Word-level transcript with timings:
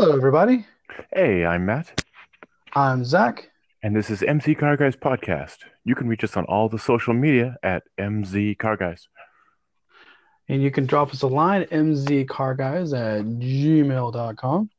Hello, 0.00 0.16
everybody. 0.16 0.64
Hey, 1.12 1.44
I'm 1.44 1.66
Matt, 1.66 1.92
I'm 2.72 3.04
Zach. 3.04 3.50
and 3.82 3.94
this 3.94 4.08
is 4.08 4.22
MZ 4.22 4.58
Car 4.58 4.74
Guys 4.78 4.96
Podcast. 4.96 5.58
You 5.84 5.94
can 5.94 6.08
reach 6.08 6.24
us 6.24 6.38
on 6.38 6.46
all 6.46 6.70
the 6.70 6.78
social 6.78 7.12
media 7.12 7.58
at 7.62 7.82
MZ 7.98 8.56
Car 8.56 8.78
Guys. 8.78 9.08
And 10.48 10.62
you 10.62 10.70
can 10.70 10.86
drop 10.86 11.10
us 11.10 11.20
a 11.20 11.26
line, 11.26 11.64
mzcarguys 11.64 12.96
at 12.96 13.26
gmail.com. 13.26 14.60
Um, 14.60 14.70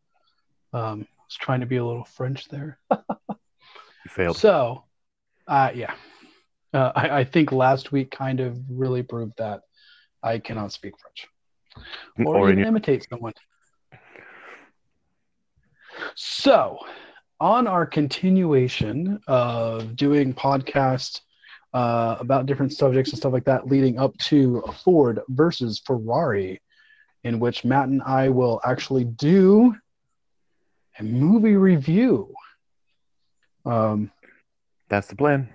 I 0.74 0.96
was 0.96 1.36
trying 1.40 1.60
to 1.60 1.68
be 1.68 1.78
a 1.78 1.86
little 1.86 2.04
French 2.04 2.48
there. 2.48 2.80
You 2.90 3.38
failed. 4.10 4.38
So, 4.38 4.86
uh, 5.48 5.70
yeah. 5.76 5.94
Uh, 6.74 6.94
I, 6.96 7.20
I 7.20 7.24
think 7.26 7.52
last 7.52 7.92
week 7.92 8.10
kind 8.10 8.40
of 8.40 8.60
really 8.72 9.04
proved 9.04 9.34
that 9.38 9.62
I 10.24 10.40
cannot 10.40 10.72
speak 10.72 10.94
French 10.98 11.28
or, 12.26 12.38
Or 12.38 12.52
even 12.52 12.66
imitate 12.66 13.06
someone. 13.08 13.34
So, 16.16 16.80
on 17.40 17.68
our 17.68 17.86
continuation 17.86 19.20
of 19.28 19.96
doing 19.96 20.34
podcasts 20.34 21.22
uh, 21.74 22.18
about 22.20 22.46
different 22.46 22.74
subjects 22.74 23.12
and 23.12 23.18
stuff 23.18 23.34
like 23.34 23.46
that, 23.46 23.68
leading 23.68 23.98
up 23.98 24.16
to 24.18 24.62
Ford 24.84 25.22
versus 25.30 25.80
Ferrari, 25.80 26.62
in 27.24 27.40
which 27.40 27.64
Matt 27.64 27.88
and 27.88 28.02
I 28.04 28.30
will 28.30 28.62
actually 28.64 29.06
do 29.06 29.76
a 31.00 31.04
movie 31.04 31.56
review. 31.56 32.34
Um, 33.66 34.12
That's 34.90 35.08
the 35.08 35.16
plan. 35.16 35.50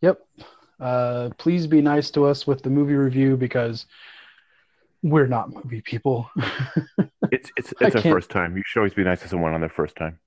Yep. 0.00 0.20
Uh, 0.80 1.30
please 1.38 1.66
be 1.66 1.80
nice 1.80 2.10
to 2.10 2.24
us 2.26 2.46
with 2.46 2.62
the 2.62 2.70
movie 2.70 2.94
review 2.94 3.36
because 3.36 3.86
we're 5.04 5.28
not 5.28 5.52
movie 5.52 5.82
people. 5.82 6.28
It's 7.32 7.50
it's 7.56 7.72
it's 7.80 7.96
our 7.96 8.02
can't- 8.02 8.14
first 8.14 8.30
time. 8.30 8.56
You 8.56 8.62
should 8.66 8.80
always 8.80 8.94
be 8.94 9.02
nice 9.02 9.20
to 9.22 9.28
someone 9.28 9.54
on 9.54 9.60
their 9.60 9.70
first 9.70 9.96
time. 9.96 10.18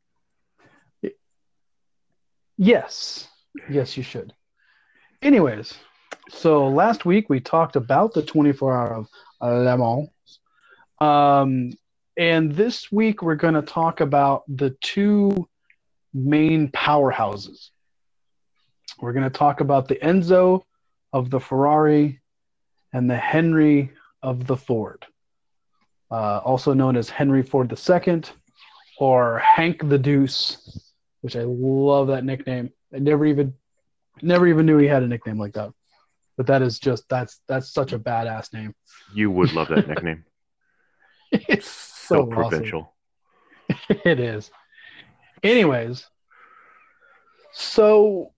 yes. 2.57 3.27
Yes, 3.69 3.97
you 3.97 4.03
should. 4.03 4.33
Anyways, 5.21 5.73
so 6.29 6.67
last 6.67 7.05
week 7.05 7.29
we 7.29 7.39
talked 7.39 7.75
about 7.75 8.13
the 8.13 8.21
24 8.23 8.75
hour 8.77 8.93
of 8.95 9.07
Le 9.41 9.77
Mans. 9.77 10.09
Um, 10.99 11.73
and 12.17 12.51
this 12.53 12.91
week 12.91 13.21
we're 13.21 13.35
going 13.35 13.53
to 13.55 13.61
talk 13.61 14.01
about 14.01 14.43
the 14.47 14.75
two 14.81 15.47
main 16.13 16.69
powerhouses. 16.69 17.69
We're 18.99 19.13
going 19.13 19.23
to 19.31 19.37
talk 19.37 19.61
about 19.61 19.87
the 19.87 19.95
Enzo 19.95 20.63
of 21.13 21.29
the 21.29 21.39
Ferrari 21.39 22.21
and 22.93 23.09
the 23.09 23.17
Henry 23.17 23.91
of 24.23 24.47
the 24.47 24.57
Ford, 24.57 25.05
uh, 26.11 26.37
also 26.39 26.73
known 26.73 26.95
as 26.95 27.09
Henry 27.09 27.43
Ford 27.43 27.71
II 27.71 28.21
or 28.99 29.39
Hank 29.39 29.87
the 29.87 29.97
Deuce, 29.97 30.93
which 31.21 31.35
I 31.35 31.43
love 31.45 32.07
that 32.07 32.25
nickname. 32.25 32.71
I 32.93 32.99
never 32.99 33.25
even 33.25 33.53
never 34.21 34.47
even 34.47 34.65
knew 34.65 34.77
he 34.77 34.87
had 34.87 35.03
a 35.03 35.07
nickname 35.07 35.37
like 35.39 35.53
that. 35.53 35.71
But 36.37 36.47
that 36.47 36.61
is 36.61 36.79
just 36.79 37.07
that's 37.09 37.41
that's 37.47 37.71
such 37.71 37.93
a 37.93 37.99
badass 37.99 38.53
name. 38.53 38.73
You 39.13 39.31
would 39.31 39.53
love 39.53 39.67
that 39.69 39.87
nickname. 39.87 40.25
it's 41.31 41.67
So 41.67 42.15
so 42.15 42.21
awesome. 42.21 42.29
provincial. 42.29 42.93
it 43.89 44.19
is. 44.19 44.49
Anyways, 45.43 46.07
so 47.51 48.31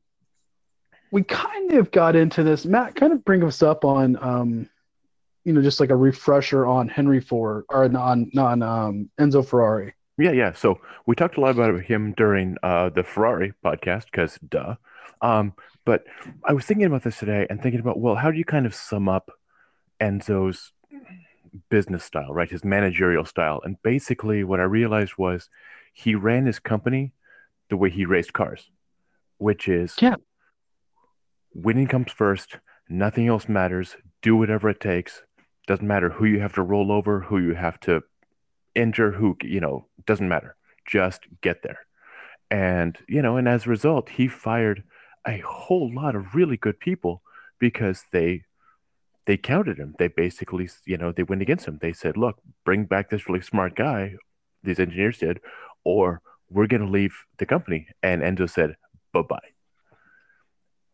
we 1.12 1.24
kind 1.24 1.74
of 1.74 1.92
got 1.92 2.16
into 2.16 2.44
this. 2.44 2.66
Matt, 2.66 2.96
kind 2.96 3.14
of 3.14 3.24
bring 3.26 3.44
us 3.44 3.62
up 3.64 3.86
on, 3.86 4.18
um, 4.22 4.70
you 5.46 5.54
know, 5.54 5.62
just 5.62 5.80
like 5.80 5.90
a 5.90 5.96
refresher 5.96 6.66
on 6.66 6.88
Henry 6.88 7.20
Ford 7.22 7.66
or 7.70 7.86
on 7.86 8.30
on 8.38 8.62
um, 8.62 9.10
Enzo 9.20 9.46
Ferrari. 9.46 9.94
Yeah, 10.18 10.32
yeah. 10.32 10.54
So 10.54 10.82
we 11.06 11.16
talked 11.16 11.38
a 11.38 11.42
lot 11.42 11.52
about 11.52 11.82
him 11.82 12.14
during 12.18 12.58
uh, 12.62 12.90
the 12.90 13.04
Ferrari 13.04 13.54
podcast 13.64 14.06
because 14.06 14.38
duh. 14.48 14.76
Um, 15.22 15.54
but 15.86 16.04
I 16.46 16.54
was 16.54 16.66
thinking 16.66 16.86
about 16.86 17.04
this 17.04 17.18
today 17.20 17.48
and 17.50 17.62
thinking 17.62 17.80
about 17.80 18.00
well, 18.00 18.16
how 18.16 18.32
do 18.32 18.38
you 18.38 18.46
kind 18.46 18.66
of 18.66 18.76
sum 18.76 19.08
up 19.08 19.32
Enzo's 20.02 20.72
business 21.70 22.04
style, 22.04 22.34
right? 22.34 22.50
His 22.50 22.64
managerial 22.64 23.26
style. 23.26 23.62
And 23.64 23.82
basically, 23.82 24.44
what 24.44 24.60
I 24.60 24.64
realized 24.64 25.14
was 25.18 25.50
he 25.94 26.16
ran 26.16 26.46
his 26.46 26.60
company 26.60 27.14
the 27.70 27.78
way 27.78 27.90
he 27.90 28.06
raced 28.06 28.34
cars, 28.34 28.70
which 29.38 29.68
is 29.68 29.96
Yeah. 30.02 30.16
winning 31.54 31.88
comes 31.88 32.12
first, 32.12 32.58
nothing 32.88 33.28
else 33.28 33.48
matters, 33.50 33.96
do 34.22 34.36
whatever 34.36 34.70
it 34.70 34.80
takes. 34.80 35.24
Doesn't 35.70 35.88
matter 35.88 36.10
who 36.10 36.26
you 36.26 36.40
have 36.40 36.54
to 36.54 36.64
roll 36.64 36.92
over, 36.92 37.20
who 37.20 37.38
you 37.38 37.54
have 37.54 37.80
to 37.82 38.02
injure, 38.74 39.12
who, 39.12 39.38
you 39.44 39.60
know, 39.60 39.86
doesn't 40.08 40.28
matter. 40.28 40.56
Just 40.88 41.28
get 41.42 41.62
there. 41.62 41.82
And, 42.50 42.98
you 43.08 43.22
know, 43.22 43.38
and 43.38 43.48
as 43.48 43.68
a 43.68 43.70
result, 43.70 44.10
he 44.10 44.28
fired 44.28 44.82
a 45.28 45.38
whole 45.46 45.94
lot 45.94 46.16
of 46.16 46.34
really 46.34 46.58
good 46.58 46.80
people 46.80 47.22
because 47.60 48.06
they 48.12 48.46
they 49.28 49.38
counted 49.38 49.78
him. 49.78 49.94
They 50.00 50.08
basically, 50.08 50.68
you 50.88 50.98
know, 50.98 51.12
they 51.12 51.22
went 51.22 51.44
against 51.44 51.68
him. 51.68 51.78
They 51.80 51.94
said, 51.94 52.18
"Look, 52.18 52.40
bring 52.66 52.86
back 52.86 53.12
this 53.12 53.30
really 53.30 53.42
smart 53.42 53.76
guy." 53.76 54.16
These 54.64 54.80
engineers 54.80 55.20
did, 55.20 55.40
or 55.84 56.24
we're 56.50 56.66
going 56.66 56.84
to 56.84 56.92
leave 56.92 57.14
the 57.38 57.46
company. 57.46 57.90
And 58.02 58.24
Enzo 58.24 58.50
said, 58.50 58.76
"Bye 59.14 59.22
bye." 59.22 59.50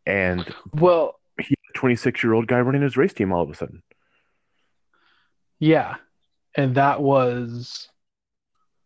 And 0.06 0.54
Well, 0.74 1.18
he, 1.40 1.54
a 1.54 1.78
26 1.78 2.22
year 2.26 2.34
old 2.34 2.48
guy 2.48 2.60
running 2.60 2.82
his 2.82 2.98
race 2.98 3.14
team, 3.14 3.32
all 3.32 3.42
of 3.42 3.50
a 3.50 3.56
sudden. 3.56 3.82
Yeah, 5.66 5.96
and 6.56 6.76
that 6.76 7.02
was 7.02 7.90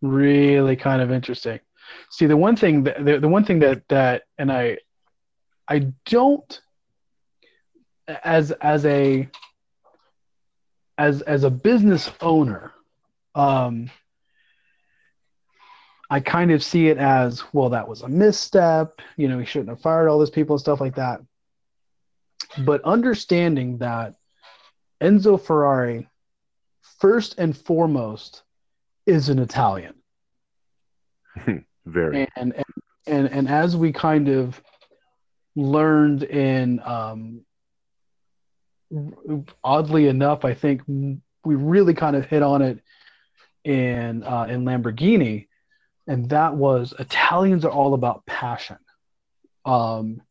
really 0.01 0.77
kind 0.77 1.01
of 1.01 1.11
interesting. 1.11 1.59
See, 2.09 2.25
the 2.25 2.37
one 2.37 2.55
thing 2.55 2.83
that 2.83 3.03
the, 3.03 3.19
the 3.19 3.27
one 3.27 3.43
thing 3.43 3.59
that 3.59 3.85
that 3.89 4.23
and 4.37 4.49
I 4.49 4.77
I 5.67 5.91
don't 6.05 6.61
as 8.23 8.51
as 8.51 8.85
a 8.85 9.27
as 10.97 11.21
as 11.23 11.43
a 11.43 11.49
business 11.49 12.09
owner 12.21 12.71
um 13.35 13.91
I 16.09 16.21
kind 16.21 16.51
of 16.51 16.63
see 16.63 16.87
it 16.87 16.97
as 16.97 17.43
well 17.53 17.69
that 17.71 17.87
was 17.87 18.03
a 18.03 18.07
misstep, 18.07 19.01
you 19.17 19.27
know, 19.27 19.37
he 19.37 19.45
shouldn't 19.45 19.69
have 19.69 19.81
fired 19.81 20.07
all 20.07 20.17
those 20.17 20.31
people 20.31 20.55
and 20.55 20.61
stuff 20.61 20.79
like 20.79 20.95
that. 20.95 21.19
But 22.65 22.81
understanding 22.83 23.77
that 23.79 24.15
Enzo 25.01 25.39
Ferrari 25.39 26.07
first 26.99 27.35
and 27.37 27.55
foremost 27.57 28.43
is 29.05 29.29
an 29.29 29.39
Italian 29.39 29.95
Very. 31.85 32.27
and 32.35 32.53
and 32.53 32.65
and, 33.07 33.27
and 33.27 33.49
as 33.49 33.75
we 33.75 33.91
kind 33.91 34.27
of 34.27 34.61
learned 35.55 36.23
in 36.23 36.79
um, 36.85 37.41
oddly 39.63 40.07
enough 40.07 40.45
i 40.45 40.53
think 40.53 40.81
we 40.87 41.55
really 41.55 41.93
kind 41.93 42.15
of 42.15 42.25
hit 42.25 42.41
on 42.41 42.61
it 42.61 42.79
in 43.63 44.23
uh, 44.23 44.47
in 44.49 44.63
lamborghini 44.63 45.47
and 46.07 46.29
that 46.29 46.55
was 46.55 46.93
italians 46.99 47.65
are 47.65 47.71
all 47.71 47.93
about 47.93 48.25
passion 48.25 48.77
um, 49.65 50.21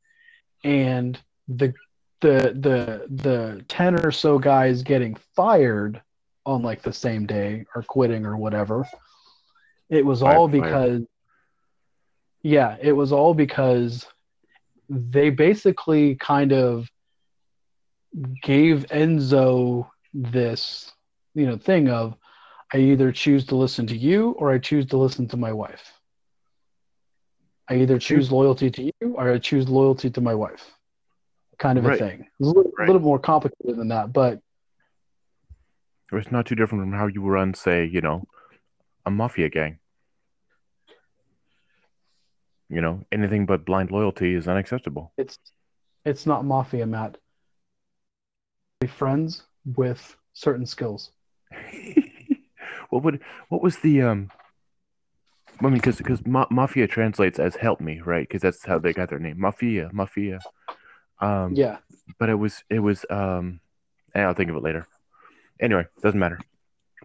and 0.64 1.20
the 1.48 1.72
the 2.20 2.52
the 2.58 3.06
the 3.10 3.64
10 3.68 4.04
or 4.04 4.10
so 4.10 4.38
guys 4.38 4.82
getting 4.82 5.16
fired 5.36 6.02
on 6.48 6.62
like 6.62 6.82
the 6.82 6.92
same 6.92 7.26
day 7.26 7.64
or 7.74 7.82
quitting 7.82 8.24
or 8.24 8.36
whatever 8.36 8.86
it 9.90 10.04
was 10.04 10.22
all 10.22 10.48
fired. 10.48 10.62
because 10.62 11.02
yeah 12.42 12.76
it 12.80 12.92
was 12.92 13.12
all 13.12 13.34
because 13.34 14.06
they 14.88 15.28
basically 15.28 16.14
kind 16.16 16.52
of 16.52 16.88
gave 18.42 18.86
enzo 18.86 19.88
this 20.14 20.90
you 21.34 21.46
know 21.46 21.58
thing 21.58 21.88
of 21.90 22.16
i 22.72 22.78
either 22.78 23.12
choose 23.12 23.44
to 23.44 23.54
listen 23.54 23.86
to 23.86 23.96
you 23.96 24.30
or 24.38 24.50
i 24.50 24.58
choose 24.58 24.86
to 24.86 24.96
listen 24.96 25.28
to 25.28 25.36
my 25.36 25.52
wife 25.52 26.00
i 27.68 27.74
either 27.74 27.98
choose 27.98 28.32
loyalty 28.32 28.70
to 28.70 28.84
you 28.84 29.14
or 29.14 29.30
i 29.30 29.38
choose 29.38 29.68
loyalty 29.68 30.08
to 30.08 30.20
my 30.22 30.34
wife 30.34 30.72
kind 31.58 31.78
of 31.78 31.84
Right. 31.84 32.00
a 32.00 32.04
thing 32.04 32.26
it's 32.40 32.48
a 32.48 32.52
little, 32.52 32.72
Right. 32.78 32.86
little 32.86 33.02
more 33.02 33.18
complicated 33.18 33.76
than 33.76 33.88
that 33.88 34.12
but 34.12 34.40
It's 36.12 36.30
not 36.32 36.46
too 36.46 36.54
different 36.54 36.82
from 36.82 36.92
how 36.92 37.06
you 37.06 37.22
run, 37.22 37.54
say, 37.54 37.84
you 37.84 38.00
know, 38.00 38.24
a 39.04 39.10
mafia 39.10 39.48
gang. 39.48 39.78
You 42.70 42.80
know, 42.80 43.04
anything 43.12 43.46
but 43.46 43.64
blind 43.64 43.90
loyalty 43.90 44.34
is 44.34 44.48
unacceptable. 44.48 45.12
it's 45.16 45.38
it's 46.04 46.26
not 46.26 46.44
mafia 46.44 46.86
matt 46.86 47.16
Be 48.80 48.86
friends 48.86 49.42
with 49.76 50.16
certain 50.32 50.66
skills 50.66 51.10
what 52.90 53.02
would 53.02 53.20
what 53.48 53.62
was 53.62 53.78
the 53.78 54.02
um? 54.02 54.30
I 55.60 55.64
mean, 55.64 55.74
because 55.74 55.96
because 55.96 56.24
ma- 56.26 56.46
mafia 56.50 56.86
translates 56.86 57.38
as 57.38 57.56
"help 57.56 57.80
me," 57.80 58.00
right? 58.00 58.28
Because 58.28 58.42
that's 58.42 58.64
how 58.64 58.78
they 58.78 58.92
got 58.92 59.08
their 59.08 59.18
name, 59.18 59.40
mafia, 59.40 59.90
mafia. 59.92 60.40
Um, 61.20 61.54
yeah 61.56 61.78
but 62.18 62.28
it 62.28 62.34
was 62.34 62.62
it 62.70 62.78
was 62.78 63.04
um, 63.10 63.60
I'll 64.14 64.34
think 64.34 64.50
of 64.50 64.56
it 64.56 64.62
later. 64.62 64.86
Anyway, 65.60 65.86
doesn't 66.02 66.18
matter. 66.20 66.38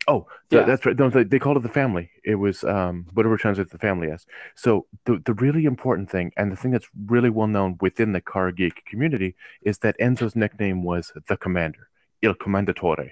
Oh, 0.08 0.28
Yeah. 0.50 0.64
that's 0.64 0.86
right. 0.86 0.98
No, 0.98 1.10
they, 1.10 1.24
they 1.24 1.40
called 1.40 1.56
it 1.58 1.64
the 1.64 1.70
family. 1.70 2.10
It 2.26 2.36
was 2.36 2.64
um, 2.66 3.06
whatever 3.14 3.38
translates 3.38 3.72
the 3.72 3.78
family 3.78 4.12
as. 4.12 4.26
So 4.56 4.86
the 5.06 5.22
the 5.24 5.34
really 5.36 5.66
important 5.66 6.10
thing, 6.10 6.32
and 6.36 6.52
the 6.52 6.56
thing 6.58 6.72
that's 6.72 6.90
really 7.06 7.30
well 7.30 7.48
known 7.48 7.78
within 7.80 8.12
the 8.12 8.20
car 8.22 8.52
geek 8.52 8.84
community, 8.86 9.36
is 9.62 9.78
that 9.80 9.98
Enzo's 10.00 10.36
nickname 10.36 10.84
was 10.84 11.12
the 11.28 11.38
Commander, 11.38 11.88
Il 12.22 12.34
Commendatore, 12.36 13.12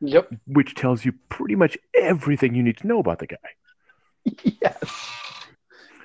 Yep. 0.00 0.34
which 0.46 0.74
tells 0.76 1.04
you 1.04 1.12
pretty 1.30 1.56
much 1.56 1.76
everything 1.96 2.54
you 2.54 2.62
need 2.62 2.76
to 2.78 2.86
know 2.86 3.00
about 3.00 3.18
the 3.18 3.26
guy. 3.26 3.48
Yes. 4.62 5.08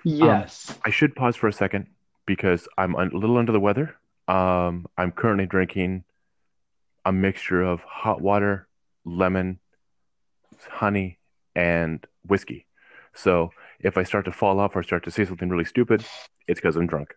Yes. 0.04 0.78
I 0.86 0.89
should 0.89 1.16
pause 1.16 1.36
for 1.36 1.48
a 1.48 1.54
second 1.54 1.88
because 2.25 2.68
I'm 2.78 2.96
a 2.96 3.06
little 3.06 3.38
under 3.38 3.51
the 3.51 3.60
weather. 3.60 3.96
Um, 4.28 4.88
I'm 4.98 5.12
currently 5.12 5.46
drinking 5.46 6.04
a 7.06 7.12
mixture 7.12 7.62
of 7.62 7.82
hot 7.82 8.22
water, 8.22 8.68
lemon, 9.06 9.60
honey, 10.70 11.20
and 11.56 12.06
whiskey. 12.26 12.66
So 13.14 13.52
if 13.80 13.98
I 13.98 14.04
start 14.04 14.26
to 14.26 14.32
fall 14.32 14.60
off 14.60 14.76
or 14.76 14.84
start 14.84 15.04
to 15.06 15.12
say 15.12 15.26
something 15.26 15.50
really 15.50 15.66
stupid, 15.66 16.06
it's 16.48 16.60
because 16.60 16.76
I'm 16.76 16.88
drunk. 16.88 17.14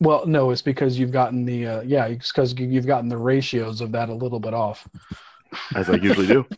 well, 0.00 0.26
no, 0.26 0.50
it's 0.50 0.62
because 0.62 0.98
you've 0.98 1.12
gotten 1.12 1.44
the 1.44 1.66
uh, 1.66 1.80
yeah, 1.82 2.06
it's 2.06 2.30
because 2.30 2.54
you've 2.58 2.86
gotten 2.86 3.08
the 3.08 3.16
ratios 3.16 3.80
of 3.80 3.92
that 3.92 4.08
a 4.08 4.14
little 4.14 4.40
bit 4.40 4.54
off. 4.54 4.86
as 5.74 5.88
I 5.90 5.96
usually 5.96 6.26
do. 6.26 6.46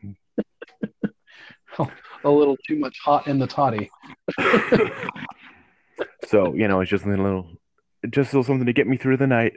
A 2.24 2.28
little 2.28 2.56
too 2.66 2.76
much 2.76 2.98
hot 3.04 3.28
in 3.28 3.38
the 3.38 3.46
toddy. 3.46 3.88
So 6.26 6.54
you 6.54 6.68
know, 6.68 6.80
it's 6.80 6.90
just 6.90 7.04
a 7.04 7.08
little, 7.08 7.48
just 8.10 8.32
a 8.32 8.36
little 8.36 8.44
something 8.44 8.66
to 8.66 8.72
get 8.72 8.86
me 8.86 8.96
through 8.96 9.16
the 9.16 9.26
night, 9.26 9.54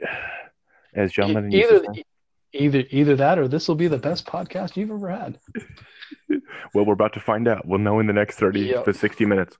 as 0.94 1.12
John 1.12 1.34
Lennon 1.34 1.52
used 1.52 1.70
Either 1.70 1.84
to 1.84 1.94
say. 1.94 2.04
Either 2.52 2.84
either 2.90 3.16
that 3.16 3.38
or 3.38 3.48
this 3.48 3.68
will 3.68 3.74
be 3.74 3.88
the 3.88 3.98
best 3.98 4.26
podcast 4.26 4.76
you've 4.76 4.90
ever 4.90 5.10
had. 5.10 5.38
Well, 6.74 6.86
we're 6.86 6.94
about 6.94 7.12
to 7.14 7.20
find 7.20 7.46
out. 7.48 7.66
We'll 7.66 7.78
know 7.80 7.98
in 7.98 8.06
the 8.06 8.12
next 8.14 8.36
thirty 8.36 8.60
Yep. 8.60 8.84
to 8.86 8.94
sixty 8.94 9.24
minutes. 9.26 9.56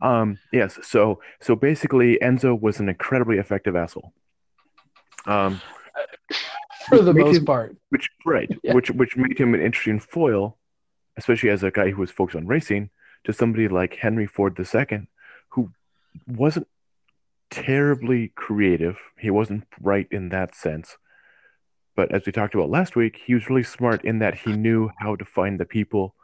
Um, 0.00 0.38
yes. 0.52 0.78
So 0.82 1.20
so 1.40 1.54
basically, 1.56 2.18
Enzo 2.22 2.58
was 2.58 2.80
an 2.80 2.88
incredibly 2.88 3.36
effective 3.38 3.76
asshole. 3.76 4.12
Um, 5.26 5.60
For 6.88 6.98
the 7.00 7.12
most 7.14 7.38
him- 7.38 7.44
part. 7.44 7.76
which 7.90 8.08
right, 8.24 8.50
Yeah. 8.62 8.72
which 8.74 8.90
which 8.90 9.16
made 9.16 9.38
him 9.38 9.52
an 9.54 9.60
interesting 9.60 10.00
foil, 10.00 10.58
especially 11.18 11.50
as 11.50 11.62
a 11.62 11.70
guy 11.70 11.90
who 11.90 12.00
was 12.00 12.10
focused 12.10 12.36
on 12.36 12.46
racing, 12.46 12.90
to 13.24 13.32
somebody 13.32 13.68
like 13.68 13.96
Henry 13.96 14.26
Ford 14.26 14.58
II, 14.58 15.06
who 15.50 15.70
wasn't 16.26 16.66
terribly 17.50 18.32
creative. 18.34 18.98
He 19.18 19.30
wasn't 19.30 19.64
bright 19.80 20.08
in 20.10 20.30
that 20.30 20.54
sense. 20.54 20.96
But 21.96 22.12
as 22.12 22.26
we 22.26 22.32
talked 22.32 22.54
about 22.54 22.70
last 22.70 22.96
week, 22.96 23.20
he 23.24 23.34
was 23.34 23.48
really 23.48 23.62
smart 23.62 24.04
in 24.04 24.18
that 24.18 24.34
he 24.34 24.52
knew 24.52 24.90
how 24.98 25.16
to 25.16 25.24
find 25.24 25.58
the 25.58 25.64
people 25.64 26.14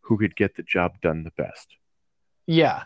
who 0.00 0.18
could 0.18 0.36
get 0.36 0.56
the 0.56 0.62
job 0.62 1.00
done 1.00 1.24
the 1.24 1.32
best. 1.42 1.68
Yeah. 2.46 2.84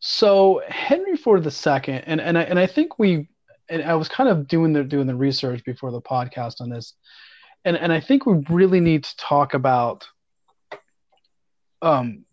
So 0.00 0.62
Henry 0.68 1.16
Ford 1.16 1.44
II, 1.44 2.02
and 2.06 2.20
and 2.20 2.38
I 2.38 2.42
and 2.42 2.58
I 2.58 2.66
think 2.66 2.98
we, 2.98 3.28
and 3.68 3.82
I 3.82 3.94
was 3.94 4.08
kind 4.08 4.28
of 4.28 4.48
doing 4.48 4.72
the 4.72 4.82
doing 4.82 5.06
the 5.06 5.14
research 5.14 5.64
before 5.64 5.90
the 5.92 6.00
podcast 6.00 6.60
on 6.60 6.70
this, 6.70 6.94
and 7.64 7.76
and 7.76 7.92
I 7.92 8.00
think 8.00 8.26
we 8.26 8.44
really 8.48 8.80
need 8.80 9.04
to 9.04 9.16
talk 9.16 9.54
about, 9.54 10.06
um, 11.82 12.24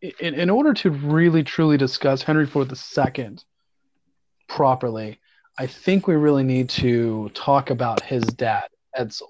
in 0.00 0.34
in 0.34 0.50
order 0.50 0.74
to 0.74 0.90
really 0.90 1.42
truly 1.42 1.76
discuss 1.76 2.22
Henry 2.22 2.46
Ford 2.46 2.70
II 2.70 3.36
properly, 4.48 5.19
I 5.58 5.66
think 5.66 6.06
we 6.06 6.14
really 6.14 6.42
need 6.42 6.70
to 6.70 7.30
talk 7.34 7.70
about 7.70 8.02
his 8.02 8.22
dad, 8.24 8.68
Edsel. 8.98 9.28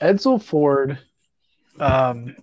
Edsel 0.00 0.42
Ford, 0.42 0.98
um, 1.78 2.36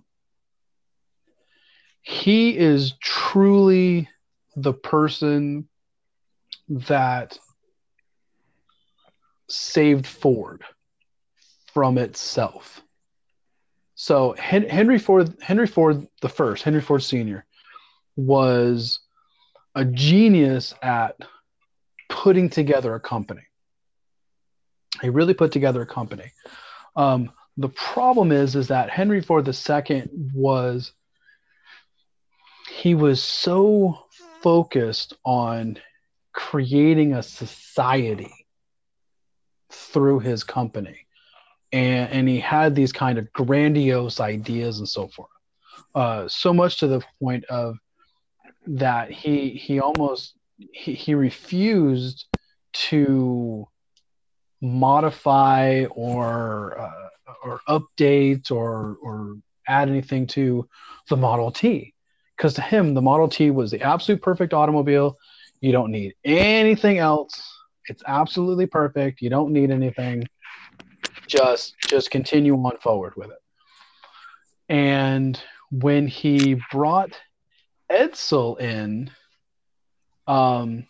he 2.02 2.56
is 2.56 2.94
truly 3.00 4.08
the 4.56 4.72
person 4.72 5.68
that 6.68 7.38
saved 9.48 10.06
Ford 10.06 10.62
from 11.72 11.98
itself. 11.98 12.82
So 13.94 14.34
Henry 14.38 14.98
Ford, 14.98 15.34
Henry 15.42 15.66
Ford 15.66 16.06
the 16.22 16.28
first, 16.28 16.62
Henry 16.62 16.80
Ford 16.80 17.02
Sr., 17.02 17.44
was 18.16 19.00
a 19.74 19.84
genius 19.84 20.74
at 20.82 21.16
putting 22.10 22.50
together 22.50 22.94
a 22.94 23.00
company. 23.00 23.42
He 25.00 25.08
really 25.08 25.32
put 25.32 25.52
together 25.52 25.80
a 25.80 25.86
company. 25.86 26.32
Um, 26.94 27.32
the 27.56 27.70
problem 27.70 28.32
is, 28.32 28.56
is 28.56 28.68
that 28.68 28.90
Henry 28.90 29.22
Ford 29.22 29.48
II 29.48 30.08
was 30.34 30.92
he 32.70 32.94
was 32.94 33.22
so 33.22 34.06
focused 34.42 35.14
on 35.24 35.78
creating 36.32 37.14
a 37.14 37.22
society 37.22 38.32
through 39.70 40.20
his 40.20 40.44
company 40.44 41.06
and, 41.72 42.10
and 42.10 42.28
he 42.28 42.40
had 42.40 42.74
these 42.74 42.92
kind 42.92 43.18
of 43.18 43.32
grandiose 43.32 44.20
ideas 44.20 44.78
and 44.78 44.88
so 44.88 45.08
forth 45.08 45.30
uh, 45.94 46.26
so 46.28 46.52
much 46.52 46.78
to 46.78 46.86
the 46.86 47.02
point 47.20 47.44
of 47.46 47.76
that 48.66 49.10
he 49.10 49.50
he 49.50 49.80
almost 49.80 50.34
he, 50.72 51.14
refused 51.14 52.26
to 52.72 53.66
modify 54.60 55.84
or 55.86 56.78
uh, 56.78 57.08
or 57.42 57.60
update 57.68 58.50
or 58.50 58.96
or 59.02 59.36
add 59.66 59.88
anything 59.88 60.26
to 60.26 60.68
the 61.08 61.16
Model 61.16 61.50
T 61.50 61.94
because 62.36 62.54
to 62.54 62.62
him 62.62 62.94
the 62.94 63.02
Model 63.02 63.28
T 63.28 63.50
was 63.50 63.70
the 63.70 63.82
absolute 63.82 64.22
perfect 64.22 64.52
automobile. 64.52 65.16
You 65.60 65.72
don't 65.72 65.90
need 65.90 66.14
anything 66.24 66.98
else. 66.98 67.42
It's 67.88 68.02
absolutely 68.06 68.66
perfect. 68.66 69.20
You 69.20 69.30
don't 69.30 69.52
need 69.52 69.70
anything. 69.70 70.26
Just 71.26 71.74
just 71.88 72.10
continue 72.10 72.54
on 72.54 72.80
forward 72.82 73.14
with 73.16 73.30
it. 73.30 73.38
And 74.68 75.40
when 75.70 76.06
he 76.06 76.60
brought 76.70 77.18
Edsel 77.90 78.60
in, 78.60 79.10
um, 80.30 80.86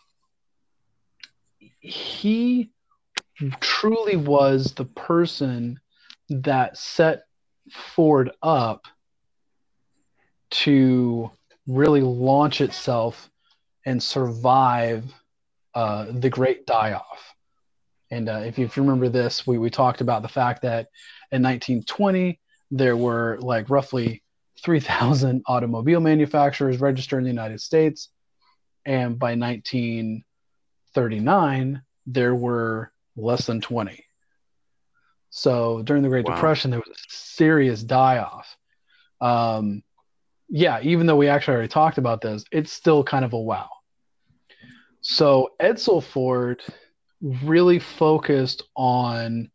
he 1.80 2.70
truly 3.60 4.16
was 4.16 4.74
the 4.74 4.84
person 4.84 5.80
that 6.28 6.76
set 6.76 7.22
Ford 7.72 8.32
up 8.42 8.84
to 10.50 11.30
really 11.66 12.02
launch 12.02 12.60
itself 12.60 13.30
and 13.86 14.02
survive 14.02 15.04
uh, 15.74 16.06
the 16.10 16.28
great 16.28 16.66
die 16.66 16.92
off. 16.92 17.34
And 18.10 18.28
uh, 18.28 18.42
if 18.44 18.58
you 18.58 18.66
if 18.66 18.76
you 18.76 18.82
remember 18.82 19.08
this, 19.08 19.46
we, 19.46 19.56
we 19.56 19.70
talked 19.70 20.02
about 20.02 20.20
the 20.20 20.28
fact 20.28 20.60
that 20.62 20.88
in 21.32 21.42
1920, 21.42 22.38
there 22.70 22.96
were 22.96 23.38
like 23.40 23.70
roughly 23.70 24.22
3,000 24.62 25.42
automobile 25.46 26.00
manufacturers 26.00 26.78
registered 26.78 27.20
in 27.20 27.24
the 27.24 27.30
United 27.30 27.62
States. 27.62 28.10
And 28.84 29.18
by 29.18 29.34
1939, 29.34 31.82
there 32.06 32.34
were 32.34 32.92
less 33.16 33.46
than 33.46 33.60
20. 33.60 34.04
So 35.30 35.82
during 35.82 36.02
the 36.02 36.08
Great 36.08 36.26
Wow. 36.26 36.34
Depression, 36.34 36.70
there 36.70 36.80
was 36.80 36.88
a 36.88 37.00
serious 37.08 37.82
die 37.82 38.18
off. 38.18 38.56
Um, 39.20 39.82
yeah, 40.48 40.80
even 40.82 41.06
though 41.06 41.16
we 41.16 41.28
actually 41.28 41.54
already 41.54 41.68
talked 41.68 41.98
about 41.98 42.20
this, 42.20 42.44
it's 42.50 42.72
still 42.72 43.04
kind 43.04 43.24
of 43.24 43.32
a 43.32 43.38
wow. 43.38 43.68
So 45.00 45.52
Edsel 45.60 46.02
Ford 46.02 46.62
really 47.20 47.78
focused 47.78 48.64
on 48.74 49.50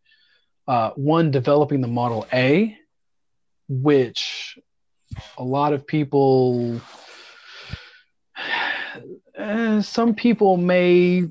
uh, 0.68 0.92
one 0.92 1.32
developing 1.32 1.82
the 1.82 1.88
Model 1.88 2.26
A, 2.32 2.78
which 3.68 4.58
a 5.38 5.44
lot 5.44 5.74
of 5.74 5.86
people, 5.86 6.80
eh, 9.46 9.82
some 9.82 10.16
people 10.16 10.58
may, 10.58 11.24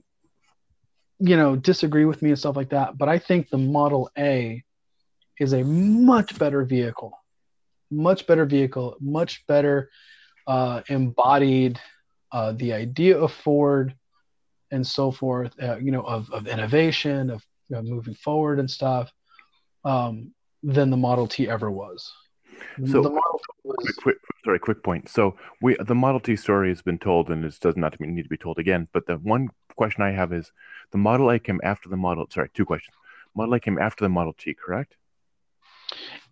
you 1.18 1.36
know, 1.36 1.56
disagree 1.56 2.04
with 2.04 2.22
me 2.22 2.30
and 2.30 2.38
stuff 2.38 2.56
like 2.56 2.70
that. 2.70 2.96
But 2.96 3.08
I 3.08 3.18
think 3.18 3.48
the 3.48 3.58
Model 3.58 4.10
A 4.16 4.62
is 5.38 5.52
a 5.52 5.64
much 5.64 6.38
better 6.38 6.64
vehicle, 6.64 7.18
much 7.90 8.26
better 8.26 8.44
vehicle, 8.46 8.96
much 9.00 9.46
better 9.46 9.90
uh, 10.46 10.82
embodied 10.88 11.80
uh, 12.32 12.52
the 12.52 12.72
idea 12.72 13.18
of 13.18 13.32
Ford 13.32 13.94
and 14.70 14.86
so 14.86 15.10
forth, 15.10 15.52
uh, 15.62 15.76
you 15.76 15.90
know, 15.90 16.02
of, 16.02 16.30
of 16.30 16.46
innovation, 16.46 17.30
of 17.30 17.44
you 17.68 17.76
know, 17.76 17.82
moving 17.82 18.14
forward 18.14 18.58
and 18.58 18.70
stuff, 18.70 19.12
um, 19.84 20.32
than 20.62 20.90
the 20.90 20.96
Model 20.96 21.26
T 21.26 21.48
ever 21.48 21.70
was. 21.70 22.12
So- 22.86 23.02
the 23.02 23.10
Model 23.10 23.38
T 23.38 23.44
was, 23.64 23.76
Quick, 23.84 23.96
quick, 24.02 24.16
sorry, 24.44 24.58
quick 24.58 24.82
point. 24.82 25.08
So 25.08 25.36
we 25.62 25.76
the 25.80 25.94
Model 25.94 26.20
T 26.20 26.36
story 26.36 26.68
has 26.70 26.82
been 26.82 26.98
told, 26.98 27.30
and 27.30 27.44
it 27.44 27.58
does 27.60 27.76
not 27.76 27.98
need 28.00 28.22
to 28.22 28.28
be 28.28 28.36
told 28.36 28.58
again. 28.58 28.88
But 28.92 29.06
the 29.06 29.16
one 29.16 29.48
question 29.76 30.02
I 30.02 30.10
have 30.12 30.32
is, 30.32 30.52
the 30.92 30.98
Model 30.98 31.30
A 31.30 31.38
came 31.38 31.60
after 31.64 31.88
the 31.88 31.96
Model. 31.96 32.26
Sorry, 32.30 32.50
two 32.54 32.64
questions. 32.64 32.94
Model 33.34 33.54
A 33.54 33.60
came 33.60 33.78
after 33.78 34.04
the 34.04 34.08
Model 34.08 34.32
T, 34.32 34.54
correct? 34.54 34.96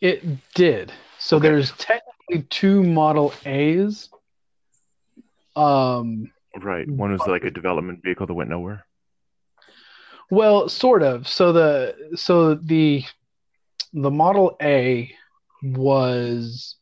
It 0.00 0.22
did. 0.54 0.92
So 1.18 1.36
Okay. 1.36 1.48
there's 1.48 1.72
technically 1.72 2.42
two 2.50 2.82
Model 2.82 3.32
A's. 3.46 4.10
Um, 5.56 6.32
Right. 6.60 6.88
One 6.88 7.12
was 7.12 7.26
like 7.26 7.44
a 7.44 7.50
development 7.50 8.02
vehicle 8.02 8.26
that 8.26 8.34
went 8.34 8.50
nowhere. 8.50 8.84
well, 10.30 10.68
sort 10.68 11.02
of. 11.02 11.26
So 11.28 11.52
the 11.52 12.10
so 12.14 12.54
the 12.54 13.04
the 13.92 14.10
Model 14.10 14.56
A 14.62 15.14
was 15.62 16.76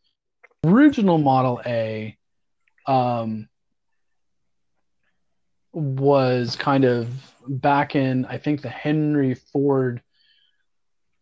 original 0.65 1.19
Model 1.19 1.61
A 1.67 2.17
um 2.87 3.49
was 5.73 6.57
kind 6.57 6.85
of 6.85 7.09
back 7.47 7.95
in 7.95 8.25
I 8.27 8.39
think 8.39 8.63
the 8.63 8.69
Henry 8.69 9.35
Ford 9.35 10.03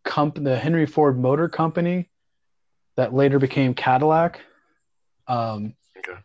comp 0.05 0.43
the 0.43 0.57
Henry 0.57 0.87
Ford 0.87 1.19
Motor 1.19 1.49
Company 1.49 2.09
that 2.97 3.13
later 3.13 3.39
became 3.39 3.75
Cadillac. 3.75 4.41
Um 5.27 5.75
Okay. 5.99 6.19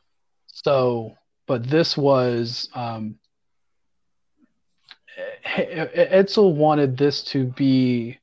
so 0.48 1.16
but 1.48 1.64
this 1.64 1.98
was 1.98 2.70
um 2.74 3.16
Edsel 5.46 6.56
wanted 6.56 6.98
this 6.98 7.24
to 7.24 7.46
be 7.46 8.18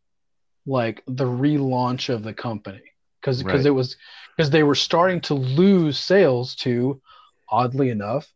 like 0.66 1.02
the 1.06 1.24
relaunch 1.24 2.08
of 2.08 2.22
the 2.22 2.32
company 2.32 2.82
because 3.20 3.42
because 3.42 3.60
Right. 3.60 3.66
it 3.66 3.70
was 3.70 3.96
because 4.36 4.50
they 4.50 4.62
were 4.62 4.74
starting 4.74 5.20
to 5.22 5.34
lose 5.34 5.98
sales 5.98 6.54
to 6.56 7.00
oddly 7.48 7.90
enough 7.90 8.32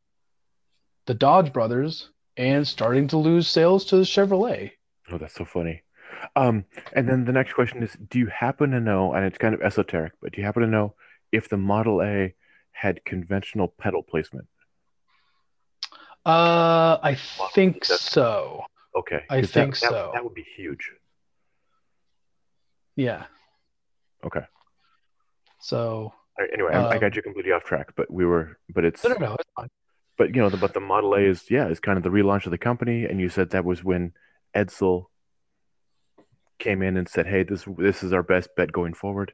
the 1.07 1.15
Dodge 1.15 1.53
brothers 1.53 2.11
and 2.37 2.67
starting 2.67 3.09
to 3.09 3.17
lose 3.17 3.49
sales 3.49 3.85
to 3.87 3.97
the 3.97 4.03
Chevrolet. 4.03 4.73
Oh, 5.11 5.19
that's 5.19 5.35
so 5.35 5.45
funny. 5.45 5.83
Um, 6.37 6.65
and 6.95 7.09
then 7.09 7.25
the 7.27 7.33
next 7.33 7.53
question 7.53 7.83
is, 7.83 7.95
do 8.09 8.19
you 8.19 8.27
happen 8.27 8.71
to 8.71 8.81
know, 8.81 9.13
and 9.13 9.25
it's 9.27 9.37
kind 9.39 9.55
of 9.55 9.61
esoteric, 9.63 10.13
but 10.23 10.33
do 10.33 10.41
you 10.41 10.45
happen 10.47 10.63
to 10.63 10.69
know 10.69 10.95
if 11.31 11.49
the 11.49 11.57
Model 11.59 12.03
A 12.03 12.35
had 12.73 13.05
conventional 13.05 13.69
pedal 13.69 14.03
placement? 14.03 14.47
Uh, 16.25 16.99
I 17.03 17.17
think 17.53 17.85
so. 17.85 18.63
Okay. 18.97 19.25
I 19.29 19.43
think 19.43 19.79
that, 19.79 19.83
that- 19.83 19.91
so. 19.91 20.11
That 20.15 20.25
would 20.25 20.35
be 20.35 20.47
huge. 20.57 20.91
Yeah. 22.97 23.25
Okay. 24.25 24.41
So 25.65 26.13
right, 26.39 26.51
anyway, 26.53 26.73
I, 26.75 26.91
I 26.91 26.95
Um, 26.97 27.01
got 27.01 27.17
you 27.17 27.23
completely 27.23 27.53
off 27.53 27.65
track, 27.65 27.95
but 27.97 28.13
we 28.13 28.27
were, 28.27 28.59
but 28.75 28.85
it's, 28.85 29.03
no, 29.03 29.09
no, 29.11 29.17
no, 29.17 29.35
it's 29.41 29.51
fine. 29.57 29.71
but 30.19 30.35
you 30.35 30.43
know, 30.43 30.51
the, 30.51 30.59
but 30.59 30.75
the 30.75 30.81
Model 30.81 31.15
A 31.15 31.21
is, 31.21 31.51
yeah, 31.51 31.69
is 31.69 31.81
kind 31.81 31.97
of 31.97 32.03
the 32.05 32.11
relaunch 32.11 32.45
of 32.45 32.51
the 32.51 32.59
company, 32.59 33.07
and 33.07 33.19
you 33.19 33.31
said 33.31 33.49
that 33.51 33.65
was 33.65 33.83
when 33.83 34.13
Edsel 34.55 35.07
came 36.59 36.83
in 36.83 36.99
and 36.99 37.09
said, 37.09 37.27
"Hey, 37.27 37.45
this 37.45 37.65
this 37.79 38.03
is 38.03 38.13
our 38.13 38.23
best 38.23 38.51
bet 38.57 38.73
going 38.73 38.93
forward." 38.93 39.33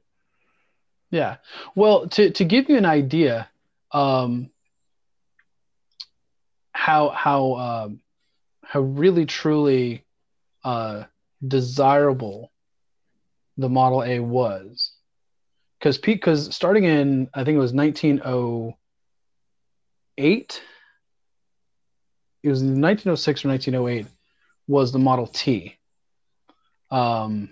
Yeah. 1.10 1.38
Well, 1.74 2.06
to 2.10 2.30
to 2.30 2.44
give 2.44 2.68
you 2.68 2.76
an 2.76 2.86
idea, 2.86 3.48
um, 3.90 4.50
how 6.70 7.08
how 7.08 7.54
um, 7.54 8.00
how 8.64 8.80
really 8.82 9.26
truly 9.26 10.04
uh, 10.62 11.04
desirable 11.46 12.52
the 13.56 13.68
Model 13.68 14.04
A 14.04 14.20
was, 14.20 14.89
because 15.80 15.98
Pete, 15.98 16.20
because 16.20 16.54
starting 16.54 16.84
in 16.84 17.28
I 17.34 17.42
think 17.42 17.56
it 17.56 17.60
was 17.60 17.72
1908, 17.72 20.62
it 22.42 22.48
was 22.48 22.62
1906 22.62 23.44
or 23.44 23.48
1908 23.48 24.06
was 24.68 24.92
the 24.92 24.98
Model 24.98 25.26
T. 25.26 25.76
Um, 26.90 27.50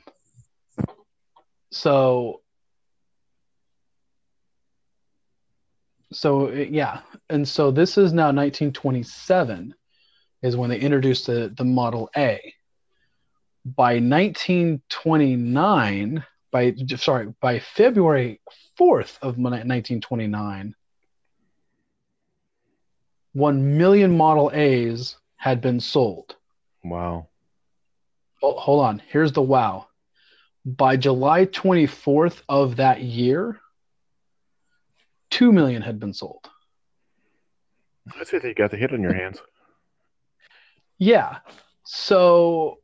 so 1.70 2.40
so 6.10 6.50
yeah 6.50 7.02
and 7.28 7.46
so 7.46 7.70
this 7.70 7.98
is 7.98 8.14
now 8.14 8.32
1927 8.32 9.74
is 10.42 10.56
when 10.56 10.70
they 10.70 10.80
introduced 10.80 11.26
the, 11.26 11.52
the 11.56 11.64
model 11.64 12.08
a 12.16 12.40
by 13.64 14.00
1929 14.00 16.24
by 16.50 16.74
sorry 16.96 17.32
by 17.40 17.58
february 17.58 18.40
4th 18.78 19.18
of 19.22 19.36
1929 19.38 20.74
1 23.32 23.78
million 23.78 24.16
model 24.16 24.50
a's 24.52 25.16
had 25.36 25.60
been 25.60 25.80
sold 25.80 26.36
Wow. 26.84 27.28
oh, 28.42 28.54
hold 28.58 28.84
on 28.84 29.02
here's 29.08 29.32
the 29.32 29.42
wow 29.42 29.86
by 30.64 30.96
july 30.96 31.46
24th 31.46 32.42
of 32.48 32.76
that 32.76 33.02
year 33.02 33.60
2 35.30 35.52
million 35.52 35.82
had 35.82 35.98
been 36.00 36.12
sold 36.14 36.48
I 38.18 38.24
say 38.24 38.38
that 38.38 38.48
you 38.48 38.54
got 38.54 38.70
the 38.70 38.76
hit 38.76 38.92
on 38.92 39.02
your 39.02 39.12
hands. 39.12 39.38
Yeah. 40.98 41.38
So, 41.84 42.78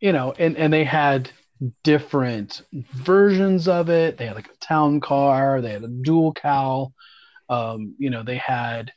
you 0.00 0.12
know, 0.12 0.34
and, 0.38 0.56
and 0.56 0.72
they 0.72 0.84
had 0.84 1.30
different 1.84 2.62
versions 2.72 3.68
of 3.68 3.88
it. 3.88 4.16
They 4.16 4.26
had 4.26 4.36
like 4.36 4.48
a 4.48 4.56
town 4.56 5.00
car, 5.00 5.60
they 5.60 5.72
had 5.72 5.84
a 5.84 5.88
dual 5.88 6.32
cowl, 6.32 6.92
um, 7.48 7.94
you 7.98 8.10
know, 8.10 8.22
they 8.22 8.36
had, 8.36 8.92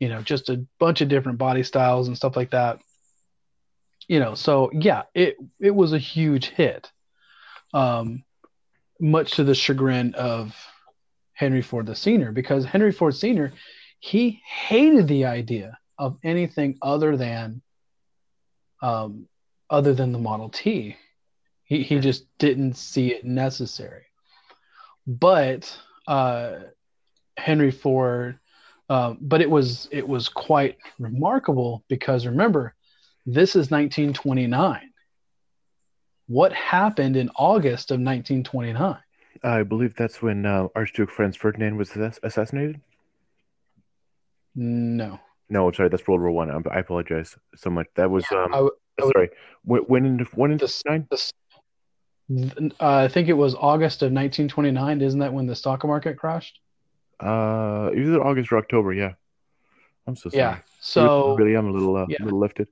you 0.00 0.08
know, 0.08 0.22
just 0.22 0.48
a 0.48 0.64
bunch 0.78 1.00
of 1.00 1.08
different 1.08 1.38
body 1.38 1.62
styles 1.62 2.08
and 2.08 2.16
stuff 2.16 2.36
like 2.36 2.50
that. 2.50 2.80
You 4.08 4.20
know, 4.20 4.34
so 4.34 4.70
yeah, 4.72 5.02
it 5.14 5.36
it 5.60 5.74
was 5.74 5.92
a 5.92 5.98
huge 5.98 6.46
hit. 6.48 6.90
Um, 7.74 8.24
much 9.00 9.32
to 9.32 9.44
the 9.44 9.54
chagrin 9.54 10.14
of 10.14 10.56
Henry 11.34 11.62
Ford 11.62 11.86
the 11.86 11.94
senior, 11.94 12.32
because 12.32 12.64
Henry 12.64 12.90
Ford 12.90 13.14
Sr. 13.14 13.52
he 14.00 14.40
hated 14.44 15.06
the 15.06 15.26
idea 15.26 15.78
of 15.98 16.16
anything 16.24 16.78
other 16.80 17.16
than 17.16 17.60
um, 18.80 19.28
other 19.68 19.94
than 19.94 20.12
the 20.12 20.18
Model 20.18 20.48
T. 20.48 20.96
He, 21.68 21.82
he 21.82 22.00
just 22.00 22.24
didn't 22.38 22.76
see 22.76 23.12
it 23.12 23.24
necessary. 23.24 24.06
But 25.06 25.78
uh, 26.06 26.60
Henry 27.36 27.70
Ford, 27.70 28.38
uh, 28.88 29.14
but 29.20 29.42
it 29.42 29.50
was 29.50 29.86
it 29.92 30.06
was 30.08 30.30
quite 30.30 30.78
remarkable 30.98 31.84
because 31.88 32.24
remember, 32.26 32.74
this 33.26 33.50
is 33.50 33.70
1929. 33.70 34.90
What 36.26 36.52
happened 36.54 37.16
in 37.16 37.28
August 37.36 37.90
of 37.90 38.00
1929? 38.00 38.96
I 39.42 39.62
believe 39.62 39.94
that's 39.94 40.22
when 40.22 40.46
uh, 40.46 40.68
Archduke 40.74 41.10
Franz 41.10 41.36
Ferdinand 41.36 41.76
was 41.76 41.90
assassinated. 42.22 42.80
No, 44.54 45.20
No, 45.50 45.68
I'm 45.68 45.74
sorry, 45.74 45.90
that's 45.90 46.06
World 46.08 46.22
War 46.22 46.30
One. 46.30 46.50
I. 46.50 46.76
I 46.76 46.78
apologize 46.80 47.36
so 47.56 47.68
much. 47.70 47.86
That 47.94 48.10
was 48.10 48.24
um. 48.32 48.52
I, 48.52 48.56
w- 48.56 48.70
I 49.00 49.10
sorry. 49.12 49.30
When 49.64 49.82
when 49.82 50.06
in 50.06 50.18
when 50.34 50.50
in 50.52 50.56
This- 50.58 50.82
nine? 50.86 51.06
Uh, 52.30 52.68
I 52.80 53.08
think 53.08 53.28
it 53.28 53.34
was 53.34 53.54
August 53.54 54.02
of 54.02 54.12
1929. 54.12 55.00
Isn't 55.00 55.20
that 55.20 55.32
when 55.32 55.46
the 55.46 55.56
stock 55.56 55.84
market 55.84 56.18
crashed? 56.18 56.60
Uh, 57.20 57.90
either 57.96 58.22
August 58.22 58.52
or 58.52 58.58
October. 58.58 58.92
Yeah. 58.92 59.14
I'm 60.06 60.16
so 60.16 60.30
sorry. 60.30 60.40
Yeah. 60.40 60.58
So 60.80 61.36
really, 61.36 61.54
I'm 61.54 61.68
a 61.68 61.72
little 61.72 61.96
uh, 61.96 62.06
yeah. 62.08 62.18
little 62.22 62.38
lifted. 62.38 62.68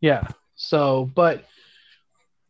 Yeah. 0.00 0.26
So, 0.54 1.10
but 1.14 1.44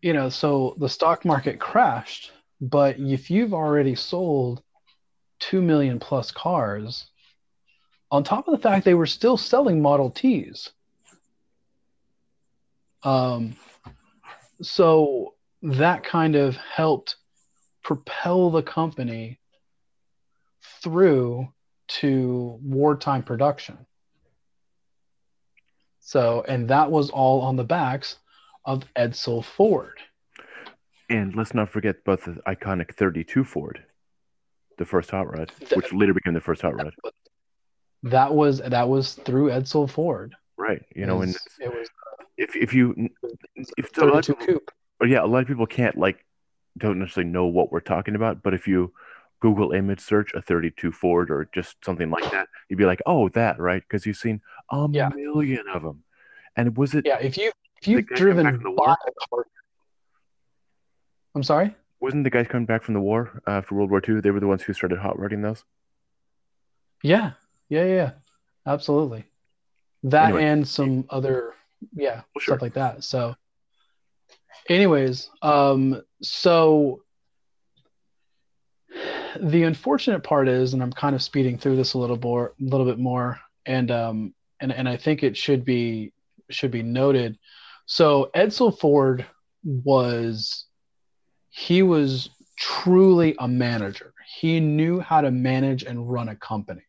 you 0.02 0.12
know, 0.12 0.28
so 0.28 0.76
the 0.78 0.88
stock 0.88 1.24
market 1.24 1.58
crashed, 1.58 2.32
but 2.60 2.98
if 2.98 3.30
you've 3.30 3.54
already 3.54 3.94
sold 3.94 4.62
2 5.40 5.60
million 5.60 5.98
plus 5.98 6.30
cars, 6.30 7.06
on 8.10 8.24
top 8.24 8.48
of 8.48 8.52
the 8.52 8.62
fact 8.62 8.84
they 8.84 8.94
were 8.94 9.06
still 9.06 9.36
selling 9.36 9.82
Model 9.82 10.10
Ts. 10.10 10.70
Um, 13.02 13.56
so 14.62 15.34
that 15.66 16.04
kind 16.04 16.36
of 16.36 16.56
helped 16.56 17.16
propel 17.82 18.50
the 18.50 18.62
company 18.62 19.40
through 20.82 21.48
to 21.88 22.58
wartime 22.62 23.22
production. 23.22 23.76
So, 26.00 26.44
and 26.46 26.68
that 26.68 26.90
was 26.90 27.10
all 27.10 27.40
on 27.40 27.56
the 27.56 27.64
backs 27.64 28.16
of 28.64 28.84
Edsel 28.96 29.44
Ford. 29.44 29.98
And 31.10 31.34
let's 31.34 31.54
not 31.54 31.68
forget 31.68 31.96
about 32.04 32.22
the 32.22 32.40
iconic 32.46 32.94
32 32.94 33.42
Ford, 33.42 33.82
the 34.78 34.84
first 34.84 35.10
hot 35.10 35.36
rod, 35.36 35.52
The- 35.68 35.76
which 35.76 35.92
later 35.92 36.14
became 36.14 36.34
the 36.34 36.40
first 36.40 36.62
hot 36.62 36.76
rod. 36.76 36.94
That 38.04 38.32
was 38.32 38.60
that 38.60 38.88
was 38.88 39.14
through 39.14 39.48
Edsel 39.48 39.90
Ford. 39.90 40.36
Right. 40.56 40.84
You 40.94 41.06
know, 41.06 41.22
It 41.22 41.28
and 41.28 41.36
it 41.60 41.74
was 41.74 41.88
if 42.36 42.54
if 42.54 42.72
you 42.72 43.08
if 43.76 43.96
a 43.98 44.04
lot 44.04 44.28
of 44.28 44.36
32 44.36 44.46
coupe. 44.46 44.70
Yeah, 45.04 45.22
a 45.22 45.26
lot 45.26 45.42
of 45.42 45.46
people 45.48 45.66
can't 45.66 45.96
like 45.98 46.24
don't 46.78 46.98
necessarily 46.98 47.30
know 47.30 47.46
what 47.46 47.72
we're 47.72 47.80
talking 47.80 48.14
about, 48.14 48.42
but 48.42 48.54
if 48.54 48.66
you 48.68 48.92
Google 49.40 49.72
image 49.72 50.00
search 50.00 50.32
a 50.34 50.40
32 50.42 50.92
Ford 50.92 51.30
or 51.30 51.48
just 51.54 51.76
something 51.84 52.10
like 52.10 52.30
that, 52.30 52.48
you'd 52.68 52.76
be 52.78 52.84
like, 52.86 53.00
oh, 53.06 53.28
that 53.30 53.58
right, 53.58 53.82
because 53.82 54.06
you've 54.06 54.16
seen 54.16 54.40
a 54.70 54.88
Yeah. 54.90 55.10
million 55.14 55.64
of 55.72 55.82
them. 55.82 56.02
And 56.56 56.76
was 56.76 56.94
it 56.94 57.04
Yeah, 57.06 57.18
if 57.18 57.36
you 57.36 57.50
if 57.82 57.88
you've 57.88 58.06
driven 58.06 58.44
by 58.74 58.94
a 58.94 59.28
car, 59.28 59.46
I'm 61.34 61.42
sorry. 61.42 61.74
Wasn't 62.00 62.24
the 62.24 62.30
guys 62.30 62.46
coming 62.48 62.66
back 62.66 62.82
from 62.82 62.94
the 62.94 63.00
war 63.00 63.42
uh, 63.46 63.60
for 63.62 63.74
World 63.74 63.90
War 63.90 64.02
II? 64.06 64.20
They 64.20 64.30
were 64.30 64.40
the 64.40 64.46
ones 64.46 64.62
who 64.62 64.72
started 64.72 64.98
hot 64.98 65.18
rodding 65.18 65.42
those. 65.42 65.64
Yeah, 67.02 67.32
yeah, 67.68 67.84
yeah, 67.84 68.10
absolutely. 68.66 69.24
That 70.02 70.26
Anyway. 70.26 70.44
and 70.44 70.66
some 70.68 71.04
other, 71.10 71.54
yeah, 71.94 72.16
Well, 72.34 72.40
sure. 72.40 72.54
stuff 72.54 72.62
like 72.62 72.74
that. 72.74 73.04
So, 73.04 73.34
anyways, 74.68 75.30
um, 75.42 76.02
so 76.22 77.02
the 79.40 79.64
unfortunate 79.64 80.22
part 80.22 80.48
is, 80.48 80.72
and 80.72 80.82
I'm 80.82 80.92
kind 80.92 81.14
of 81.14 81.22
speeding 81.22 81.58
through 81.58 81.76
this 81.76 81.94
a 81.94 81.98
little 81.98 82.18
more, 82.18 82.54
a 82.60 82.64
little 82.64 82.86
bit 82.86 82.98
more, 82.98 83.38
and 83.64 83.90
um, 83.90 84.34
and 84.60 84.72
and 84.72 84.88
I 84.88 84.96
think 84.96 85.22
it 85.22 85.36
should 85.36 85.64
be 85.64 86.12
should 86.50 86.70
be 86.70 86.82
noted. 86.82 87.38
So 87.86 88.30
Edsel 88.34 88.78
Ford 88.78 89.26
was 89.64 90.66
he 91.50 91.82
was 91.82 92.30
truly 92.58 93.34
a 93.38 93.48
manager. 93.48 94.12
He 94.38 94.60
knew 94.60 95.00
how 95.00 95.20
to 95.20 95.30
manage 95.30 95.84
and 95.84 96.10
run 96.10 96.28
a 96.28 96.36
company. 96.36 96.82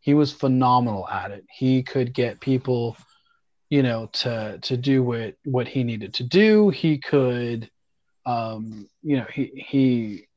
He 0.00 0.14
was 0.14 0.32
phenomenal 0.32 1.08
at 1.08 1.30
it. 1.30 1.44
He 1.50 1.82
could 1.82 2.14
get 2.14 2.40
people, 2.40 2.96
you 3.70 3.82
know, 3.82 4.06
to 4.12 4.58
to 4.62 4.76
do 4.76 5.02
what 5.02 5.36
what 5.44 5.68
he 5.68 5.84
needed 5.84 6.14
to 6.14 6.24
do. 6.24 6.70
He 6.70 6.98
could, 6.98 7.70
um, 8.24 8.88
you 9.02 9.16
know, 9.18 9.26
he 9.32 9.52
he 9.54 10.28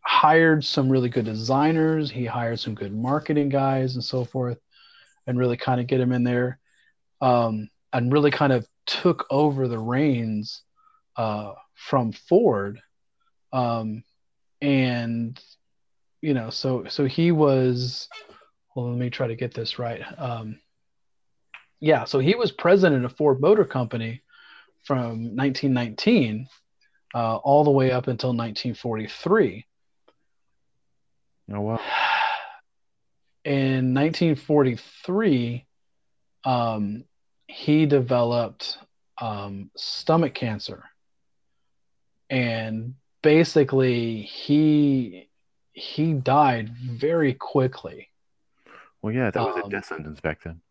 hired 0.00 0.64
some 0.64 0.90
really 0.90 1.08
good 1.08 1.24
designers. 1.24 2.10
He 2.10 2.26
hired 2.26 2.60
some 2.60 2.74
good 2.74 2.94
marketing 2.94 3.48
guys 3.48 3.94
and 3.94 4.04
so 4.04 4.24
forth, 4.24 4.58
and 5.26 5.38
really 5.38 5.56
kind 5.56 5.80
of 5.80 5.86
get 5.86 6.00
him 6.00 6.12
in 6.12 6.24
there, 6.24 6.58
um, 7.20 7.70
and 7.92 8.12
really 8.12 8.30
kind 8.30 8.52
of 8.52 8.66
took 8.86 9.26
over 9.30 9.66
the 9.66 9.78
reins 9.78 10.62
uh, 11.16 11.54
from 11.74 12.12
Ford, 12.12 12.82
um, 13.52 14.04
and 14.60 15.40
you 16.20 16.34
know, 16.34 16.50
so 16.50 16.84
so 16.88 17.06
he 17.06 17.32
was. 17.32 18.08
Well, 18.74 18.90
let 18.90 18.98
me 18.98 19.08
try 19.08 19.28
to 19.28 19.36
get 19.36 19.54
this 19.54 19.78
right. 19.78 20.02
Um, 20.18 20.58
yeah, 21.80 22.04
so 22.04 22.18
he 22.18 22.34
was 22.34 22.52
president 22.52 23.04
of 23.04 23.16
Ford 23.16 23.40
Motor 23.40 23.64
Company 23.64 24.22
from 24.84 25.36
1919 25.36 26.48
uh, 27.14 27.36
all 27.36 27.64
the 27.64 27.70
way 27.70 27.90
up 27.90 28.08
until 28.08 28.30
1943. 28.30 29.66
Oh 31.52 31.60
wow. 31.60 31.80
In 33.44 33.92
1943, 33.92 35.66
um, 36.44 37.04
he 37.46 37.84
developed 37.84 38.78
um, 39.20 39.70
stomach 39.76 40.32
cancer, 40.34 40.84
and 42.30 42.94
basically 43.22 44.22
he 44.22 45.28
he 45.74 46.14
died 46.14 46.70
very 46.70 47.34
quickly. 47.34 48.08
Well, 49.02 49.12
yeah, 49.12 49.30
that 49.30 49.42
was 49.42 49.56
a 49.58 49.64
Um, 49.64 49.68
death 49.68 49.84
sentence 49.84 50.20
back 50.20 50.42
then. 50.42 50.62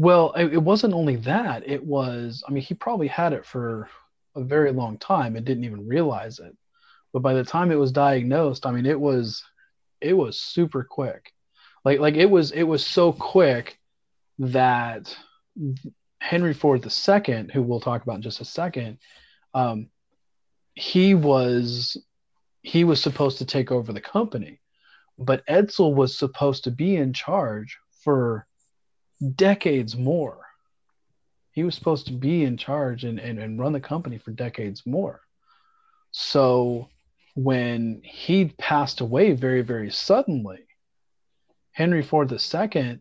Well, 0.00 0.32
it, 0.32 0.54
it 0.54 0.62
wasn't 0.62 0.94
only 0.94 1.16
that; 1.16 1.68
it 1.68 1.84
was. 1.84 2.42
I 2.48 2.52
mean, 2.52 2.62
he 2.62 2.72
probably 2.72 3.06
had 3.06 3.34
it 3.34 3.44
for 3.44 3.90
a 4.34 4.42
very 4.42 4.72
long 4.72 4.96
time 4.96 5.36
and 5.36 5.44
didn't 5.44 5.64
even 5.64 5.86
realize 5.86 6.38
it. 6.38 6.56
But 7.12 7.20
by 7.20 7.34
the 7.34 7.44
time 7.44 7.70
it 7.70 7.74
was 7.74 7.92
diagnosed, 7.92 8.64
I 8.64 8.70
mean, 8.70 8.86
it 8.86 8.98
was 8.98 9.44
it 10.00 10.14
was 10.14 10.40
super 10.40 10.84
quick. 10.84 11.34
Like 11.84 12.00
like 12.00 12.14
it 12.14 12.30
was 12.30 12.50
it 12.52 12.62
was 12.62 12.82
so 12.82 13.12
quick 13.12 13.78
that 14.38 15.14
Henry 16.18 16.54
Ford 16.54 16.82
II, 16.82 17.48
who 17.52 17.60
we'll 17.60 17.80
talk 17.80 18.02
about 18.02 18.16
in 18.16 18.22
just 18.22 18.40
a 18.40 18.46
second, 18.46 18.96
um, 19.52 19.90
he 20.74 21.14
was 21.14 21.98
he 22.62 22.84
was 22.84 23.02
supposed 23.02 23.36
to 23.36 23.44
take 23.44 23.70
over 23.70 23.92
the 23.92 24.00
company, 24.00 24.60
but 25.18 25.46
Edsel 25.46 25.94
was 25.94 26.16
supposed 26.16 26.64
to 26.64 26.70
be 26.70 26.96
in 26.96 27.12
charge 27.12 27.76
for 28.02 28.46
decades 29.20 29.96
more. 29.96 30.38
He 31.52 31.64
was 31.64 31.74
supposed 31.74 32.06
to 32.06 32.12
be 32.12 32.44
in 32.44 32.56
charge 32.56 33.04
and, 33.04 33.18
and, 33.18 33.38
and 33.38 33.58
run 33.58 33.72
the 33.72 33.80
company 33.80 34.18
for 34.18 34.30
decades 34.30 34.82
more. 34.86 35.20
So 36.12 36.88
when 37.34 38.00
he 38.04 38.46
passed 38.58 39.00
away 39.00 39.32
very, 39.32 39.62
very 39.62 39.90
suddenly, 39.90 40.66
Henry 41.72 42.02
Ford 42.02 42.32
II, 42.32 43.00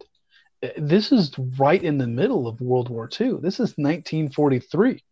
this 0.77 1.11
is 1.11 1.37
right 1.57 1.81
in 1.81 1.97
the 1.97 2.07
middle 2.07 2.47
of 2.47 2.61
World 2.61 2.89
War 2.89 3.09
II. 3.19 3.37
This 3.41 3.55
is 3.55 3.73
1943. 3.77 5.03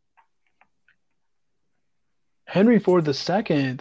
Henry 2.46 2.80
Ford 2.80 3.08
II, 3.08 3.78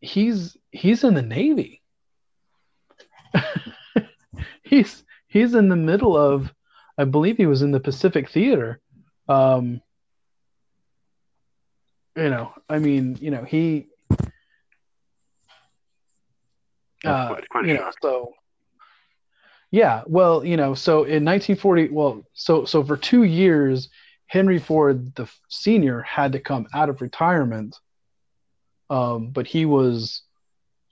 he's 0.00 0.56
he's 0.70 1.04
in 1.04 1.14
the 1.14 1.22
Navy. 1.22 1.80
he's 4.62 5.04
he's 5.34 5.54
in 5.54 5.68
the 5.68 5.76
middle 5.76 6.16
of 6.16 6.54
I 6.96 7.04
believe 7.04 7.36
he 7.36 7.46
was 7.46 7.60
in 7.60 7.72
the 7.72 7.80
Pacific 7.80 8.30
Theater. 8.30 8.80
Um, 9.28 9.82
you 12.16 12.30
know, 12.30 12.52
I 12.68 12.78
mean, 12.78 13.18
you 13.20 13.32
know, 13.32 13.42
he 13.42 13.88
uh, 17.04 17.28
quite- 17.28 17.48
quite 17.48 17.66
you 17.66 17.74
know, 17.74 17.90
so 18.00 18.32
yeah, 19.72 20.04
well, 20.06 20.44
you 20.44 20.56
know, 20.56 20.74
so 20.74 20.98
in 20.98 21.24
1940, 21.24 21.88
well, 21.88 22.22
so 22.32 22.64
so 22.64 22.84
for 22.84 22.96
two 22.96 23.24
years, 23.24 23.88
Henry 24.28 24.60
Ford 24.60 25.14
the 25.16 25.28
senior 25.48 26.00
had 26.02 26.32
to 26.32 26.38
come 26.38 26.68
out 26.72 26.88
of 26.88 27.02
retirement, 27.02 27.76
um, 28.88 29.30
but 29.30 29.48
he 29.48 29.66
was 29.66 30.22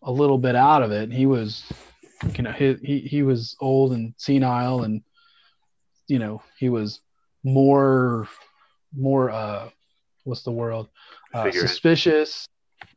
a 0.02 0.10
little 0.10 0.38
bit 0.38 0.56
out 0.56 0.82
of 0.82 0.90
it. 0.90 1.12
He 1.12 1.26
was, 1.26 1.62
you 2.36 2.44
know, 2.44 2.52
he 2.52 2.76
he, 2.82 2.98
he 3.00 3.22
was 3.22 3.56
old 3.60 3.92
and 3.92 4.14
senile, 4.16 4.82
and 4.82 5.02
you 6.08 6.18
know, 6.18 6.42
he 6.58 6.68
was 6.68 7.00
more 7.44 8.28
more 8.96 9.30
uh, 9.30 9.68
what's 10.24 10.42
the 10.42 10.52
word? 10.52 10.86
Uh, 11.34 11.50
suspicious 11.50 12.46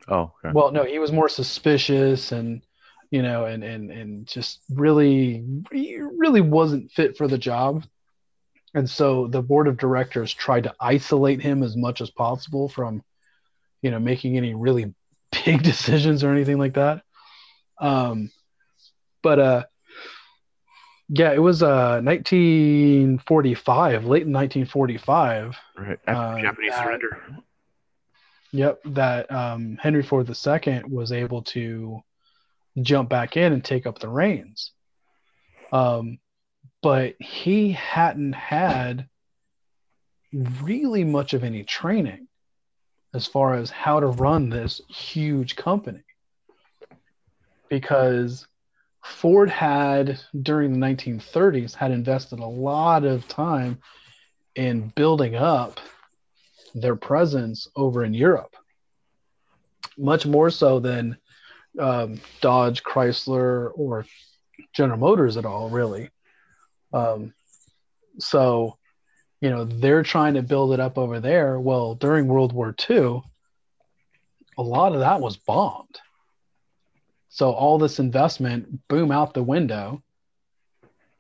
Oh, 0.08 0.32
okay. 0.44 0.54
well 0.54 0.72
no 0.72 0.84
he 0.84 1.00
was 1.00 1.12
more 1.12 1.30
suspicious 1.30 2.32
and 2.32 2.62
you 3.10 3.24
know 3.24 3.46
and 3.46 3.64
and 3.64 3.92
and 3.92 4.28
just 4.28 4.62
really 4.70 5.44
really 5.72 6.42
wasn't 6.42 6.92
fit 6.92 7.18
for 7.18 7.28
the 7.28 7.38
job 7.38 7.84
and 8.76 8.88
so 8.88 9.28
the 9.28 9.42
board 9.42 9.68
of 9.68 9.78
directors 9.78 10.34
tried 10.34 10.64
to 10.64 10.76
isolate 10.80 11.42
him 11.42 11.64
as 11.64 11.76
much 11.76 12.02
as 12.02 12.12
possible 12.12 12.70
from 12.70 13.04
you 13.82 13.90
know 13.90 14.00
making 14.00 14.38
any 14.38 14.54
really 14.54 14.94
big 15.46 15.64
decisions 15.64 16.24
or 16.24 16.32
anything 16.32 16.60
like 16.60 16.76
that 16.76 17.02
um 17.82 18.30
but 19.26 19.40
uh 19.40 19.64
yeah 21.10 21.34
it 21.34 21.42
was 21.42 21.64
uh 21.64 22.00
1945 22.04 24.06
late 24.06 24.22
in 24.22 24.32
1945 24.32 25.58
right 25.78 26.00
after 26.08 26.38
uh, 26.38 26.42
Japanese 26.42 26.72
that- 26.72 26.84
surrender. 26.84 27.18
Yep, 28.52 28.82
that 28.86 29.30
um, 29.34 29.78
Henry 29.82 30.02
Ford 30.02 30.30
II 30.30 30.84
was 30.88 31.12
able 31.12 31.42
to 31.42 32.00
jump 32.82 33.10
back 33.10 33.36
in 33.36 33.52
and 33.52 33.62
take 33.62 33.86
up 33.86 34.00
the 34.00 34.08
reins. 34.08 34.72
Um, 35.74 36.20
but 36.82 37.16
he 37.20 37.74
hadn't 37.74 38.32
had 38.32 39.10
really 40.62 41.04
much 41.04 41.34
of 41.34 41.44
any 41.44 41.66
training 41.66 42.30
as 43.14 43.28
far 43.28 43.56
as 43.56 43.70
how 43.70 44.00
to 44.00 44.08
run 44.08 44.50
this 44.50 44.80
huge 44.88 45.58
company. 45.58 46.06
Because 47.68 48.48
Ford 49.06 49.52
had, 49.52 50.20
during 50.42 50.74
the 50.74 50.86
1930s, 50.86 51.76
had 51.76 51.92
invested 51.92 52.40
a 52.40 52.46
lot 52.46 53.06
of 53.06 53.28
time 53.28 53.78
in 54.56 54.92
building 54.96 55.36
up 55.36 55.80
their 56.74 56.96
presence 56.96 57.68
over 57.76 58.04
in 58.04 58.16
Europe, 58.16 58.56
much 59.96 60.26
more 60.26 60.50
so 60.50 60.80
than 60.80 61.18
um, 61.80 62.20
Dodge, 62.42 62.84
Chrysler, 62.84 63.72
or 63.76 64.08
General 64.74 64.98
Motors 64.98 65.38
at 65.38 65.46
all, 65.46 65.70
really. 65.70 66.10
Um, 66.92 67.34
so, 68.18 68.78
you 69.40 69.52
know, 69.52 69.66
they're 69.66 70.04
trying 70.04 70.34
to 70.34 70.42
build 70.42 70.74
it 70.74 70.80
up 70.80 70.98
over 70.98 71.20
there. 71.20 71.60
Well, 71.60 71.94
during 71.94 72.28
World 72.28 72.54
War 72.54 72.76
II, 72.90 73.22
a 74.58 74.64
lot 74.64 74.94
of 74.94 75.02
that 75.02 75.22
was 75.22 75.38
bombed. 75.38 76.00
So 77.36 77.52
all 77.52 77.78
this 77.78 78.00
investment, 78.00 78.88
boom, 78.88 79.12
out 79.12 79.34
the 79.34 79.44
window. 79.44 80.02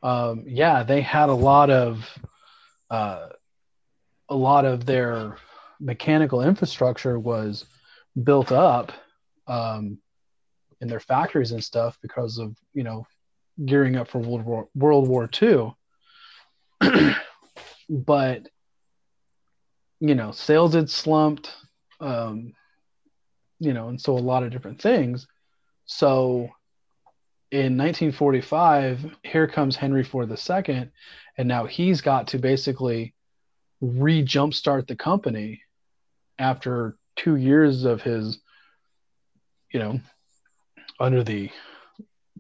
Um, 0.01 0.45
yeah, 0.47 0.81
they 0.81 1.01
had 1.01 1.27
a 1.27 1.33
lot 1.33 1.69
of 1.69 2.07
uh, 2.89 3.27
a 4.29 4.35
lot 4.35 4.63
of 4.63 4.85
their 4.85 5.35
mechanical 5.81 6.41
infrastructure 6.41 7.19
was 7.19 7.65
built 8.23 8.53
up 8.53 8.93
um, 9.47 9.97
in 10.79 10.87
their 10.87 11.01
factories 11.01 11.51
and 11.51 11.61
stuff 11.61 11.99
because 12.01 12.37
of 12.37 12.55
you 12.73 12.83
know 12.83 13.05
gearing 13.65 13.97
up 13.97 14.07
for 14.07 14.19
World 14.19 14.45
War 14.45 14.69
World 14.73 15.09
War 15.09 15.29
II. 15.41 15.75
but 17.89 18.47
you 19.99 20.15
know, 20.15 20.31
sales 20.31 20.75
had 20.75 20.89
slumped. 20.89 21.51
um, 21.99 22.53
you 23.59 23.73
know, 23.73 23.89
and 23.89 23.99
so 23.99 24.13
a 24.13 24.19
lot 24.19 24.43
of 24.43 24.51
different 24.51 24.81
things. 24.81 25.27
So 25.85 26.49
in 27.51 27.77
1945, 27.77 29.15
here 29.23 29.47
comes 29.47 29.75
Henry 29.75 30.03
Ford 30.03 30.29
II, 30.29 30.89
and 31.37 31.47
now 31.47 31.65
he's 31.65 32.01
got 32.01 32.27
to 32.29 32.39
basically 32.39 33.13
re 33.81 34.23
jumpstart 34.23 34.87
the 34.87 34.95
company 34.95 35.61
after 36.39 36.97
two 37.15 37.35
years 37.35 37.85
of 37.85 38.01
his, 38.01 38.39
you 39.71 39.79
know, 39.79 39.99
under 40.99 41.23
the 41.23 41.49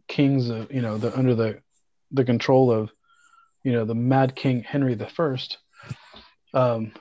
kings 0.07 0.49
of, 0.49 0.71
you 0.71 0.81
know, 0.81 0.97
the 0.97 1.15
under 1.17 1.35
the 1.35 1.59
the 2.11 2.25
control 2.25 2.71
of, 2.71 2.91
you 3.63 3.71
know, 3.73 3.85
the 3.85 3.95
Mad 3.95 4.35
King 4.35 4.63
Henry 4.63 4.95
the 4.95 5.07
First. 5.07 5.57
Um, 6.53 6.93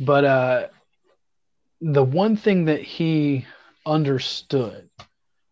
but 0.00 0.24
uh, 0.24 0.66
the 1.80 2.02
one 2.02 2.36
thing 2.36 2.66
that 2.66 2.82
he 2.82 3.46
understood, 3.86 4.88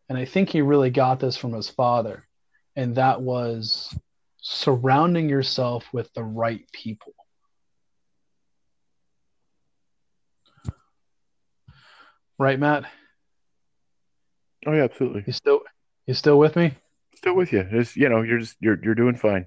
and 0.08 0.18
I 0.18 0.24
think 0.24 0.48
he 0.50 0.62
really 0.62 0.90
got 0.90 1.20
this 1.20 1.36
from 1.36 1.52
his 1.52 1.68
father, 1.68 2.26
and 2.76 2.94
that 2.96 3.20
was 3.20 3.94
surrounding 4.38 5.28
yourself 5.28 5.86
with 5.92 6.12
the 6.14 6.24
right 6.24 6.64
people. 6.72 7.14
Right, 12.38 12.58
Matt? 12.58 12.84
Oh 14.66 14.72
yeah, 14.72 14.84
absolutely. 14.84 15.24
You 15.26 15.32
still 15.32 15.60
you 16.06 16.14
still 16.14 16.38
with 16.38 16.56
me? 16.56 16.74
Still 17.16 17.34
with 17.34 17.52
you. 17.52 17.64
Just 17.64 17.96
you 17.96 18.08
know, 18.08 18.22
you're 18.22 18.40
just 18.40 18.56
you're 18.60 18.78
you're 18.82 18.94
doing 18.94 19.16
fine. 19.16 19.46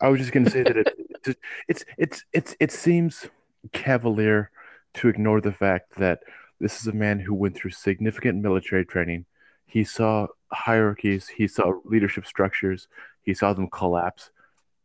I 0.00 0.08
was 0.08 0.20
just 0.20 0.32
going 0.32 0.44
to 0.44 0.50
say 0.50 0.62
that 0.62 0.76
it, 0.76 0.88
it's, 1.26 1.28
it's 1.68 1.84
it's 1.98 2.24
it's 2.32 2.56
it 2.60 2.72
seems 2.72 3.26
cavalier 3.72 4.50
to 4.94 5.08
ignore 5.08 5.40
the 5.40 5.52
fact 5.52 5.96
that 5.98 6.20
this 6.60 6.80
is 6.80 6.86
a 6.86 6.92
man 6.92 7.18
who 7.18 7.34
went 7.34 7.56
through 7.56 7.70
significant 7.70 8.42
military 8.42 8.84
training. 8.84 9.24
He 9.66 9.84
saw 9.84 10.26
hierarchies, 10.52 11.28
he 11.28 11.48
saw 11.48 11.72
leadership 11.84 12.26
structures, 12.26 12.88
he 13.22 13.34
saw 13.34 13.52
them 13.52 13.68
collapse 13.70 14.30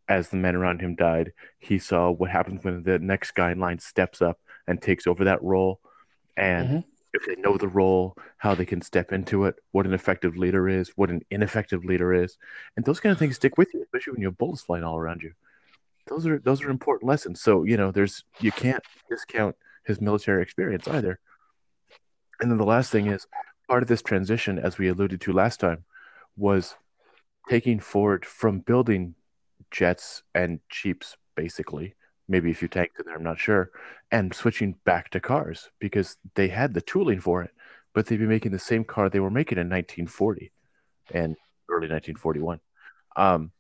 as 0.08 0.30
the 0.30 0.38
men 0.38 0.56
around 0.56 0.82
him 0.82 0.96
died. 0.96 1.34
He 1.60 1.80
saw 1.80 2.12
what 2.12 2.30
happens 2.30 2.64
when 2.64 2.84
the 2.84 3.00
next 3.00 3.32
guy 3.32 3.52
in 3.52 3.60
line 3.60 3.80
steps 3.80 4.22
up 4.22 4.40
and 4.68 4.82
takes 4.82 5.08
over 5.08 5.24
that 5.26 5.44
role. 5.44 5.80
And 6.38 6.68
mm-hmm. 6.68 6.80
if 7.14 7.26
they 7.26 7.42
know 7.42 7.58
the 7.58 7.68
role, 7.68 8.16
how 8.38 8.56
they 8.56 8.66
can 8.66 8.82
step 8.82 9.12
into 9.12 9.46
it, 9.46 9.56
what 9.72 9.86
an 9.86 9.94
effective 9.94 10.38
leader 10.38 10.70
is, 10.70 10.90
what 10.96 11.10
an 11.10 11.22
ineffective 11.32 11.84
leader 11.84 12.14
is. 12.14 12.38
And 12.76 12.86
those 12.86 13.00
kind 13.00 13.12
of 13.12 13.20
things 13.20 13.36
stick 13.36 13.58
with 13.58 13.74
you, 13.74 13.82
especially 13.82 14.14
when 14.14 14.22
you 14.22 14.28
have 14.28 14.38
bullets 14.38 14.62
flying 14.62 14.84
all 14.84 14.98
around 14.98 15.24
you. 15.24 15.34
Those 16.08 16.28
are 16.28 16.38
those 16.38 16.62
are 16.64 16.70
important 16.70 17.10
lessons. 17.10 17.42
So, 17.42 17.64
you 17.64 17.78
know, 17.78 17.92
there's 17.92 18.24
you 18.40 18.52
can't 18.52 18.84
discount 19.10 19.56
his 19.86 20.00
military 20.00 20.44
experience 20.44 20.88
either. 20.88 21.20
And 22.42 22.52
then 22.52 22.58
the 22.58 22.66
last 22.66 22.92
thing 22.92 23.08
is 23.08 23.28
part 23.68 23.84
of 23.84 23.90
this 23.90 24.02
transition, 24.02 24.60
as 24.60 24.78
we 24.78 24.88
alluded 24.88 25.22
to 25.22 25.34
last 25.34 25.60
time, 25.60 25.86
was 26.36 26.76
taking 27.50 27.80
Ford 27.80 28.26
from 28.26 28.60
building 28.60 29.16
jets 29.72 30.24
and 30.34 30.60
jeeps, 30.70 31.18
basically, 31.36 31.96
maybe 32.28 32.52
a 32.52 32.56
few 32.56 32.68
tanks 32.68 33.00
in 33.00 33.06
there, 33.06 33.16
I'm 33.16 33.24
not 33.24 33.40
sure, 33.40 33.72
and 34.12 34.34
switching 34.34 34.76
back 34.86 35.10
to 35.12 35.20
cars 35.20 35.70
because 35.80 36.18
they 36.36 36.48
had 36.48 36.74
the 36.74 36.82
tooling 36.82 37.20
for 37.20 37.44
it, 37.44 37.52
but 37.94 38.06
they'd 38.06 38.18
be 38.18 38.26
making 38.26 38.52
the 38.52 38.60
same 38.60 38.84
car 38.84 39.10
they 39.10 39.20
were 39.20 39.30
making 39.30 39.58
in 39.58 39.70
1940 39.70 40.52
and 41.12 41.36
early 41.70 41.88
1941. 41.88 42.60
Um, 43.16 43.52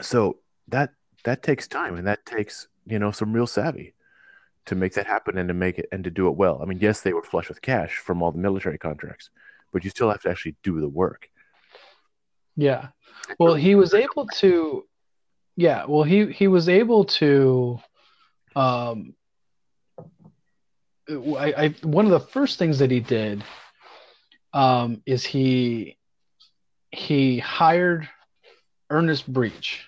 so 0.00 0.38
that 0.68 0.90
that 1.24 1.42
takes 1.42 1.68
time 1.68 1.96
and 1.96 2.06
that 2.06 2.24
takes 2.24 2.68
you 2.86 2.98
know 2.98 3.10
some 3.10 3.32
real 3.32 3.46
savvy 3.46 3.94
to 4.66 4.74
make 4.74 4.94
that 4.94 5.06
happen 5.06 5.38
and 5.38 5.48
to 5.48 5.54
make 5.54 5.78
it 5.78 5.88
and 5.92 6.04
to 6.04 6.10
do 6.10 6.28
it 6.28 6.36
well. 6.36 6.60
I 6.62 6.66
mean, 6.66 6.78
yes, 6.80 7.00
they 7.00 7.12
were 7.12 7.22
flush 7.22 7.48
with 7.48 7.62
cash 7.62 7.96
from 7.96 8.22
all 8.22 8.32
the 8.32 8.38
military 8.38 8.78
contracts, 8.78 9.30
but 9.72 9.84
you 9.84 9.90
still 9.90 10.10
have 10.10 10.22
to 10.22 10.30
actually 10.30 10.56
do 10.62 10.80
the 10.80 10.88
work. 10.88 11.28
Yeah. 12.56 12.88
Well, 13.38 13.54
he 13.54 13.74
was 13.74 13.94
able 13.94 14.26
to 14.38 14.84
yeah, 15.56 15.84
well 15.86 16.04
he 16.04 16.26
he 16.32 16.48
was 16.48 16.68
able 16.68 17.04
to 17.04 17.78
um 18.56 19.14
I, 21.08 21.52
I 21.56 21.74
one 21.82 22.06
of 22.06 22.12
the 22.12 22.20
first 22.20 22.58
things 22.58 22.78
that 22.78 22.90
he 22.90 23.00
did 23.00 23.44
um 24.52 25.02
is 25.06 25.24
he 25.24 25.98
he 26.90 27.38
hired 27.38 28.08
Ernest 28.88 29.30
Breech. 29.30 29.84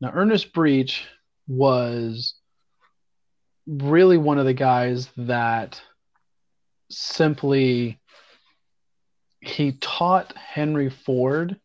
Now 0.00 0.10
Ernest 0.14 0.52
Breech 0.52 1.06
was 1.46 2.34
really 3.68 4.16
one 4.16 4.38
of 4.38 4.46
the 4.46 4.54
guys 4.54 5.08
that 5.18 5.80
simply 6.90 8.00
he 9.40 9.72
taught 9.72 10.34
Henry 10.36 10.88
Ford 10.88 11.60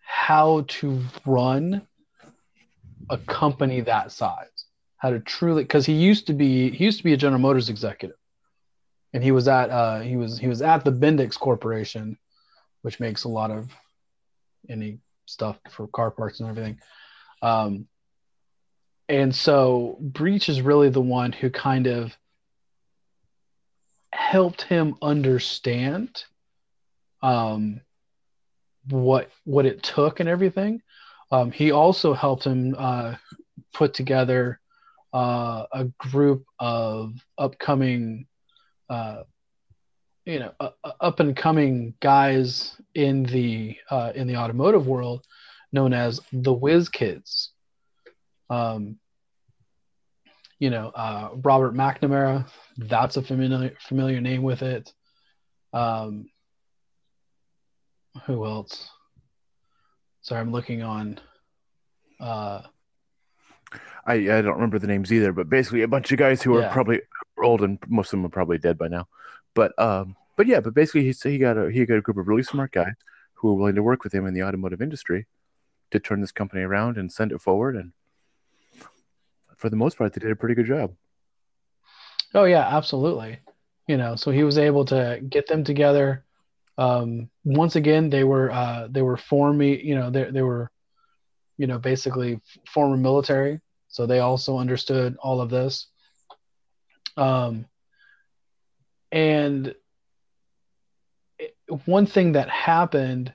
how 0.00 0.64
to 0.68 1.02
run 1.26 1.86
a 3.10 3.18
company 3.18 3.82
that 3.82 4.10
size 4.10 4.46
how 4.96 5.10
to 5.10 5.20
truly 5.20 5.64
because 5.64 5.84
he 5.84 5.92
used 5.92 6.28
to 6.28 6.32
be 6.32 6.70
he 6.70 6.84
used 6.84 6.98
to 6.98 7.04
be 7.04 7.12
a 7.12 7.16
general 7.16 7.40
motors 7.40 7.68
executive. 7.68 8.16
And 9.12 9.22
he 9.22 9.32
was 9.32 9.48
at 9.48 9.68
uh 9.68 10.00
he 10.00 10.16
was 10.16 10.38
he 10.38 10.48
was 10.48 10.62
at 10.62 10.84
the 10.84 10.92
bendix 10.92 11.38
corporation 11.38 12.16
which 12.80 13.00
makes 13.00 13.24
a 13.24 13.28
lot 13.28 13.50
of 13.50 13.68
any 14.68 14.98
stuff 15.26 15.58
for 15.70 15.88
car 15.88 16.10
parts 16.10 16.40
and 16.40 16.48
everything. 16.48 16.78
Um 17.42 17.86
and 19.12 19.34
so 19.34 19.98
Breech 20.00 20.48
is 20.48 20.62
really 20.62 20.88
the 20.88 21.02
one 21.02 21.32
who 21.32 21.50
kind 21.50 21.86
of 21.86 22.16
helped 24.10 24.62
him 24.62 24.94
understand 25.02 26.24
um, 27.20 27.82
what 28.88 29.30
what 29.44 29.66
it 29.66 29.82
took 29.82 30.20
and 30.20 30.30
everything. 30.30 30.80
Um, 31.30 31.50
he 31.50 31.72
also 31.72 32.14
helped 32.14 32.44
him 32.44 32.74
uh, 32.78 33.16
put 33.74 33.92
together 33.92 34.58
uh, 35.12 35.66
a 35.70 35.84
group 35.98 36.46
of 36.58 37.12
upcoming, 37.36 38.26
uh, 38.88 39.24
you 40.24 40.38
know, 40.38 40.52
up 41.02 41.20
and 41.20 41.36
coming 41.36 41.92
guys 42.00 42.80
in 42.94 43.24
the 43.24 43.76
uh, 43.90 44.12
in 44.14 44.26
the 44.26 44.36
automotive 44.36 44.86
world, 44.86 45.22
known 45.70 45.92
as 45.92 46.18
the 46.32 46.52
Whiz 46.54 46.88
Kids. 46.88 47.50
Um, 48.48 48.98
you 50.62 50.70
know, 50.70 50.92
uh, 50.94 51.30
Robert 51.42 51.74
McNamara, 51.74 52.46
that's 52.78 53.16
a 53.16 53.22
familiar 53.22 53.72
familiar 53.80 54.20
name 54.20 54.44
with 54.44 54.62
it. 54.62 54.92
Um, 55.72 56.26
who 58.26 58.44
else? 58.46 58.88
Sorry, 60.20 60.40
I'm 60.40 60.52
looking 60.52 60.84
on. 60.84 61.18
Uh, 62.20 62.62
I 64.06 64.12
I 64.14 64.40
don't 64.40 64.54
remember 64.54 64.78
the 64.78 64.86
names 64.86 65.12
either, 65.12 65.32
but 65.32 65.48
basically 65.48 65.82
a 65.82 65.88
bunch 65.88 66.12
of 66.12 66.18
guys 66.18 66.40
who 66.40 66.56
yeah. 66.56 66.66
are 66.66 66.72
probably 66.72 67.00
old 67.42 67.62
and 67.62 67.76
most 67.88 68.12
of 68.12 68.18
them 68.18 68.26
are 68.26 68.28
probably 68.28 68.58
dead 68.58 68.78
by 68.78 68.86
now. 68.86 69.08
But 69.54 69.76
um, 69.80 70.14
but 70.36 70.46
yeah, 70.46 70.60
but 70.60 70.74
basically 70.74 71.02
he 71.02 71.28
he 71.28 71.38
got 71.38 71.58
a 71.58 71.72
he 71.72 71.84
got 71.86 71.98
a 71.98 72.02
group 72.02 72.18
of 72.18 72.28
really 72.28 72.44
smart 72.44 72.70
guys 72.70 72.94
who 73.34 73.48
were 73.48 73.54
willing 73.54 73.74
to 73.74 73.82
work 73.82 74.04
with 74.04 74.14
him 74.14 74.28
in 74.28 74.34
the 74.34 74.44
automotive 74.44 74.80
industry 74.80 75.26
to 75.90 75.98
turn 75.98 76.20
this 76.20 76.30
company 76.30 76.62
around 76.62 76.98
and 76.98 77.10
send 77.10 77.32
it 77.32 77.40
forward 77.40 77.74
and 77.74 77.90
for 79.62 79.70
the 79.70 79.76
most 79.76 79.96
part, 79.96 80.12
they 80.12 80.18
did 80.18 80.32
a 80.32 80.36
pretty 80.36 80.56
good 80.56 80.66
job. 80.66 80.92
Oh 82.34 82.44
yeah, 82.44 82.66
absolutely. 82.76 83.38
You 83.86 83.96
know, 83.96 84.16
so 84.16 84.32
he 84.32 84.42
was 84.42 84.58
able 84.58 84.84
to 84.86 85.20
get 85.28 85.46
them 85.46 85.62
together. 85.62 86.24
Um, 86.78 87.30
once 87.44 87.76
again, 87.76 88.10
they 88.10 88.24
were 88.24 88.50
uh, 88.50 88.88
they 88.90 89.02
were 89.02 89.16
former, 89.16 89.62
you 89.62 89.94
know, 89.94 90.10
they 90.10 90.24
they 90.24 90.42
were, 90.42 90.70
you 91.58 91.68
know, 91.68 91.78
basically 91.78 92.40
former 92.66 92.96
military, 92.96 93.60
so 93.86 94.04
they 94.04 94.18
also 94.18 94.58
understood 94.58 95.16
all 95.20 95.40
of 95.40 95.48
this. 95.48 95.86
Um, 97.16 97.66
and 99.12 99.74
one 101.84 102.06
thing 102.06 102.32
that 102.32 102.48
happened 102.48 103.32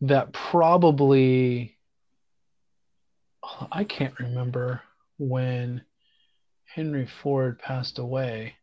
that 0.00 0.32
probably 0.32 1.76
I 3.70 3.84
can't 3.84 4.18
remember 4.18 4.82
when 5.20 5.82
Henry 6.64 7.06
Ford 7.06 7.58
passed 7.58 7.98
away. 7.98 8.54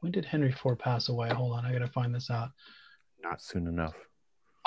When 0.00 0.12
did 0.12 0.24
Henry 0.24 0.52
Ford 0.52 0.78
pass 0.78 1.08
away? 1.08 1.28
Hold 1.30 1.58
on, 1.58 1.66
I 1.66 1.72
gotta 1.72 1.88
find 1.88 2.14
this 2.14 2.30
out. 2.30 2.50
Not 3.22 3.42
soon 3.42 3.66
enough. 3.66 3.94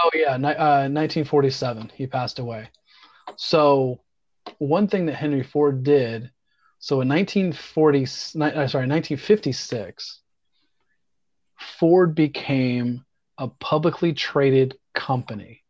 Oh 0.04 0.10
yeah, 0.14 0.34
uh, 0.34 0.90
1947. 0.90 1.92
He 1.96 2.06
passed 2.06 2.40
away. 2.40 2.70
So 3.38 4.02
one 4.58 4.88
thing 4.88 5.06
that 5.06 5.16
Henry 5.16 5.44
Ford 5.44 5.84
did. 5.84 6.30
So 6.80 7.02
in 7.02 7.08
1940, 7.08 8.04
uh, 8.04 8.06
sorry, 8.08 8.88
1956, 8.88 10.20
Ford 11.80 12.14
became 12.14 13.06
a 13.38 13.48
publicly 13.48 14.14
traded 14.14 14.78
company. 14.94 15.64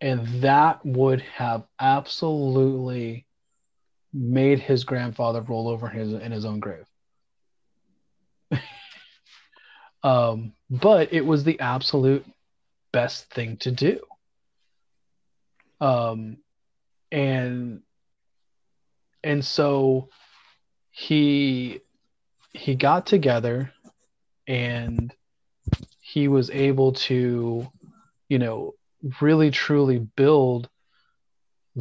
And 0.00 0.26
that 0.42 0.84
would 0.84 1.20
have 1.20 1.64
absolutely 1.78 3.26
made 4.12 4.58
his 4.58 4.84
grandfather 4.84 5.40
roll 5.40 5.68
over 5.68 5.88
his 5.88 6.12
in 6.12 6.32
his 6.32 6.44
own 6.44 6.60
grave. 6.60 6.86
um, 10.02 10.52
but 10.68 11.12
it 11.12 11.24
was 11.24 11.44
the 11.44 11.60
absolute 11.60 12.24
best 12.92 13.32
thing 13.32 13.56
to 13.58 13.70
do. 13.70 14.00
Um, 15.80 16.38
and 17.10 17.82
and 19.22 19.44
so 19.44 20.08
he 20.90 21.80
he 22.52 22.74
got 22.74 23.06
together 23.06 23.72
and 24.46 25.14
he 26.00 26.28
was 26.28 26.50
able 26.50 26.92
to 26.92 27.66
you 28.28 28.38
know 28.38 28.74
really 29.20 29.50
truly 29.50 29.98
build 29.98 30.68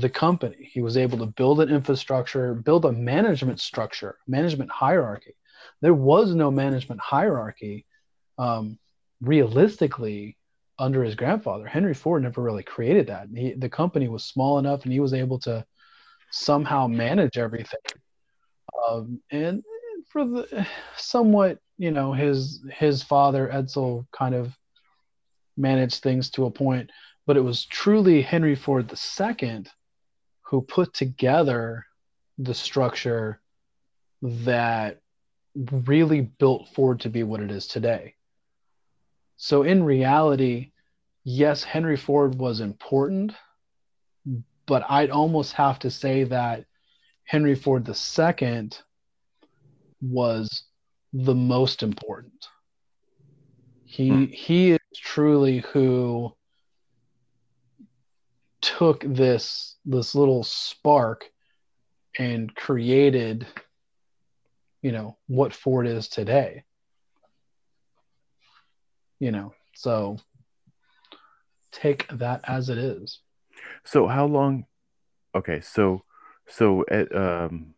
the 0.01 0.09
company. 0.09 0.69
He 0.71 0.81
was 0.81 0.97
able 0.97 1.17
to 1.19 1.25
build 1.25 1.61
an 1.61 1.69
infrastructure 1.69 2.53
build 2.53 2.85
a 2.85 2.91
management 2.91 3.59
structure 3.59 4.17
management 4.27 4.71
hierarchy. 4.71 5.35
There 5.81 5.93
was 5.93 6.33
no 6.35 6.51
management 6.51 7.01
hierarchy 7.01 7.85
um, 8.37 8.77
realistically 9.21 10.37
under 10.77 11.03
his 11.03 11.15
grandfather. 11.15 11.65
Henry 11.67 11.93
ford 11.93 12.23
never 12.23 12.41
really 12.41 12.63
created 12.63 13.07
that. 13.07 13.27
He, 13.35 13.53
the 13.53 13.69
company 13.69 14.07
was 14.07 14.23
small 14.23 14.59
enough 14.59 14.83
and 14.83 14.93
he 14.93 14.99
was 14.99 15.13
able 15.13 15.39
to 15.39 15.65
somehow 16.31 16.87
manage 16.87 17.37
everything. 17.37 17.79
Um, 18.87 19.21
and 19.31 19.63
for 20.09 20.25
the 20.25 20.67
somewhat 20.97 21.59
you 21.77 21.91
know 21.91 22.13
his 22.13 22.61
his 22.71 23.01
father 23.01 23.49
edsel 23.53 24.05
kind 24.11 24.35
of 24.35 24.55
managed 25.57 26.01
things 26.01 26.29
to 26.31 26.45
a 26.45 26.51
point 26.51 26.89
but 27.25 27.37
it 27.37 27.41
was 27.41 27.65
truly 27.65 28.21
henry 28.21 28.55
ford 28.55 28.91
ii 29.21 29.63
who 30.49 30.61
put 30.61 30.93
together 30.93 31.85
the 32.37 32.53
structure 32.53 33.39
that 34.21 35.01
really 35.71 36.21
built 36.21 36.67
ford 36.73 36.99
to 36.99 37.09
be 37.09 37.23
what 37.23 37.41
it 37.41 37.51
is 37.51 37.67
today 37.67 38.13
so 39.37 39.63
in 39.63 39.83
reality 39.83 40.71
yes 41.23 41.63
henry 41.63 41.97
ford 41.97 42.35
was 42.35 42.59
important 42.59 43.33
but 44.65 44.83
i'd 44.89 45.09
almost 45.09 45.53
have 45.53 45.79
to 45.79 45.89
say 45.89 46.23
that 46.23 46.65
henry 47.23 47.55
ford 47.55 47.87
ii 47.87 48.69
was 50.01 50.63
the 51.13 51.35
most 51.35 51.83
important. 51.83 52.47
He 53.85 54.09
hmm. 54.09 54.23
he 54.25 54.71
is 54.71 54.79
truly 54.95 55.59
who 55.59 56.33
took 58.61 59.03
this 59.05 59.75
this 59.85 60.15
little 60.15 60.43
spark 60.43 61.25
and 62.17 62.53
created 62.55 63.47
you 64.81 64.91
know 64.91 65.17
what 65.27 65.53
Ford 65.53 65.87
is 65.87 66.07
today. 66.07 66.63
You 69.19 69.31
know, 69.31 69.53
so 69.75 70.17
take 71.71 72.07
that 72.09 72.41
as 72.45 72.69
it 72.69 72.77
is. 72.77 73.19
So 73.83 74.07
how 74.07 74.25
long 74.25 74.65
okay, 75.35 75.59
so 75.59 76.03
so 76.47 76.85
at 76.89 77.13
um 77.15 77.73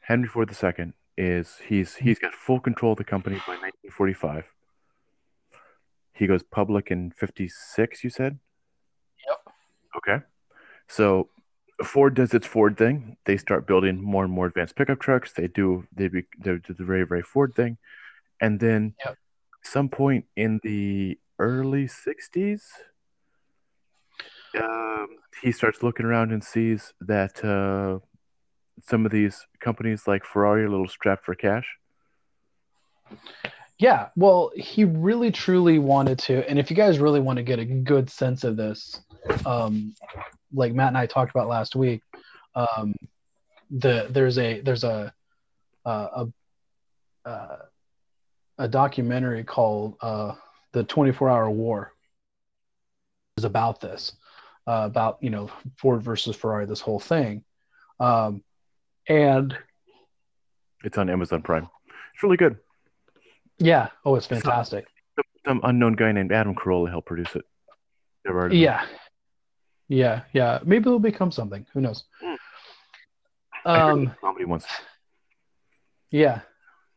Henry 0.00 0.28
Ford 0.28 0.50
II 0.50 0.92
is 1.16 1.58
he's 1.68 1.96
he's 1.96 2.18
got 2.18 2.34
full 2.34 2.60
control 2.60 2.92
of 2.92 2.98
the 2.98 3.04
company 3.04 3.36
by 3.46 3.56
1945. 3.56 4.44
He 6.20 6.26
goes 6.26 6.42
public 6.42 6.90
in 6.90 7.12
56, 7.12 8.04
you 8.04 8.10
said? 8.10 8.38
Yep. 9.26 9.54
Okay. 9.96 10.24
So 10.86 11.30
Ford 11.82 12.14
does 12.14 12.34
its 12.34 12.46
Ford 12.46 12.76
thing. 12.76 13.16
They 13.24 13.38
start 13.38 13.66
building 13.66 14.02
more 14.02 14.24
and 14.24 14.32
more 14.32 14.44
advanced 14.44 14.76
pickup 14.76 15.00
trucks. 15.00 15.32
They 15.32 15.48
do 15.48 15.86
they 15.96 16.08
be, 16.08 16.24
they 16.38 16.58
do 16.58 16.74
the 16.74 16.84
very 16.84 17.04
very 17.04 17.22
Ford 17.22 17.54
thing, 17.54 17.78
and 18.38 18.60
then 18.60 18.94
yep. 19.02 19.16
some 19.64 19.88
point 19.88 20.26
in 20.36 20.60
the 20.62 21.18
early 21.38 21.86
'60s, 21.86 22.64
um, 24.62 25.08
he 25.42 25.52
starts 25.52 25.82
looking 25.82 26.04
around 26.04 26.32
and 26.32 26.44
sees 26.44 26.92
that 27.00 27.42
uh, 27.42 27.98
some 28.82 29.06
of 29.06 29.10
these 29.10 29.46
companies 29.58 30.06
like 30.06 30.26
Ferrari 30.26 30.64
are 30.64 30.66
a 30.66 30.70
little 30.70 30.86
strapped 30.86 31.24
for 31.24 31.34
cash? 31.34 31.78
Yeah, 33.80 34.08
well, 34.14 34.52
he 34.54 34.84
really 34.84 35.30
truly 35.32 35.78
wanted 35.78 36.18
to, 36.20 36.46
and 36.50 36.58
if 36.58 36.68
you 36.68 36.76
guys 36.76 36.98
really 36.98 37.18
want 37.18 37.38
to 37.38 37.42
get 37.42 37.58
a 37.58 37.64
good 37.64 38.10
sense 38.10 38.44
of 38.44 38.58
this, 38.58 39.00
um, 39.46 39.94
like 40.52 40.74
Matt 40.74 40.88
and 40.88 40.98
I 40.98 41.06
talked 41.06 41.30
about 41.30 41.48
last 41.48 41.74
week, 41.74 42.02
um, 42.54 42.94
the 43.70 44.06
there's 44.10 44.36
a 44.36 44.60
there's 44.60 44.84
a 44.84 45.14
a 45.86 46.26
a, 47.24 47.56
a 48.58 48.68
documentary 48.68 49.44
called 49.44 49.96
uh, 50.02 50.34
the 50.72 50.84
24 50.84 51.30
Hour 51.30 51.50
War 51.50 51.94
is 53.38 53.44
about 53.44 53.80
this, 53.80 54.12
uh, 54.66 54.82
about 54.84 55.16
you 55.22 55.30
know 55.30 55.50
Ford 55.78 56.02
versus 56.02 56.36
Ferrari, 56.36 56.66
this 56.66 56.82
whole 56.82 57.00
thing. 57.00 57.44
Um, 57.98 58.42
and 59.08 59.56
it's 60.84 60.98
on 60.98 61.08
Amazon 61.08 61.40
Prime. 61.40 61.66
It's 62.12 62.22
really 62.22 62.36
good. 62.36 62.58
Yeah. 63.60 63.88
Oh, 64.04 64.16
it's 64.16 64.26
fantastic. 64.26 64.86
Some, 65.14 65.24
some 65.46 65.60
unknown 65.64 65.94
guy 65.94 66.12
named 66.12 66.32
Adam 66.32 66.54
Carolla 66.54 66.90
helped 66.90 67.06
produce 67.06 67.34
it. 67.36 67.44
Never 68.24 68.40
heard 68.42 68.52
of 68.52 68.58
yeah. 68.58 68.84
Yeah. 69.88 70.22
Yeah. 70.32 70.58
Maybe 70.64 70.82
it'll 70.82 70.98
become 70.98 71.30
something. 71.30 71.66
Who 71.72 71.80
knows? 71.80 72.04
Mm. 72.24 72.36
Um, 73.66 74.14
comedy 74.20 74.46
once. 74.46 74.66
Yeah. 76.10 76.40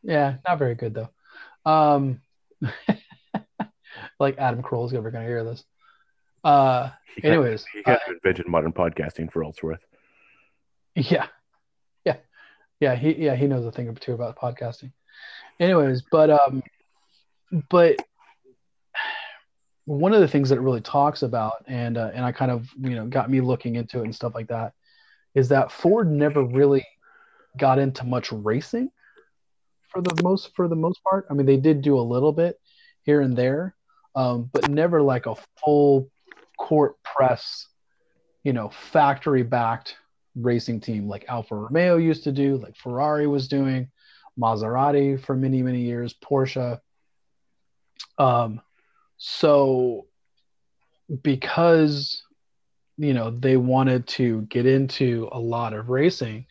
Yeah. 0.02 0.36
Not 0.48 0.58
very 0.58 0.74
good 0.74 0.94
though. 0.94 1.70
Um, 1.70 2.20
like 4.18 4.38
Adam 4.38 4.62
Carolla's 4.62 4.94
ever 4.94 5.10
going 5.10 5.24
to 5.24 5.30
hear 5.30 5.44
this. 5.44 5.64
Uh, 6.42 6.90
anyways, 7.22 7.64
he 7.72 7.82
has 7.86 7.98
uh, 8.06 8.12
invented 8.12 8.46
modern 8.46 8.72
podcasting 8.72 9.32
for 9.32 9.42
Ellsworth. 9.42 9.80
Yeah, 10.94 11.26
yeah, 12.04 12.16
yeah, 12.80 12.94
he 12.94 13.14
yeah 13.14 13.34
he 13.34 13.46
knows 13.46 13.64
a 13.64 13.72
thing 13.72 13.88
or 13.88 13.94
two 13.94 14.12
about 14.12 14.36
podcasting. 14.36 14.92
Anyways, 15.60 16.02
but 16.10 16.30
um, 16.30 16.62
but 17.70 17.96
one 19.86 20.14
of 20.14 20.20
the 20.20 20.28
things 20.28 20.48
that 20.48 20.56
it 20.56 20.62
really 20.62 20.80
talks 20.80 21.22
about, 21.22 21.64
and 21.66 21.96
uh, 21.96 22.10
and 22.14 22.24
I 22.24 22.32
kind 22.32 22.50
of 22.50 22.68
you 22.80 22.90
know 22.90 23.06
got 23.06 23.30
me 23.30 23.40
looking 23.40 23.76
into 23.76 24.00
it 24.00 24.04
and 24.04 24.14
stuff 24.14 24.34
like 24.34 24.48
that, 24.48 24.72
is 25.34 25.48
that 25.48 25.70
Ford 25.70 26.10
never 26.10 26.42
really 26.42 26.86
got 27.56 27.78
into 27.78 28.04
much 28.04 28.32
racing 28.32 28.90
for 29.88 30.02
the 30.02 30.22
most 30.22 30.50
for 30.56 30.68
the 30.68 30.76
most 30.76 31.02
part. 31.04 31.26
I 31.30 31.34
mean, 31.34 31.46
they 31.46 31.56
did 31.56 31.82
do 31.82 31.98
a 31.98 32.02
little 32.02 32.32
bit 32.32 32.58
here 33.02 33.20
and 33.20 33.36
there, 33.36 33.76
um, 34.16 34.50
but 34.52 34.68
never 34.70 35.02
like 35.02 35.26
a 35.26 35.36
full 35.64 36.10
court 36.58 36.96
press, 37.02 37.68
you 38.42 38.52
know, 38.52 38.70
factory 38.70 39.42
backed 39.42 39.96
racing 40.34 40.80
team 40.80 41.08
like 41.08 41.24
Alfa 41.28 41.54
Romeo 41.54 41.96
used 41.96 42.24
to 42.24 42.32
do, 42.32 42.56
like 42.56 42.76
Ferrari 42.76 43.26
was 43.26 43.46
doing, 43.46 43.88
Maserati 44.38 45.20
for 45.20 45.34
many, 45.34 45.62
many 45.62 45.82
years, 45.82 46.14
Porsche. 46.14 46.80
Um, 48.18 48.60
so 49.16 50.06
because 51.22 52.22
you 52.96 53.12
know 53.14 53.30
they 53.30 53.56
wanted 53.56 54.06
to 54.06 54.42
get 54.42 54.66
into 54.66 55.28
a 55.32 55.38
lot 55.38 55.72
of 55.72 55.88
racing, 55.88 56.46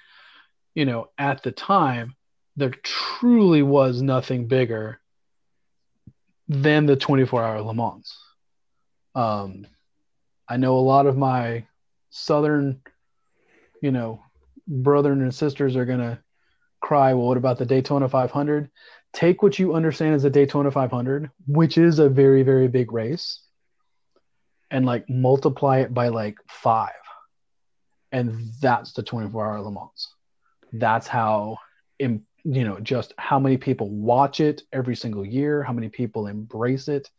you 0.76 0.86
know, 0.86 1.10
at 1.18 1.44
the 1.44 1.52
time 1.52 2.16
there 2.56 2.72
truly 2.84 3.64
was 3.64 4.02
nothing 4.02 4.48
bigger 4.48 5.00
than 6.48 6.86
the 6.86 6.96
24 6.96 7.44
hour 7.44 7.62
Le 7.62 7.74
Mans. 7.74 8.16
Um, 9.16 9.66
I 10.48 10.58
know 10.58 10.78
a 10.78 10.82
lot 10.82 11.08
of 11.08 11.18
my 11.18 11.66
southern 12.12 12.82
you 13.84 13.92
know, 13.92 14.24
brethren 14.66 15.22
and 15.22 15.36
sisters 15.36 15.76
are 15.76 15.84
gonna 15.84 16.24
cry, 16.84 17.14
well, 17.14 17.28
what 17.28 17.38
about 17.38 17.58
the 17.58 17.66
Daytona 17.66 18.08
500? 18.08 18.70
Take 19.14 19.42
what 19.42 19.58
you 19.58 19.74
understand 19.74 20.14
as 20.16 20.24
the 20.24 20.30
Daytona 20.30 20.70
500, 20.70 21.32
which 21.48 21.78
is 21.78 22.00
a 22.00 22.10
very, 22.10 22.44
very 22.44 22.68
big 22.68 22.92
race, 22.92 23.42
and 24.70 24.86
like 24.86 25.10
multiply 25.10 25.80
it 25.80 25.94
by 25.94 26.10
like 26.10 26.38
five. 26.48 26.92
And 28.12 28.52
that's 28.62 28.94
the 28.94 29.02
24 29.02 29.46
hour 29.46 29.62
Le 29.62 29.72
Mans. 29.72 30.10
That's 30.74 31.08
how, 31.08 31.58
you 32.00 32.22
know, 32.44 32.80
just 32.80 33.14
how 33.18 33.40
many 33.40 33.58
people 33.58 33.90
watch 33.90 34.40
it 34.40 34.64
every 34.72 34.96
single 34.96 35.26
year, 35.26 35.64
how 35.64 35.74
many 35.74 35.90
people 35.90 36.28
embrace 36.28 36.88
it, 36.88 37.10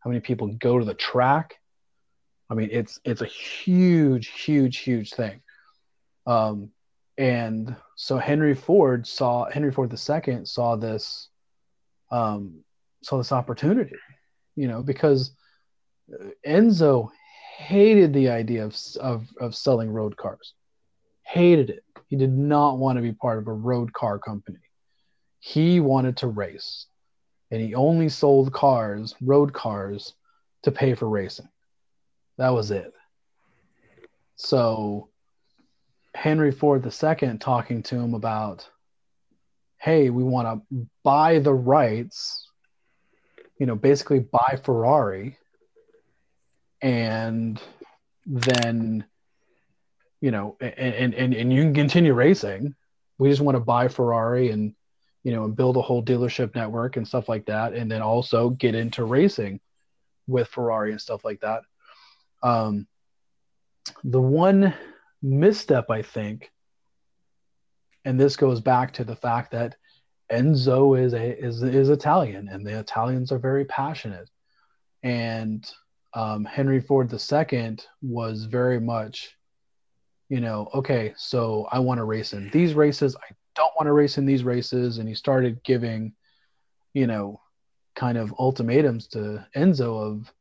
how 0.00 0.10
many 0.10 0.20
people 0.20 0.48
go 0.48 0.78
to 0.78 0.84
the 0.84 0.94
track. 0.94 1.56
I 2.50 2.54
mean, 2.54 2.68
it's 2.70 3.00
it's 3.04 3.22
a 3.22 3.26
huge, 3.26 4.28
huge, 4.28 4.78
huge 4.78 5.14
thing. 5.14 5.40
Um, 6.26 6.70
and 7.18 7.74
so 7.96 8.18
Henry 8.18 8.54
Ford 8.54 9.06
saw 9.06 9.48
Henry 9.50 9.72
Ford 9.72 9.92
II 9.92 10.44
saw 10.44 10.76
this 10.76 11.28
um, 12.10 12.62
saw 13.02 13.18
this 13.18 13.32
opportunity, 13.32 13.96
you 14.54 14.68
know, 14.68 14.82
because 14.82 15.32
Enzo 16.46 17.10
hated 17.56 18.12
the 18.12 18.28
idea 18.28 18.64
of, 18.64 18.76
of, 19.00 19.26
of 19.40 19.56
selling 19.56 19.90
road 19.90 20.16
cars. 20.16 20.54
hated 21.22 21.70
it. 21.70 21.84
He 22.08 22.16
did 22.16 22.32
not 22.32 22.78
want 22.78 22.96
to 22.96 23.02
be 23.02 23.12
part 23.12 23.38
of 23.38 23.48
a 23.48 23.52
road 23.52 23.92
car 23.92 24.18
company. 24.18 24.58
He 25.40 25.80
wanted 25.80 26.18
to 26.18 26.28
race, 26.28 26.86
and 27.50 27.60
he 27.60 27.74
only 27.74 28.08
sold 28.08 28.52
cars, 28.52 29.14
road 29.20 29.52
cars, 29.52 30.14
to 30.62 30.70
pay 30.70 30.94
for 30.94 31.08
racing. 31.08 31.48
That 32.38 32.50
was 32.50 32.70
it. 32.70 32.92
So 34.36 35.08
Henry 36.16 36.50
Ford 36.50 36.84
II 36.84 37.36
talking 37.38 37.82
to 37.84 37.96
him 37.96 38.14
about, 38.14 38.68
hey, 39.78 40.08
we 40.08 40.24
want 40.24 40.48
to 40.70 40.86
buy 41.04 41.38
the 41.38 41.52
rights, 41.52 42.48
you 43.58 43.66
know, 43.66 43.76
basically 43.76 44.20
buy 44.20 44.58
Ferrari, 44.64 45.36
and 46.80 47.60
then, 48.24 49.04
you 50.20 50.30
know, 50.30 50.56
and 50.60 51.14
and 51.14 51.34
and 51.34 51.52
you 51.52 51.62
can 51.62 51.74
continue 51.74 52.14
racing. 52.14 52.74
We 53.18 53.28
just 53.28 53.42
want 53.42 53.56
to 53.56 53.60
buy 53.60 53.88
Ferrari 53.88 54.50
and 54.50 54.74
you 55.22 55.32
know, 55.32 55.44
and 55.44 55.56
build 55.56 55.76
a 55.76 55.82
whole 55.82 56.02
dealership 56.02 56.54
network 56.54 56.96
and 56.96 57.06
stuff 57.06 57.28
like 57.28 57.46
that, 57.46 57.74
and 57.74 57.90
then 57.90 58.00
also 58.00 58.50
get 58.50 58.74
into 58.74 59.04
racing 59.04 59.60
with 60.26 60.48
Ferrari 60.48 60.92
and 60.92 61.00
stuff 61.00 61.24
like 61.24 61.40
that. 61.40 61.62
Um, 62.42 62.86
the 64.02 64.20
one 64.20 64.74
misstep, 65.26 65.90
I 65.90 66.02
think, 66.02 66.50
and 68.04 68.18
this 68.18 68.36
goes 68.36 68.60
back 68.60 68.92
to 68.94 69.04
the 69.04 69.16
fact 69.16 69.50
that 69.50 69.76
Enzo 70.30 70.98
is 70.98 71.12
a 71.12 71.38
is 71.38 71.62
is 71.62 71.88
Italian, 71.88 72.48
and 72.48 72.64
the 72.64 72.78
Italians 72.78 73.32
are 73.32 73.38
very 73.38 73.64
passionate, 73.64 74.30
and 75.02 75.68
um, 76.14 76.44
Henry 76.44 76.80
Ford 76.80 77.12
II 77.12 77.76
was 78.02 78.44
very 78.44 78.80
much, 78.80 79.36
you 80.28 80.40
know, 80.40 80.68
okay, 80.74 81.12
so 81.16 81.68
I 81.70 81.80
want 81.80 81.98
to 81.98 82.04
race 82.04 82.32
in 82.32 82.48
these 82.50 82.74
races. 82.74 83.16
I 83.16 83.34
don't 83.54 83.72
want 83.76 83.86
to 83.86 83.92
race 83.92 84.18
in 84.18 84.26
these 84.26 84.44
races, 84.44 84.98
and 84.98 85.08
he 85.08 85.14
started 85.14 85.62
giving, 85.64 86.14
you 86.94 87.06
know, 87.06 87.40
kind 87.94 88.18
of 88.18 88.34
ultimatums 88.38 89.08
to 89.08 89.46
Enzo 89.56 90.00
of, 90.00 90.32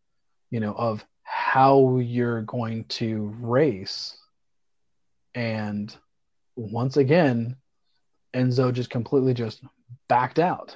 you 0.52 0.60
know, 0.60 0.74
of 0.74 1.06
how 1.24 1.98
you're 1.98 2.44
going 2.44 2.86
to 2.86 3.36
race 3.40 4.18
and 5.36 5.96
once 6.56 6.96
again, 6.96 7.58
Enzo 8.34 8.74
just 8.74 8.90
completely 8.90 9.34
just 9.34 9.62
backed 10.08 10.40
out. 10.40 10.76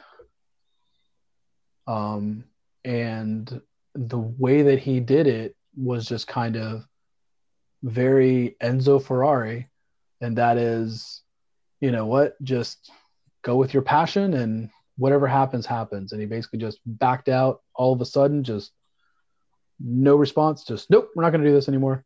Um, 1.87 2.43
and 2.83 3.61
the 3.95 4.19
way 4.19 4.61
that 4.63 4.79
he 4.79 4.99
did 4.99 5.27
it 5.27 5.55
was 5.75 6.05
just 6.05 6.27
kind 6.27 6.57
of 6.57 6.85
very 7.81 8.57
Enzo 8.61 9.01
Ferrari. 9.03 9.69
And 10.21 10.37
that 10.37 10.57
is, 10.57 11.21
you 11.79 11.91
know 11.91 12.05
what, 12.05 12.41
just 12.43 12.91
go 13.41 13.55
with 13.55 13.73
your 13.73 13.83
passion 13.83 14.33
and 14.33 14.69
whatever 14.97 15.27
happens, 15.27 15.65
happens. 15.65 16.11
And 16.11 16.19
he 16.19 16.27
basically 16.27 16.59
just 16.59 16.79
backed 16.85 17.29
out 17.29 17.61
all 17.73 17.93
of 17.93 18.01
a 18.01 18.05
sudden, 18.05 18.43
just 18.43 18.73
no 19.79 20.17
response, 20.17 20.65
just 20.65 20.89
nope, 20.89 21.09
we're 21.15 21.23
not 21.23 21.29
going 21.29 21.41
to 21.41 21.49
do 21.49 21.53
this 21.53 21.69
anymore. 21.69 22.03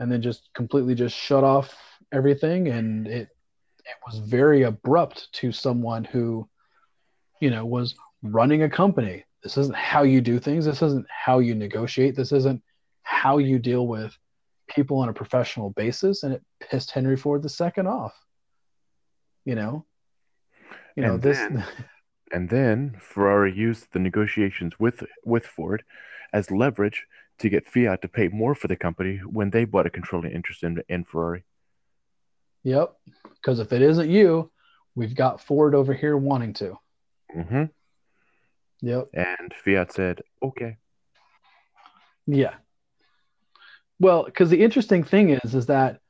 And 0.00 0.10
then 0.10 0.22
just 0.22 0.48
completely 0.54 0.96
just 0.96 1.16
shut 1.16 1.44
off 1.44 1.76
everything. 2.10 2.68
And 2.68 3.06
it 3.06 3.28
it 3.84 3.96
was 4.06 4.18
very 4.18 4.62
abrupt 4.62 5.32
to 5.34 5.52
someone 5.52 6.04
who 6.04 6.48
you 7.40 7.50
know 7.50 7.64
was 7.64 7.94
running 8.22 8.64
a 8.64 8.68
company. 8.68 9.24
This 9.42 9.56
isn't 9.56 9.76
how 9.76 10.02
you 10.02 10.20
do 10.20 10.40
things. 10.40 10.64
This 10.64 10.82
isn't 10.82 11.06
how 11.08 11.38
you 11.38 11.54
negotiate. 11.54 12.16
This 12.16 12.32
isn't 12.32 12.62
how 13.02 13.38
you 13.38 13.58
deal 13.58 13.86
with 13.86 14.16
people 14.68 14.98
on 14.98 15.08
a 15.08 15.14
professional 15.14 15.70
basis. 15.70 16.24
And 16.24 16.34
it 16.34 16.42
pissed 16.60 16.90
henry 16.90 17.16
ford 17.16 17.44
ii 17.44 17.86
off 17.86 18.14
you 19.44 19.54
know? 19.54 19.84
You 20.96 21.04
know 21.04 21.14
and 21.14 21.22
this 21.22 21.38
then, 21.38 21.64
and 22.32 22.48
then 22.50 22.96
ferrari 23.00 23.54
used 23.54 23.92
the 23.92 23.98
negotiations 23.98 24.78
with 24.78 25.02
with 25.24 25.46
ford 25.46 25.84
as 26.32 26.50
leverage 26.50 27.06
to 27.40 27.48
get 27.48 27.68
fiat 27.68 28.02
to 28.02 28.08
pay 28.08 28.28
more 28.28 28.54
for 28.54 28.68
the 28.68 28.76
company 28.76 29.18
when 29.24 29.50
they 29.50 29.64
bought 29.64 29.86
a 29.86 29.90
controlling 29.90 30.32
interest 30.32 30.62
in, 30.62 30.82
in 30.88 31.04
ferrari 31.04 31.44
Yep. 32.64 32.94
Because 33.34 33.58
if 33.58 33.72
it 33.72 33.82
isn't 33.82 34.10
you, 34.10 34.50
we've 34.94 35.14
got 35.14 35.40
Ford 35.40 35.74
over 35.74 35.94
here 35.94 36.16
wanting 36.16 36.52
to. 36.54 36.78
Mm-hmm. 37.34 37.64
Yep. 38.82 39.08
And 39.14 39.54
Fiat 39.64 39.92
said, 39.92 40.22
okay. 40.42 40.76
Yeah. 42.26 42.54
Well, 43.98 44.24
because 44.24 44.50
the 44.50 44.62
interesting 44.62 45.04
thing 45.04 45.30
is, 45.30 45.54
is 45.54 45.66
that 45.66 46.00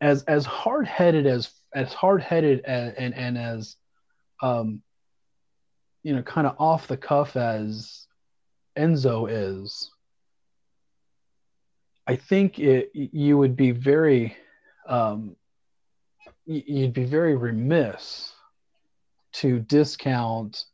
as 0.00 0.22
as 0.24 0.44
hard 0.44 0.86
headed 0.86 1.26
as 1.26 1.50
as 1.74 1.92
hard 1.92 2.22
headed 2.22 2.62
and, 2.64 2.94
and 2.96 3.14
and 3.14 3.38
as 3.38 3.74
um 4.40 4.80
you 6.04 6.14
know 6.14 6.22
kind 6.22 6.46
of 6.46 6.54
off 6.58 6.86
the 6.86 6.96
cuff 6.96 7.36
as 7.36 8.06
Enzo 8.76 9.26
is, 9.28 9.90
I 12.08 12.16
think 12.16 12.58
it 12.58 12.90
you 12.94 13.36
would 13.36 13.54
be 13.54 13.70
very 13.70 14.34
um 14.88 15.36
you'd 16.46 16.94
be 16.94 17.04
very 17.04 17.36
remiss 17.36 18.32
to 19.34 19.60
discount 19.60 20.64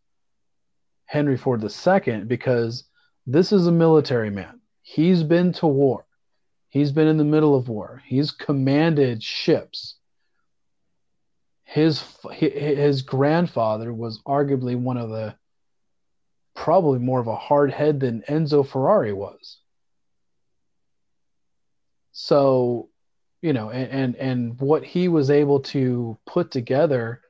Henry 1.06 1.36
Ford 1.36 1.60
II 1.64 2.20
because 2.20 2.84
this 3.26 3.50
is 3.50 3.66
a 3.66 3.72
military 3.72 4.30
man. 4.30 4.60
He's 4.82 5.24
been 5.24 5.52
to 5.54 5.66
war. 5.66 6.06
He's 6.68 6.92
been 6.92 7.08
in 7.08 7.16
the 7.16 7.24
middle 7.24 7.56
of 7.56 7.68
war. 7.68 8.00
He's 8.06 8.30
commanded 8.30 9.20
ships. 9.20 9.96
His 11.64 12.00
his 12.30 13.02
grandfather 13.02 13.92
was 13.92 14.22
arguably 14.22 14.76
one 14.76 14.98
of 14.98 15.10
the 15.10 15.34
probably 16.54 17.00
more 17.00 17.18
of 17.18 17.26
a 17.26 17.34
hard 17.34 17.72
head 17.72 17.98
than 17.98 18.22
Enzo 18.28 18.64
Ferrari 18.64 19.12
was. 19.12 19.58
So 22.14 22.88
you 23.44 23.52
know, 23.52 23.68
and, 23.68 23.90
and, 23.90 24.16
and 24.16 24.58
what 24.58 24.84
he 24.84 25.08
was 25.08 25.28
able 25.28 25.60
to 25.60 26.16
put 26.24 26.50
together, 26.50 27.20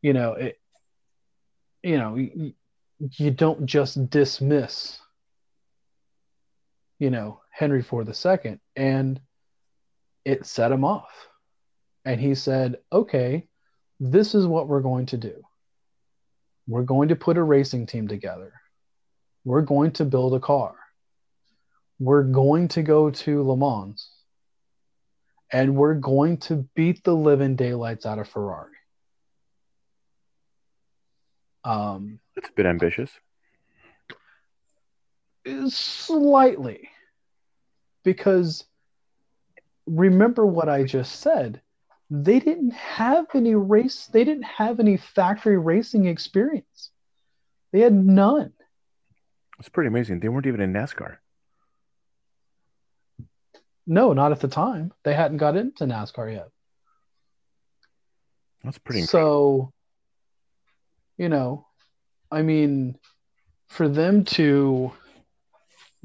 you 0.00 0.14
know, 0.14 0.32
it, 0.32 0.58
you 1.82 1.98
know, 1.98 2.14
you, 2.14 2.54
you 2.98 3.30
don't 3.30 3.66
just 3.66 4.08
dismiss, 4.08 4.98
you 6.98 7.10
know, 7.10 7.42
Henry 7.50 7.82
Ford 7.82 8.08
II, 8.08 8.58
and 8.74 9.20
it 10.24 10.46
set 10.46 10.72
him 10.72 10.82
off. 10.82 11.12
And 12.06 12.18
he 12.18 12.34
said, 12.34 12.78
okay, 12.90 13.46
this 14.00 14.34
is 14.34 14.46
what 14.46 14.66
we're 14.66 14.80
going 14.80 15.04
to 15.06 15.18
do. 15.18 15.42
We're 16.66 16.84
going 16.84 17.08
to 17.08 17.16
put 17.16 17.36
a 17.36 17.42
racing 17.42 17.84
team 17.84 18.08
together. 18.08 18.54
We're 19.44 19.60
going 19.60 19.90
to 19.92 20.06
build 20.06 20.32
a 20.32 20.40
car. 20.40 20.74
We're 22.04 22.22
going 22.22 22.68
to 22.68 22.82
go 22.82 23.08
to 23.08 23.42
Le 23.42 23.56
Mans 23.56 24.10
and 25.50 25.74
we're 25.74 25.94
going 25.94 26.36
to 26.36 26.68
beat 26.74 27.02
the 27.02 27.14
living 27.14 27.56
daylights 27.56 28.04
out 28.04 28.18
of 28.18 28.28
Ferrari. 28.28 28.76
Um, 31.64 32.20
it's 32.36 32.50
a 32.50 32.52
bit 32.52 32.66
ambitious. 32.66 33.10
Slightly. 35.68 36.90
Because 38.02 38.64
remember 39.86 40.44
what 40.44 40.68
I 40.68 40.84
just 40.84 41.20
said. 41.22 41.62
They 42.10 42.38
didn't 42.38 42.74
have 42.74 43.28
any 43.32 43.54
race, 43.54 44.10
they 44.12 44.24
didn't 44.24 44.44
have 44.44 44.78
any 44.78 44.98
factory 44.98 45.56
racing 45.56 46.04
experience. 46.04 46.90
They 47.72 47.80
had 47.80 47.94
none. 47.94 48.52
It's 49.58 49.70
pretty 49.70 49.88
amazing. 49.88 50.20
They 50.20 50.28
weren't 50.28 50.46
even 50.46 50.60
in 50.60 50.74
NASCAR. 50.74 51.16
No, 53.86 54.12
not 54.12 54.32
at 54.32 54.40
the 54.40 54.48
time. 54.48 54.92
They 55.02 55.14
hadn't 55.14 55.36
got 55.36 55.56
into 55.56 55.84
NASCAR 55.84 56.32
yet. 56.32 56.48
That's 58.62 58.78
pretty 58.78 59.00
incredible. 59.02 59.72
So, 61.18 61.22
you 61.22 61.28
know, 61.28 61.66
I 62.30 62.42
mean, 62.42 62.96
for 63.68 63.88
them 63.88 64.24
to 64.24 64.92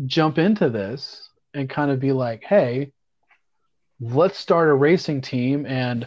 jump 0.05 0.38
into 0.38 0.69
this 0.69 1.30
and 1.53 1.69
kind 1.69 1.89
of 1.89 1.99
be 1.99 2.11
like, 2.11 2.43
hey, 2.43 2.91
let's 4.01 4.38
start 4.38 4.69
a 4.69 4.73
racing 4.73 5.21
team. 5.21 5.65
And 5.65 6.05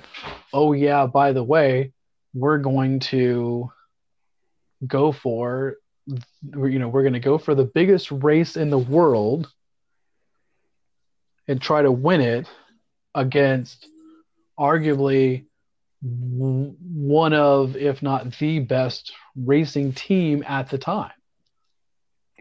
oh, 0.53 0.73
yeah, 0.73 1.07
by 1.07 1.33
the 1.33 1.43
way, 1.43 1.93
we're 2.35 2.59
going 2.59 3.01
to 3.01 3.71
go 4.87 5.13
for, 5.13 5.77
you 6.07 6.79
know, 6.79 6.89
we're 6.89 7.03
going 7.03 7.13
to 7.15 7.21
go 7.21 7.39
for 7.39 7.55
the 7.55 7.65
biggest 7.65 8.11
race 8.11 8.57
in 8.57 8.71
the 8.71 8.79
world 8.79 9.51
and 11.53 11.61
try 11.61 11.83
to 11.83 11.93
win 11.93 12.23
it 12.23 12.49
against 13.15 13.87
arguably 14.59 15.45
one 16.01 17.35
of, 17.35 17.77
if 17.77 18.03
not 18.03 18.39
the 18.39 18.59
best 18.59 19.13
racing 19.37 19.93
team 19.93 20.43
at 20.49 20.71
the 20.71 20.79
time. 20.79 21.13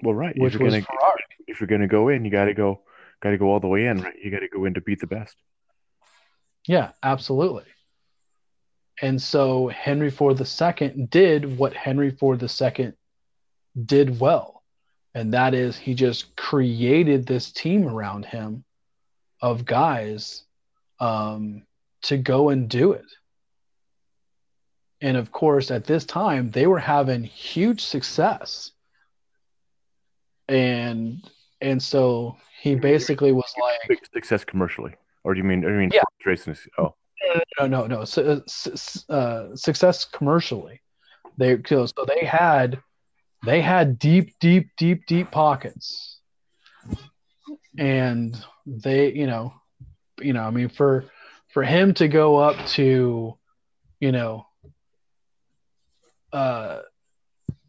Well, 0.02 0.16
right. 0.16 0.34
Which 0.38 0.56
if 0.56 0.60
you're 0.60 0.66
was 0.66 0.76
gonna, 0.76 0.86
Ferrari. 0.86 1.24
If 1.46 1.60
you're 1.60 1.68
going 1.68 1.82
to 1.82 1.88
go 1.88 2.08
in, 2.08 2.24
you 2.24 2.32
got 2.32 2.46
to 2.46 2.54
go, 2.54 2.84
got 3.22 3.32
to 3.32 3.38
go 3.38 3.48
all 3.48 3.60
the 3.60 3.68
way 3.68 3.86
in, 3.86 4.02
right? 4.02 4.16
You 4.24 4.32
got 4.32 4.40
to 4.40 4.48
go 4.48 4.64
in 4.64 4.76
to 4.76 4.82
beat 4.82 5.02
the 5.02 5.08
best. 5.08 5.36
Yeah, 6.66 6.92
absolutely. 7.04 7.66
And 9.02 9.22
so 9.22 9.68
Henry 9.68 10.10
Ford 10.10 10.40
II 10.40 11.08
did 11.10 11.58
what 11.58 11.74
Henry 11.74 12.12
Ford 12.12 12.42
II 12.42 12.94
did 13.86 14.22
well. 14.22 14.64
And 15.14 15.34
that 15.34 15.54
is 15.54 15.78
he 15.78 15.96
just 15.96 16.34
created 16.38 17.28
this 17.28 17.52
team 17.52 17.90
around 17.90 18.24
him 18.24 18.64
of 19.42 19.66
guys 19.66 20.44
um, 21.00 21.64
to 22.04 22.18
go 22.18 22.50
and 22.50 22.70
do 22.70 22.92
it. 22.94 23.06
And 25.02 25.18
of 25.18 25.32
course, 25.32 25.72
at 25.72 25.86
this 25.86 26.06
time, 26.06 26.52
they 26.52 26.68
were 26.68 26.80
having 26.80 27.24
huge 27.24 27.82
success. 27.84 28.72
And 30.48 31.22
and 31.62 31.82
so 31.82 32.38
he 32.62 32.76
basically 32.76 33.32
was 33.32 33.52
like 33.90 34.00
success 34.14 34.44
commercially, 34.44 34.94
or 35.24 35.34
do 35.34 35.40
you 35.40 35.44
mean? 35.44 35.66
I 35.66 35.70
mean, 35.70 35.92
Yeah. 35.94 36.02
racing. 36.26 36.56
Oh, 36.78 36.94
no, 37.60 37.68
no, 37.68 37.88
no. 37.88 38.04
Su- 38.06 38.44
su- 38.48 39.14
uh, 39.14 39.56
success 39.56 40.06
commercially. 40.06 40.82
They 41.38 41.58
so 41.66 41.86
so 41.86 42.06
they 42.06 42.26
had 42.26 42.80
they 43.46 43.62
had 43.62 43.98
deep, 43.98 44.38
deep, 44.40 44.70
deep, 44.78 45.06
deep 45.08 45.32
pockets, 45.32 46.11
and 47.78 48.38
they, 48.66 49.14
you 49.14 49.28
know, 49.28 49.54
you 50.20 50.34
know, 50.34 50.44
I 50.44 50.52
mean, 50.52 50.70
for 50.70 51.06
for 51.50 51.64
him 51.64 51.94
to 51.96 52.08
go 52.08 52.38
up 52.38 52.66
to, 52.68 53.38
you 54.00 54.12
know, 54.12 54.46
uh, 56.34 56.82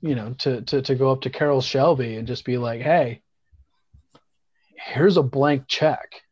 you 0.00 0.14
know, 0.14 0.34
to 0.38 0.62
to 0.62 0.82
to 0.82 0.94
go 0.94 1.12
up 1.12 1.22
to 1.22 1.30
Carroll 1.30 1.61
Shelby 1.61 2.16
and 2.16 2.26
just 2.26 2.44
be 2.44 2.59
like, 2.59 2.80
hey, 2.80 3.22
here's 4.76 5.16
a 5.16 5.22
blank 5.22 5.64
check, 5.68 6.22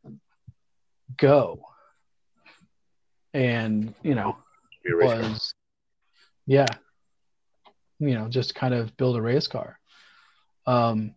go, 1.16 1.60
and 3.32 3.94
you 4.02 4.14
know 4.14 4.36
be 4.84 4.92
a 4.92 4.96
race 4.96 5.10
car. 5.10 5.18
was 5.20 5.54
yeah 6.46 6.66
you 7.98 8.14
know 8.14 8.28
just 8.28 8.54
kind 8.54 8.74
of 8.74 8.96
build 8.96 9.16
a 9.16 9.22
race 9.22 9.46
car. 9.46 9.78
Um 10.66 11.14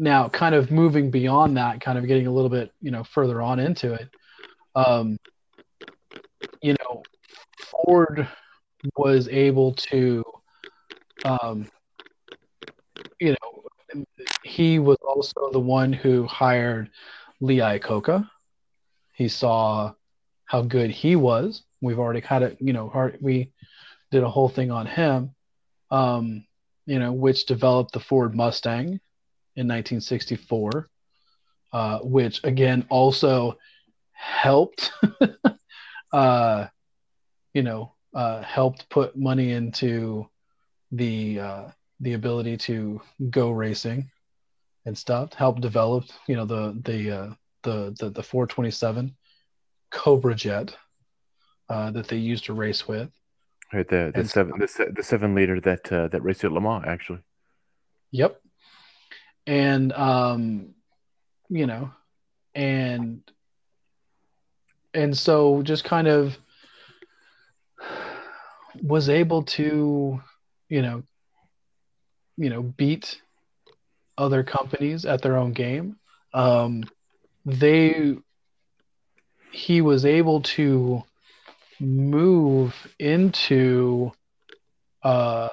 now 0.00 0.28
kind 0.28 0.54
of 0.54 0.70
moving 0.70 1.10
beyond 1.10 1.56
that 1.56 1.80
kind 1.80 1.98
of 1.98 2.06
getting 2.06 2.26
a 2.26 2.32
little 2.32 2.48
bit 2.48 2.72
you 2.80 2.90
know 2.90 3.04
further 3.04 3.42
on 3.42 3.58
into 3.58 3.92
it 3.92 4.08
um 4.74 5.18
you 6.62 6.74
know 6.74 7.02
ford 7.58 8.26
was 8.96 9.28
able 9.28 9.72
to 9.74 10.24
um 11.24 11.68
you 13.20 13.30
know 13.30 13.96
he 14.42 14.78
was 14.78 14.96
also 15.06 15.50
the 15.52 15.60
one 15.60 15.92
who 15.92 16.26
hired 16.26 16.90
lee 17.40 17.58
iacocca 17.58 18.28
he 19.12 19.28
saw 19.28 19.92
how 20.46 20.62
good 20.62 20.90
he 20.90 21.14
was. 21.14 21.62
We've 21.80 21.98
already 21.98 22.20
had 22.20 22.42
it 22.42 22.56
you 22.58 22.72
know 22.72 22.88
hard, 22.88 23.18
we 23.20 23.52
did 24.10 24.22
a 24.22 24.30
whole 24.30 24.48
thing 24.48 24.70
on 24.70 24.86
him 24.86 25.34
um, 25.90 26.44
you 26.86 26.98
know, 26.98 27.12
which 27.12 27.46
developed 27.46 27.92
the 27.92 28.00
Ford 28.00 28.34
Mustang 28.34 29.00
in 29.56 29.66
1964, 29.66 30.88
uh, 31.72 31.98
which 32.00 32.40
again 32.44 32.86
also 32.88 33.56
helped, 34.12 34.92
uh, 36.12 36.66
you 37.54 37.62
know, 37.62 37.94
uh, 38.14 38.42
helped 38.42 38.88
put 38.88 39.16
money 39.16 39.52
into 39.52 40.28
the 40.92 41.40
uh, 41.40 41.64
the 42.00 42.14
ability 42.14 42.56
to 42.56 43.00
go 43.30 43.50
racing 43.50 44.10
and 44.86 44.96
stuff. 44.96 45.32
Helped 45.34 45.60
develop, 45.60 46.04
you 46.26 46.36
know, 46.36 46.44
the 46.44 46.80
the 46.84 47.10
uh, 47.10 47.30
the, 47.62 47.94
the 47.98 48.10
the 48.10 48.22
427 48.22 49.14
Cobra 49.90 50.34
jet 50.34 50.74
uh, 51.68 51.90
that 51.90 52.08
they 52.08 52.16
used 52.16 52.44
to 52.44 52.52
race 52.52 52.88
with. 52.88 53.10
Right, 53.72 53.86
the 53.88 54.10
the 54.12 54.20
And- 54.20 54.30
seven 54.30 54.58
the, 54.58 54.92
the 54.96 55.02
seven 55.02 55.34
liter 55.34 55.60
that 55.60 55.92
uh, 55.92 56.08
that 56.08 56.22
raced 56.22 56.44
at 56.44 56.52
Le 56.52 56.60
Mans 56.60 56.84
actually. 56.86 57.20
Yep. 58.12 58.40
And 59.50 59.92
um, 59.94 60.74
you 61.48 61.66
know, 61.66 61.90
and 62.54 63.20
and 64.94 65.16
so 65.18 65.62
just 65.62 65.82
kind 65.82 66.06
of 66.06 66.38
was 68.80 69.08
able 69.08 69.42
to, 69.42 70.20
you 70.68 70.82
know, 70.82 71.02
you 72.36 72.48
know, 72.48 72.62
beat 72.62 73.20
other 74.16 74.44
companies 74.44 75.04
at 75.04 75.20
their 75.20 75.36
own 75.36 75.52
game. 75.52 75.96
Um, 76.32 76.84
they 77.44 78.16
he 79.50 79.80
was 79.80 80.04
able 80.04 80.42
to 80.42 81.02
move 81.80 82.72
into 83.00 84.12
uh 85.02 85.48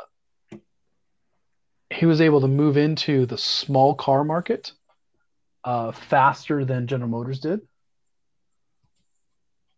he 1.97 2.05
was 2.05 2.21
able 2.21 2.41
to 2.41 2.47
move 2.47 2.77
into 2.77 3.25
the 3.25 3.37
small 3.39 3.95
car 3.95 4.23
market 4.23 4.71
uh, 5.63 5.91
faster 5.91 6.63
than 6.63 6.85
General 6.85 7.09
Motors 7.09 7.39
did. 7.39 7.61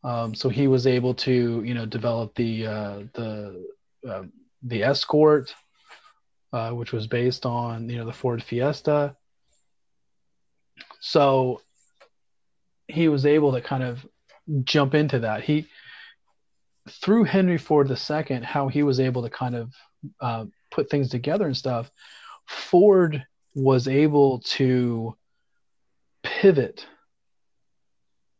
Um, 0.04 0.36
so 0.36 0.50
he 0.50 0.68
was 0.68 0.86
able 0.86 1.14
to, 1.14 1.64
you 1.64 1.74
know, 1.74 1.86
develop 1.86 2.36
the 2.36 2.68
uh, 2.68 3.00
the 3.14 3.66
uh, 4.08 4.24
the 4.64 4.84
Escort, 4.84 5.56
uh, 6.52 6.72
which 6.72 6.92
was 6.92 7.08
based 7.08 7.46
on 7.46 7.90
you 7.90 7.98
know 7.98 8.06
the 8.06 8.14
Ford 8.14 8.44
Fiesta. 8.44 9.16
So 11.00 11.62
he 12.88 13.08
was 13.08 13.26
able 13.26 13.54
to 13.54 13.62
kind 13.62 13.84
of 13.84 14.06
jump 14.64 14.94
into 14.94 15.20
that. 15.20 15.44
He 15.44 15.68
through 16.90 17.26
Henry 17.26 17.58
Ford 17.58 17.90
II, 17.90 18.42
how 18.44 18.68
he 18.68 18.84
was 18.84 19.00
able 19.00 19.22
to 19.24 19.30
kind 19.30 19.56
of 19.56 19.74
uh, 20.20 20.46
put 20.72 20.90
things 20.90 21.10
together 21.10 21.46
and 21.46 21.58
stuff. 21.58 21.92
Ford 22.48 23.26
was 23.54 23.88
able 23.88 24.40
to 24.40 25.16
pivot, 26.24 26.86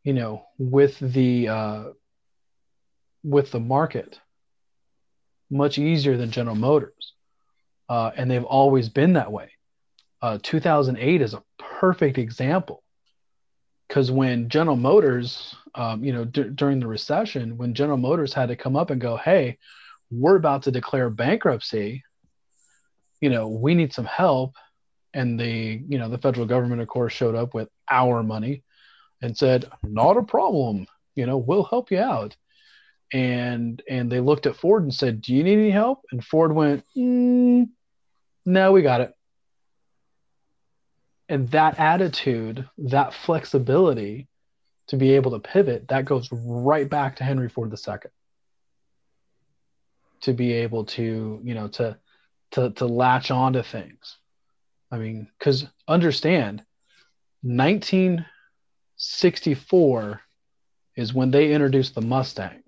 you 0.04 0.14
know, 0.14 0.46
with 0.58 0.98
the 1.00 1.48
uh, 1.48 1.84
with 3.24 3.52
the 3.52 3.60
market 3.60 4.20
much 5.50 5.78
easier 5.78 6.16
than 6.16 6.32
General 6.32 6.56
Motors, 6.56 7.14
uh, 7.90 8.12
and 8.16 8.30
they've 8.30 8.44
always 8.44 8.90
been 8.90 9.14
that 9.14 9.32
way. 9.32 9.52
Uh, 10.22 10.38
2008 10.42 11.22
is 11.22 11.34
a 11.34 11.44
perfect 11.58 12.18
example 12.18 12.84
because 13.88 14.12
when 14.12 14.50
General 14.50 14.76
Motors, 14.76 15.56
um, 15.76 16.04
you 16.04 16.14
know, 16.14 16.26
d- 16.26 16.52
during 16.54 16.80
the 16.80 16.88
recession, 16.88 17.58
when 17.58 17.74
General 17.74 17.98
Motors 17.98 18.34
had 18.34 18.50
to 18.50 18.56
come 18.56 18.76
up 18.76 18.92
and 18.92 19.02
go, 19.02 19.18
"Hey, 19.18 19.58
we're 20.12 20.36
about 20.36 20.64
to 20.64 20.72
declare 20.72 21.10
bankruptcy," 21.10 22.04
you 23.22 23.30
know, 23.30 23.48
we 23.48 23.76
need 23.76 23.94
some 23.94 24.06
help, 24.06 24.56
and 25.14 25.40
the, 25.40 25.84
you 25.88 25.98
know, 25.98 26.10
the 26.10 26.18
federal 26.18 26.46
government, 26.46 26.82
of 26.82 26.88
course, 26.88 27.14
showed 27.14 27.36
up 27.36 27.54
with 27.54 27.70
our 27.90 28.24
money 28.24 28.64
and 29.22 29.38
said, 29.38 29.70
"Not 29.84 30.18
a 30.18 30.24
problem, 30.24 30.88
you 31.16 31.26
know, 31.26 31.38
we'll 31.38 31.64
help 31.64 31.92
you 31.92 32.00
out." 32.00 32.36
And 33.12 33.82
and 33.90 34.12
they 34.12 34.20
looked 34.20 34.46
at 34.46 34.56
Ford 34.56 34.84
and 34.84 34.94
said, 34.94 35.22
"Do 35.22 35.34
you 35.34 35.44
need 35.44 35.60
any 35.60 35.72
help?" 35.72 36.02
And 36.12 36.24
Ford 36.24 36.54
went, 36.54 36.86
mm, 36.96 37.70
"No, 38.46 38.72
we 38.72 38.82
got 38.82 39.02
it." 39.02 39.14
and 41.30 41.48
that 41.52 41.80
attitude, 41.80 42.68
that 42.80 43.14
flexibility 43.14 44.28
to 44.88 44.98
be 44.98 45.14
able 45.14 45.32
to 45.32 45.40
pivot, 45.40 45.88
that 45.88 46.06
goes 46.06 46.28
right 46.32 46.90
back 46.90 47.16
to 47.18 47.24
Henry 47.24 47.48
Ford 47.48 47.72
II. 47.72 47.98
To 50.22 50.34
be 50.34 50.52
able 50.54 50.86
to, 50.86 51.40
you 51.44 51.54
know, 51.54 51.68
to 51.70 51.98
to 52.52 52.70
to 52.72 52.86
latch 52.86 53.32
onto 53.32 53.64
things. 53.64 54.18
I 54.92 54.98
mean, 54.98 55.30
because 55.38 55.68
understand, 55.88 56.64
1964 57.42 60.22
is 60.96 61.14
when 61.14 61.32
they 61.32 61.54
introduced 61.54 61.96
the 61.96 62.02
Mustang. 62.02 62.64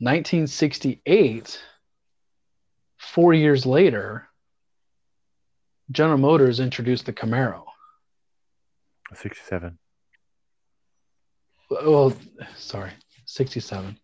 1968, 0.00 1.62
four 2.98 3.32
years 3.32 3.64
later, 3.64 4.28
General 5.92 6.18
Motors 6.18 6.58
introduced 6.58 7.06
the 7.06 7.12
Camaro. 7.12 7.62
Sixty-seven. 9.14 9.78
Well, 11.70 12.16
sorry, 12.56 12.90
67. 13.26 13.96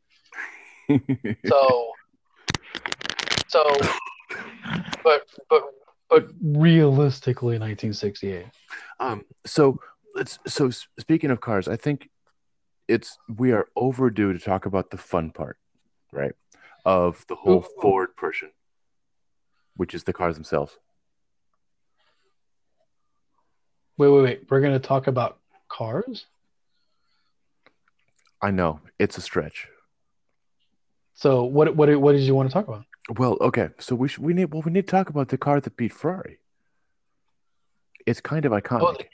So, 1.47 1.93
so, 3.49 3.65
but, 5.03 5.23
but, 5.49 5.63
but 6.09 6.29
realistically, 6.43 7.59
1968. 7.59 8.47
Um, 9.01 9.25
so 9.45 9.79
let's. 10.15 10.39
So 10.47 10.71
speaking 10.99 11.31
of 11.31 11.41
cars, 11.41 11.69
I 11.69 11.77
think 11.77 12.09
it's 12.89 13.19
we 13.29 13.53
are 13.53 13.69
overdue 13.77 14.33
to 14.33 14.39
talk 14.39 14.67
about 14.67 14.91
the 14.91 14.97
fun 14.97 15.31
part, 15.31 15.59
right? 16.13 16.33
Of 16.85 17.25
the 17.29 17.35
whole 17.35 17.59
Ooh. 17.59 17.81
Ford 17.83 18.17
portion, 18.17 18.51
which 19.77 19.95
is 19.95 20.05
the 20.05 20.13
cars 20.13 20.35
themselves. 20.35 20.77
Wait, 23.99 24.09
wait, 24.09 24.23
wait. 24.23 24.43
We're 24.49 24.61
going 24.61 24.73
to 24.73 24.79
talk 24.79 25.09
about 25.09 25.39
cars? 25.69 26.27
I 28.41 28.51
know 28.51 28.81
it's 28.99 29.19
a 29.19 29.21
stretch. 29.21 29.69
So 31.15 31.45
what 31.45 31.75
what 31.75 31.95
what 32.01 32.13
did 32.13 32.23
you 32.23 32.35
want 32.35 32.49
to 32.49 32.53
talk 32.53 32.69
about? 32.69 32.85
Well, 33.17 33.39
okay, 33.41 33.71
so 33.79 33.95
we 33.95 34.09
should, 34.09 34.23
we 34.23 34.35
need 34.35 34.53
well 34.53 34.63
we 34.63 34.73
need 34.73 34.87
to 34.87 34.91
talk 34.91 35.09
about 35.09 35.29
the 35.29 35.39
car 35.39 35.61
that 35.61 35.77
beat 35.77 35.93
Ferrari. 35.93 36.41
It's 38.07 38.21
kind 38.21 38.45
of 38.45 38.53
iconic. 38.53 38.83
Oh, 38.83 38.93
the, 38.93 39.05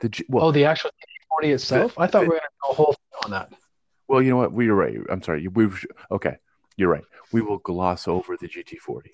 The 0.00 0.08
G- 0.08 0.24
well, 0.28 0.46
oh, 0.46 0.52
the 0.52 0.64
actual 0.64 0.90
40 1.30 1.50
itself. 1.52 1.98
I 1.98 2.06
thought 2.06 2.22
we 2.22 2.28
were 2.28 2.32
going 2.34 2.40
to 2.40 2.66
go 2.66 2.70
a 2.72 2.74
whole 2.74 2.92
thing 2.92 3.20
on 3.24 3.30
that. 3.32 3.52
well, 4.08 4.22
you 4.22 4.30
know 4.30 4.36
what? 4.36 4.52
We 4.52 4.68
are 4.68 4.74
right. 4.74 4.96
I'm 5.10 5.22
sorry. 5.22 5.46
We 5.48 5.68
okay. 6.10 6.36
You're 6.76 6.90
right. 6.90 7.04
We 7.32 7.42
will 7.42 7.58
gloss 7.58 8.08
over 8.08 8.36
the 8.36 8.48
GT40. 8.48 9.08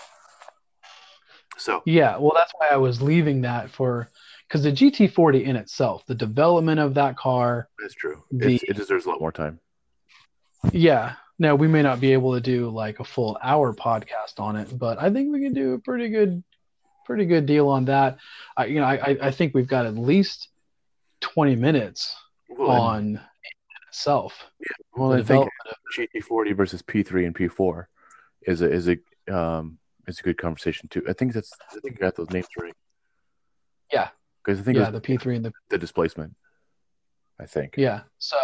So 1.56 1.82
Yeah, 1.84 2.16
well, 2.18 2.32
that's 2.36 2.52
why 2.56 2.68
I 2.70 2.76
was 2.76 3.02
leaving 3.02 3.40
that 3.42 3.70
for 3.70 4.08
because 4.46 4.62
the 4.62 4.70
GT40 4.72 5.44
in 5.44 5.56
itself, 5.56 6.06
the 6.06 6.14
development 6.14 6.78
of 6.80 6.94
that 6.94 7.16
car, 7.16 7.68
that's 7.80 7.94
true. 7.94 8.22
The- 8.30 8.60
it 8.68 8.76
deserves 8.76 9.06
a 9.06 9.10
lot 9.10 9.20
more 9.20 9.32
time. 9.32 9.58
yeah. 10.72 11.16
Now 11.38 11.54
we 11.54 11.68
may 11.68 11.82
not 11.82 12.00
be 12.00 12.12
able 12.12 12.34
to 12.34 12.40
do 12.40 12.68
like 12.70 12.98
a 13.00 13.04
full 13.04 13.38
hour 13.42 13.72
podcast 13.74 14.38
on 14.40 14.56
it, 14.56 14.76
but 14.76 15.00
I 15.00 15.10
think 15.10 15.32
we 15.32 15.40
can 15.40 15.54
do 15.54 15.74
a 15.74 15.78
pretty 15.78 16.08
good, 16.08 16.42
pretty 17.06 17.26
good 17.26 17.46
deal 17.46 17.68
on 17.68 17.84
that. 17.86 18.18
I, 18.56 18.66
you 18.66 18.80
know, 18.80 18.86
I, 18.86 18.94
I- 18.96 19.18
I 19.22 19.30
think 19.30 19.54
we've 19.54 19.68
got 19.68 19.86
at 19.86 19.96
least 19.96 20.48
20 21.20 21.54
minutes 21.56 22.14
Well, 22.48 22.70
on 22.70 23.20
itself. 23.88 24.46
well, 24.94 25.12
I 25.12 25.22
think 25.22 25.48
GT40 25.96 26.56
versus 26.56 26.82
P3 26.82 27.26
and 27.26 27.34
P4 27.34 27.84
is 28.42 28.60
a 28.62 28.70
is 28.70 28.88
a 28.88 28.98
um 29.32 29.78
is 30.06 30.18
a 30.20 30.22
good 30.22 30.38
conversation 30.38 30.88
too. 30.88 31.02
I 31.08 31.12
think 31.12 31.32
that's 31.34 31.52
I 31.70 31.78
think 31.80 31.94
you 31.94 32.00
got 32.00 32.16
those 32.16 32.30
names 32.30 32.46
right. 32.58 32.72
Yeah. 33.92 34.08
because 34.44 34.58
I 34.58 34.62
think 34.62 34.78
yeah, 34.78 34.90
the 34.90 35.00
P3 35.00 35.36
and 35.36 35.44
the 35.44 35.52
the 35.70 35.78
displacement. 35.78 36.34
I 37.40 37.46
think. 37.46 37.74
yeah. 37.76 38.00
So 38.18 38.36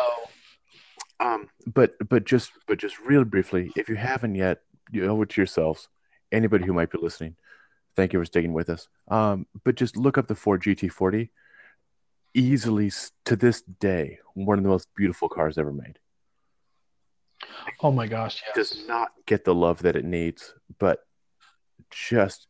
Um, 1.20 1.48
but 1.66 1.94
but 2.08 2.24
just 2.24 2.50
but 2.66 2.78
just 2.78 2.98
real 3.00 3.24
briefly, 3.24 3.70
if 3.76 3.88
you 3.88 3.96
haven't 3.96 4.34
yet, 4.34 4.60
you 4.90 5.06
owe 5.06 5.22
it 5.22 5.30
to 5.30 5.40
yourselves. 5.40 5.88
Anybody 6.32 6.64
who 6.64 6.72
might 6.72 6.90
be 6.90 6.98
listening, 7.00 7.36
thank 7.96 8.12
you 8.12 8.18
for 8.18 8.24
sticking 8.24 8.52
with 8.52 8.68
us. 8.68 8.88
Um, 9.08 9.46
but 9.64 9.76
just 9.76 9.96
look 9.96 10.18
up 10.18 10.26
the 10.26 10.34
Ford 10.34 10.62
GT40. 10.62 11.30
Easily 12.36 12.90
to 13.26 13.36
this 13.36 13.62
day, 13.62 14.18
one 14.34 14.58
of 14.58 14.64
the 14.64 14.70
most 14.70 14.88
beautiful 14.96 15.28
cars 15.28 15.56
ever 15.56 15.72
made. 15.72 15.98
oh 17.80 17.92
my 17.92 18.08
gosh, 18.08 18.42
yes. 18.46 18.54
Does 18.56 18.88
not 18.88 19.12
get 19.26 19.44
the 19.44 19.54
love 19.54 19.82
that 19.82 19.94
it 19.94 20.04
needs, 20.04 20.52
but 20.80 21.06
just 21.90 22.48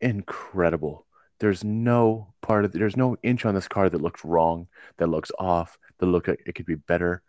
incredible. 0.00 1.06
There's 1.38 1.64
no 1.64 2.34
part 2.40 2.64
of 2.64 2.72
there's 2.72 2.96
no 2.96 3.16
inch 3.22 3.44
on 3.44 3.54
this 3.54 3.68
car 3.68 3.88
that 3.88 4.00
looks 4.00 4.24
wrong, 4.24 4.68
that 4.98 5.08
looks 5.08 5.30
off, 5.38 5.78
that 5.98 6.06
look 6.06 6.28
like 6.28 6.42
it 6.46 6.54
could 6.54 6.66
be 6.66 6.74
better. 6.74 7.22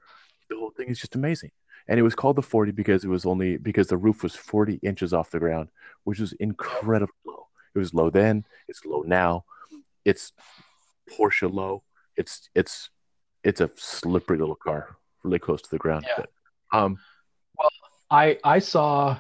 The 0.54 0.60
whole 0.60 0.72
thing 0.72 0.90
is 0.90 1.00
just 1.00 1.16
amazing. 1.16 1.52
And 1.88 2.00
it 2.00 2.04
was 2.04 2.16
called 2.16 2.36
the 2.36 2.42
40 2.42 2.72
because 2.72 3.04
it 3.04 3.10
was 3.10 3.26
only 3.26 3.58
because 3.58 3.88
the 3.88 3.98
roof 3.98 4.24
was 4.24 4.36
40 4.36 4.80
inches 4.84 5.14
off 5.14 5.32
the 5.32 5.40
ground, 5.40 5.70
which 6.04 6.20
was 6.20 6.34
incredibly 6.34 7.14
low. 7.26 7.48
It 7.76 7.80
was 7.80 7.94
low 7.94 8.10
then, 8.10 8.46
it's 8.68 8.86
low 8.86 9.02
now. 9.02 9.46
It's 10.06 10.32
Porsche 11.10 11.52
low. 11.52 11.84
It's 12.16 12.50
it's 12.54 12.90
it's 13.44 13.62
a 13.62 13.70
slippery 13.76 14.38
little 14.38 14.56
car, 14.56 14.96
really 15.24 15.40
close 15.40 15.62
to 15.64 15.70
the 15.72 15.78
ground. 15.78 16.06
Yeah. 16.08 16.26
But, 16.72 16.78
um 16.78 17.00
well, 17.58 17.70
I 18.12 18.38
I 18.44 18.60
saw 18.60 19.18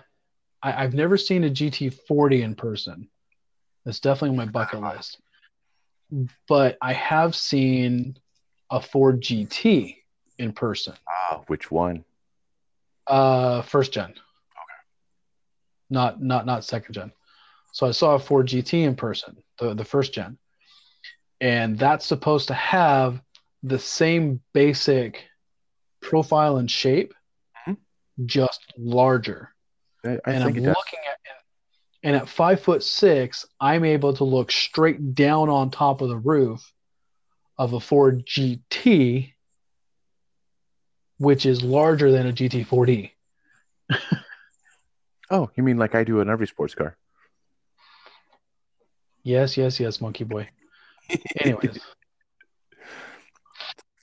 I, 0.61 0.84
I've 0.84 0.93
never 0.93 1.17
seen 1.17 1.43
a 1.43 1.49
GT40 1.49 2.43
in 2.43 2.55
person. 2.55 3.09
That's 3.86 3.99
definitely 3.99 4.29
on 4.29 4.45
my 4.45 4.45
bucket 4.45 4.81
list. 4.81 5.19
But 6.47 6.77
I 6.81 6.93
have 6.93 7.36
seen 7.36 8.17
a 8.69 8.79
Ford 8.79 9.19
GT 9.19 10.03
in 10.43 10.51
person. 10.53 10.93
ah, 11.07 11.41
which 11.47 11.71
one? 11.71 12.03
Uh 13.07 13.61
first 13.63 13.91
gen. 13.93 14.11
Okay. 14.11 14.79
Not 15.89 16.21
not 16.21 16.45
not 16.45 16.63
second 16.63 16.93
gen. 16.93 17.11
So 17.71 17.87
I 17.87 17.91
saw 17.91 18.13
a 18.15 18.19
Ford 18.19 18.47
GT 18.47 18.83
in 18.83 18.95
person, 18.95 19.37
the 19.59 19.73
the 19.73 19.85
first 19.85 20.13
gen. 20.13 20.37
And 21.41 21.77
that's 21.77 22.05
supposed 22.05 22.47
to 22.49 22.53
have 22.53 23.21
the 23.63 23.79
same 23.79 24.39
basic 24.53 25.25
profile 26.01 26.57
and 26.57 26.69
shape, 26.71 27.13
Mhm. 27.67 27.77
just 28.25 28.61
larger. 28.77 29.53
I, 30.05 30.09
I 30.09 30.31
and 30.33 30.43
think 30.43 30.57
I'm 30.57 30.63
it 30.63 30.65
does. 30.65 30.75
looking 30.75 30.99
at 31.09 31.17
and 32.05 32.15
at 32.17 32.27
five 32.29 32.59
foot 32.61 32.83
six, 32.83 33.45
I'm 33.61 33.85
able 33.85 34.13
to 34.15 34.23
look 34.25 34.51
straight 34.51 35.15
down 35.15 35.49
on 35.49 35.69
top 35.71 36.01
of 36.01 36.09
the 36.09 36.17
roof 36.17 36.61
of 37.57 37.73
a 37.73 37.79
Ford 37.79 38.25
GT, 38.25 39.32
which 41.18 41.45
is 41.45 41.64
larger 41.64 42.11
than 42.11 42.28
a 42.28 42.34
GT40. 42.34 43.11
Oh, 45.32 45.49
you 45.55 45.64
mean 45.64 45.78
like 45.78 45.95
I 45.95 46.03
do 46.03 46.20
in 46.20 46.30
every 46.30 46.45
sports 46.45 46.76
car? 46.76 46.95
Yes, 49.24 49.57
yes, 49.57 49.80
yes, 49.80 49.99
Monkey 49.99 50.26
Boy. 50.26 50.47
Anyways, 51.39 51.80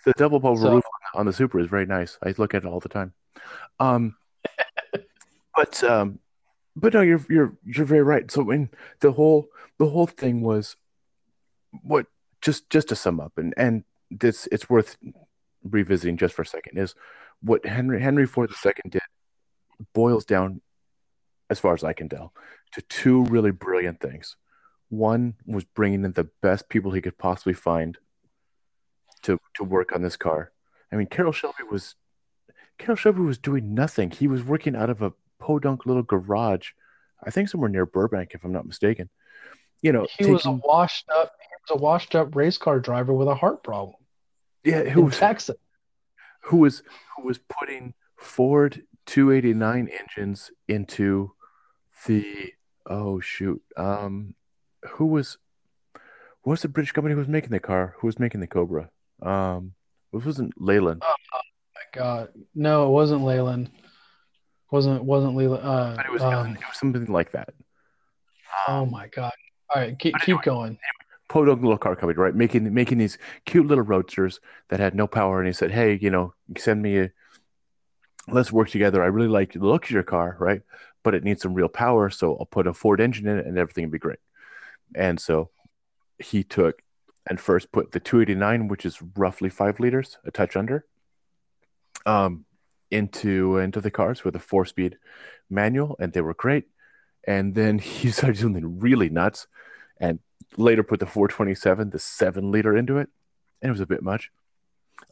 The 0.05 0.13
double 0.17 0.41
bubble 0.41 0.57
So- 0.57 0.75
roof 0.77 0.85
on 1.15 1.27
the 1.27 1.33
Super 1.33 1.61
is 1.61 1.69
very 1.69 1.87
nice. 1.87 2.19
I 2.23 2.35
look 2.37 2.55
at 2.55 2.65
it 2.65 2.67
all 2.67 2.81
the 2.81 2.89
time. 2.89 3.13
Um, 3.79 4.17
but 5.55 5.85
um, 5.85 6.19
but 6.75 6.95
no, 6.95 7.03
you're 7.03 7.25
you're 7.29 7.53
you're 7.65 7.87
very 7.87 8.03
right. 8.03 8.29
So 8.31 8.51
in 8.51 8.71
the 9.01 9.13
whole 9.13 9.49
the 9.79 9.87
whole 9.87 10.07
thing 10.07 10.41
was 10.41 10.75
what 11.83 12.07
just 12.41 12.71
just 12.71 12.89
to 12.89 12.97
sum 12.97 13.21
up 13.21 13.33
and 13.37 13.53
and 13.57 13.85
this 14.11 14.49
it's 14.51 14.69
worth 14.71 14.97
revisiting 15.63 16.17
just 16.17 16.35
for 16.35 16.43
a 16.43 16.47
second 16.47 16.79
is 16.79 16.95
what 17.43 17.65
Henry 17.65 18.01
Henry 18.01 18.27
Ford 18.27 18.51
II 18.65 18.73
did 18.91 19.03
boils 19.95 20.25
down 20.25 20.61
as 21.49 21.59
far 21.59 21.75
as 21.75 21.83
I 21.83 21.93
can 21.93 22.09
tell 22.09 22.33
to 22.73 22.83
two 22.83 23.25
really 23.25 23.51
brilliant 23.51 24.01
things. 24.01 24.37
One 24.89 25.35
was 25.47 25.65
bringing 25.65 26.05
in 26.05 26.13
the 26.13 26.29
best 26.43 26.69
people 26.69 26.93
he 26.93 27.01
could 27.01 27.19
possibly 27.19 27.55
find 27.55 27.99
to 29.23 29.39
to 29.55 29.65
work 29.65 29.93
on 29.93 30.03
this 30.03 30.17
car. 30.17 30.53
I 30.93 30.97
mean, 30.97 31.07
Carroll 31.07 31.33
Shelby 31.33 31.63
was 31.71 31.95
Carroll 32.79 32.97
Shelby 32.97 33.21
was 33.21 33.39
doing 33.39 33.75
nothing. 33.75 34.11
He 34.11 34.27
was 34.27 34.43
working 34.43 34.75
out 34.75 34.91
of 34.91 35.03
a 35.03 35.13
podunk 35.39 35.87
little 35.87 36.03
garage, 36.03 36.71
I 37.23 37.31
think 37.31 37.49
somewhere 37.49 37.71
near 37.71 37.87
Burbank, 37.87 38.33
if 38.35 38.45
I'm 38.45 38.53
not 38.53 38.67
mistaken. 38.67 39.09
You 39.83 39.93
know, 39.93 40.07
he 40.19 40.27
was 40.27 40.45
a 40.45 40.51
washed 40.51 41.09
up 41.09 41.33
he 41.41 41.75
was 41.75 41.79
a 41.79 41.83
washed 41.83 42.15
up 42.15 42.35
race 42.35 42.59
car 42.59 42.81
driver 42.81 43.13
with 43.13 43.29
a 43.29 43.35
heart 43.35 43.63
problem 43.63 43.95
yeah, 44.65 44.83
who 44.85 45.03
was 45.03 45.19
Texas. 45.19 45.57
who 46.45 46.59
was 46.59 46.83
who 47.17 47.27
was 47.27 47.39
putting 47.39 47.95
Ford 48.17 48.83
289 49.07 49.89
engines 49.89 50.51
into 50.69 51.33
the 52.07 52.53
oh 52.87 53.21
shoot 53.21 53.63
um 53.77 54.35
who 54.93 55.07
was 55.07 55.39
what 56.43 56.53
was 56.53 56.63
the 56.63 56.69
British 56.69 56.93
company 56.93 57.15
who 57.15 57.19
was 57.19 57.29
making 57.29 57.51
the 57.51 57.61
car 57.61 57.95
who 57.99 58.07
was 58.07 58.19
making 58.19 58.41
the 58.41 58.47
Cobra 58.47 58.91
um 59.23 59.75
it 60.13 60.25
wasn't 60.25 60.53
Leyland 60.61 61.03
Oh 61.05 61.15
My 61.75 62.01
God, 62.01 62.29
no, 62.55 62.87
it 62.87 62.91
wasn't 62.91 63.23
Leyland. 63.25 63.71
Wasn't 64.71 65.03
wasn't 65.03 65.35
Leland? 65.35 65.65
Uh, 65.65 65.97
but 65.97 66.07
it 66.07 66.13
was, 66.13 66.23
um, 66.23 66.53
it 66.53 66.59
was 66.69 66.79
something 66.79 67.07
like 67.07 67.33
that 67.33 67.53
oh 68.69 68.87
my 68.87 69.09
God! 69.09 69.33
All 69.75 69.83
right, 69.83 69.99
keep 69.99 70.15
keep 70.21 70.43
going. 70.43 70.79
Podunk 71.31 71.62
little 71.62 71.78
car 71.78 71.97
company, 71.97 72.18
right? 72.18 72.35
Making 72.35 72.74
making 72.74 72.99
these 72.99 73.16
cute 73.47 73.66
little 73.66 73.85
roadsters 73.85 74.41
that 74.68 74.81
had 74.81 74.95
no 74.95 75.07
power. 75.07 75.39
And 75.39 75.47
he 75.47 75.53
said, 75.55 75.70
"Hey, 75.70 75.99
you 76.03 76.11
know, 76.11 76.35
send 76.59 76.83
me 76.83 76.99
a. 76.99 77.11
Let's 78.28 78.53
work 78.53 78.68
together. 78.68 79.03
I 79.03 79.07
really 79.07 79.28
like 79.28 79.53
the 79.55 79.61
look 79.61 79.85
of 79.85 79.91
your 79.93 80.03
car, 80.03 80.37
right? 80.39 80.62
But 81.03 81.14
it 81.14 81.24
needs 81.24 81.41
some 81.41 81.55
real 81.55 81.68
power, 81.68 82.11
so 82.11 82.37
I'll 82.37 82.47
put 82.47 82.66
a 82.66 82.74
Ford 82.74 83.01
engine 83.01 83.26
in 83.28 83.39
it, 83.39 83.47
and 83.47 83.57
everything 83.57 83.85
will 83.85 83.93
be 83.93 83.99
great." 83.99 84.18
And 84.95 85.18
so 85.20 85.51
he 86.18 86.43
took 86.43 86.83
and 87.28 87.41
first 87.41 87.72
put 87.72 87.93
the 87.93 88.01
289, 88.01 88.68
which 88.68 88.85
is 88.85 89.01
roughly 89.16 89.49
five 89.49 89.78
liters, 89.78 90.18
a 90.24 90.31
touch 90.33 90.57
under, 90.57 90.85
um, 92.07 92.45
into 92.91 93.59
into 93.59 93.81
the 93.81 93.91
cars 93.91 94.24
with 94.24 94.35
a 94.35 94.41
four-speed 94.41 94.99
manual, 95.49 95.97
and 96.01 96.12
they 96.12 96.22
were 96.22 96.35
great. 96.35 96.64
And 97.24 97.55
then 97.55 97.78
he 97.91 98.11
started 98.11 98.41
doing 98.41 98.81
really 98.81 99.11
nuts, 99.11 99.47
and 100.01 100.19
later 100.57 100.83
put 100.83 100.99
the 100.99 101.07
427, 101.07 101.91
the 101.91 101.99
seven 101.99 102.51
liter 102.51 102.77
into 102.77 102.99
it, 102.99 103.09
and 103.63 103.69
it 103.69 103.73
was 103.73 103.81
a 103.81 103.87
bit 103.87 104.03
much. 104.03 104.31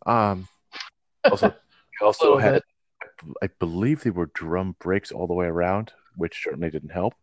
Um, 0.06 0.48
also, 1.30 1.54
also 2.00 2.38
had. 2.38 2.62
I 3.42 3.48
believe 3.58 4.02
they 4.02 4.10
were 4.10 4.30
drum 4.32 4.76
brakes 4.78 5.10
all 5.10 5.26
the 5.26 5.34
way 5.34 5.46
around, 5.46 5.92
which 6.16 6.40
certainly 6.42 6.70
didn't 6.70 6.90
help. 6.90 7.14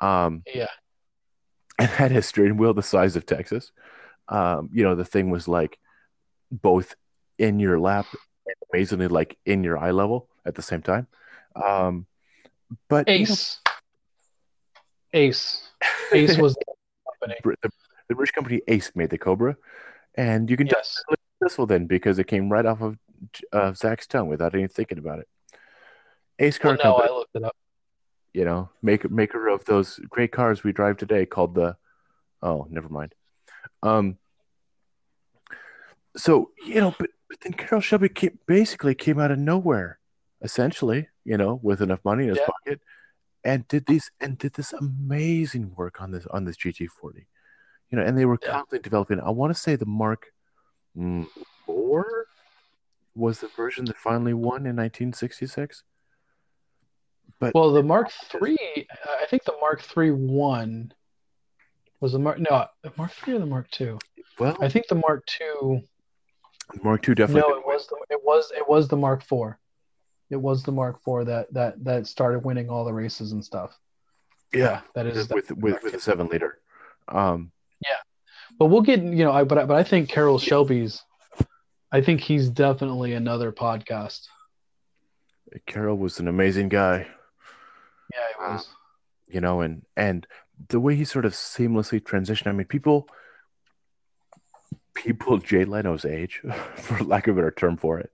Um, 0.00 0.42
Yeah, 0.52 0.66
and 1.78 1.88
had 1.88 2.12
a 2.12 2.22
steering 2.22 2.56
wheel 2.56 2.74
the 2.74 2.82
size 2.82 3.16
of 3.16 3.26
Texas. 3.26 3.72
Um, 4.28 4.70
you 4.72 4.84
know, 4.84 4.94
the 4.94 5.04
thing 5.04 5.30
was 5.30 5.48
like 5.48 5.78
both 6.50 6.94
in 7.38 7.58
your 7.58 7.78
lap 7.78 8.06
and 8.46 8.54
amazingly 8.72 9.08
like 9.08 9.38
in 9.46 9.64
your 9.64 9.78
eye 9.78 9.92
level 9.92 10.28
at 10.44 10.54
the 10.54 10.62
same 10.62 10.82
time. 10.82 11.06
Um, 11.54 12.06
but 12.88 13.08
you 13.08 13.14
know, 13.14 13.22
Ace. 13.22 13.60
Ace. 15.12 15.68
Ace 16.12 16.38
was 16.38 16.56
company. 17.20 17.56
The, 17.62 17.70
the 18.08 18.14
British 18.14 18.32
company 18.32 18.62
Ace 18.68 18.92
made 18.94 19.10
the 19.10 19.18
Cobra, 19.18 19.56
and 20.14 20.50
you 20.50 20.56
can 20.56 20.66
Yes. 20.66 21.02
tell 21.08 21.16
this 21.40 21.58
one 21.58 21.68
then 21.68 21.86
because 21.86 22.18
it 22.18 22.26
came 22.26 22.50
right 22.50 22.66
off 22.66 22.80
of 22.80 22.98
uh, 23.52 23.72
Zach's 23.74 24.06
tongue 24.06 24.28
without 24.28 24.54
even 24.54 24.68
thinking 24.68 24.98
about 24.98 25.20
it. 25.20 25.28
Ace 26.38 26.58
Car 26.58 26.72
Well, 26.72 26.78
no, 26.78 26.82
Company, 26.96 27.08
I 27.08 27.16
looked 27.16 27.36
it 27.36 27.44
up. 27.44 27.56
you 28.32 28.44
know, 28.44 28.70
maker 28.82 29.08
maker 29.08 29.48
of 29.48 29.64
those 29.64 29.98
great 30.08 30.32
cars 30.32 30.64
we 30.64 30.72
drive 30.72 30.96
today, 30.96 31.26
called 31.26 31.54
the. 31.54 31.76
Oh, 32.42 32.66
never 32.70 32.88
mind. 32.88 33.14
Um. 33.82 34.18
So 36.16 36.50
you 36.66 36.80
know, 36.80 36.94
but, 36.98 37.10
but 37.28 37.40
then 37.40 37.52
Carroll 37.52 37.80
Shelby 37.80 38.08
came, 38.08 38.38
basically 38.46 38.94
came 38.94 39.20
out 39.20 39.30
of 39.30 39.38
nowhere, 39.38 40.00
essentially, 40.42 41.08
you 41.24 41.36
know, 41.36 41.60
with 41.62 41.80
enough 41.80 42.00
money 42.04 42.24
in 42.24 42.30
his 42.30 42.38
Yeah. 42.38 42.46
pocket, 42.46 42.80
and 43.44 43.66
did 43.68 43.86
these 43.86 44.10
and 44.20 44.36
did 44.38 44.52
this 44.54 44.72
amazing 44.72 45.72
work 45.76 46.00
on 46.00 46.10
this 46.10 46.26
on 46.26 46.44
this 46.44 46.56
GT40, 46.56 47.26
you 47.90 47.98
know, 47.98 48.02
and 48.04 48.16
they 48.16 48.24
were 48.26 48.38
Yeah. 48.42 48.50
constantly 48.52 48.80
developing. 48.80 49.20
I 49.20 49.30
want 49.30 49.54
to 49.54 49.60
say 49.60 49.76
the 49.76 49.86
Mark 49.86 50.32
Four 51.66 52.26
was 53.14 53.40
the 53.40 53.48
version 53.48 53.84
that 53.86 53.96
finally 53.96 54.34
won 54.34 54.66
in 54.66 54.76
1966. 54.76 55.84
But 57.38 57.54
Well, 57.54 57.72
the 57.72 57.82
Mark 57.82 58.10
Three, 58.10 58.58
I 59.20 59.26
think 59.26 59.44
the 59.44 59.56
Mark 59.60 59.80
Three 59.82 60.10
one 60.10 60.92
was 62.00 62.12
the 62.12 62.18
Mark. 62.18 62.38
No, 62.38 62.66
the 62.82 62.92
Mark 62.96 63.12
Three 63.12 63.34
or 63.34 63.38
the 63.38 63.46
Mark 63.46 63.70
Two. 63.70 63.98
well, 64.38 64.56
I 64.60 64.68
think 64.68 64.86
the 64.88 64.94
Mark 64.96 65.24
Two. 65.26 65.82
Mark 66.82 67.02
Two 67.02 67.14
definitely. 67.14 67.50
No, 67.50 67.58
it 67.58 67.66
was 67.66 67.86
the 67.86 67.96
it 68.10 68.20
was 68.24 68.52
it 68.54 68.68
was 68.68 68.88
the 68.88 68.96
Mark 68.96 69.22
Four. 69.24 69.58
It 70.30 70.36
was 70.36 70.62
the 70.62 70.72
Mark 70.72 71.02
Four 71.02 71.24
that 71.24 71.52
that 71.52 71.82
that 71.84 72.06
started 72.06 72.44
winning 72.44 72.70
all 72.70 72.84
the 72.84 72.92
races 72.92 73.32
and 73.32 73.44
stuff. 73.44 73.76
yeah, 74.52 74.80
that 74.94 75.06
is. 75.06 75.28
with 75.28 75.50
with, 75.50 75.58
with, 75.58 75.82
with 75.82 75.94
a 75.94 76.00
seven 76.00 76.28
liter. 76.28 76.58
Um, 77.08 77.50
yeah, 77.82 77.96
But 78.58 78.66
we'll 78.66 78.82
get 78.82 79.00
you 79.02 79.24
know. 79.24 79.32
I 79.32 79.44
but 79.44 79.58
I, 79.58 79.64
but 79.64 79.76
I 79.76 79.82
think 79.82 80.08
Carroll 80.08 80.38
Shelby's. 80.38 81.02
I 81.92 82.00
think 82.00 82.20
he's 82.20 82.48
definitely 82.48 83.14
another 83.14 83.50
podcast. 83.50 84.26
Carroll 85.66 85.96
was 85.96 86.20
an 86.20 86.28
amazing 86.28 86.68
guy. 86.68 87.08
Yeah, 88.14 88.46
he 88.46 88.52
was. 88.52 88.68
you 89.26 89.40
know, 89.40 89.60
and 89.60 89.82
and 89.96 90.26
the 90.68 90.78
way 90.78 90.94
he 90.94 91.04
sort 91.04 91.24
of 91.24 91.32
seamlessly 91.32 92.00
transitioned. 92.00 92.46
I 92.46 92.52
mean, 92.52 92.66
people, 92.66 93.08
people 94.94 95.38
Jay 95.38 95.64
Leno's 95.64 96.04
age, 96.04 96.42
for 96.76 97.02
lack 97.02 97.26
of 97.26 97.36
a 97.36 97.40
better 97.40 97.50
term 97.50 97.76
for 97.76 97.98
it, 97.98 98.12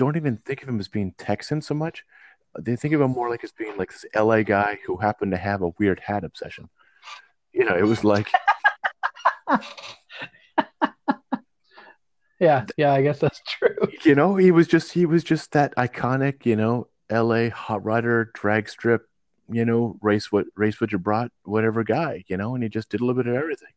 don't 0.00 0.16
even 0.16 0.38
think 0.38 0.62
of 0.62 0.68
him 0.68 0.80
as 0.80 0.88
being 0.88 1.12
Texan 1.18 1.60
so 1.60 1.74
much. 1.74 2.04
They 2.58 2.74
think 2.74 2.94
of 2.94 3.02
him 3.02 3.10
more 3.10 3.28
like 3.28 3.44
as 3.44 3.52
being 3.52 3.76
like 3.76 3.92
this 3.92 4.06
LA 4.16 4.42
guy 4.42 4.78
who 4.86 4.96
happened 4.96 5.32
to 5.32 5.36
have 5.36 5.60
a 5.60 5.72
weird 5.78 6.00
hat 6.00 6.24
obsession. 6.24 6.70
You 7.52 7.66
know, 7.66 7.76
it 7.76 7.84
was 7.84 8.02
like 8.02 8.32
Yeah, 12.40 12.64
yeah. 12.78 12.94
I 12.94 13.02
guess 13.02 13.18
that's 13.18 13.42
true. 13.46 13.76
you 14.04 14.14
know, 14.14 14.36
he 14.36 14.50
was 14.50 14.66
just 14.66 14.92
he 14.92 15.04
was 15.04 15.22
just 15.22 15.52
that 15.52 15.76
iconic, 15.76 16.46
you 16.46 16.56
know, 16.56 16.88
LA 17.10 17.50
hot 17.50 17.84
rider, 17.84 18.30
drag 18.32 18.70
strip, 18.70 19.06
you 19.50 19.66
know, 19.66 19.98
race 20.00 20.32
what 20.32 20.46
race 20.56 20.80
what 20.80 20.92
you 20.92 20.98
brought, 20.98 21.30
whatever 21.44 21.84
guy, 21.84 22.24
you 22.26 22.38
know, 22.38 22.54
and 22.54 22.62
he 22.64 22.70
just 22.70 22.88
did 22.88 23.02
a 23.02 23.04
little 23.04 23.22
bit 23.22 23.30
of 23.30 23.36
everything. 23.36 23.74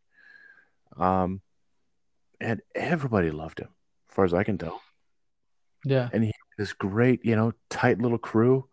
Um 0.95 1.41
and 2.39 2.61
everybody 2.73 3.31
loved 3.31 3.59
him, 3.59 3.69
as 4.09 4.15
far 4.15 4.23
as 4.23 4.33
I 4.33 4.45
can 4.45 4.57
tell. 4.57 4.81
Yeah, 5.85 6.09
And 6.13 6.23
he 6.23 6.27
had 6.27 6.57
this 6.57 6.73
great, 6.73 7.25
you 7.25 7.35
know, 7.35 7.53
tight 7.69 7.99
little 7.99 8.17
crew. 8.17 8.67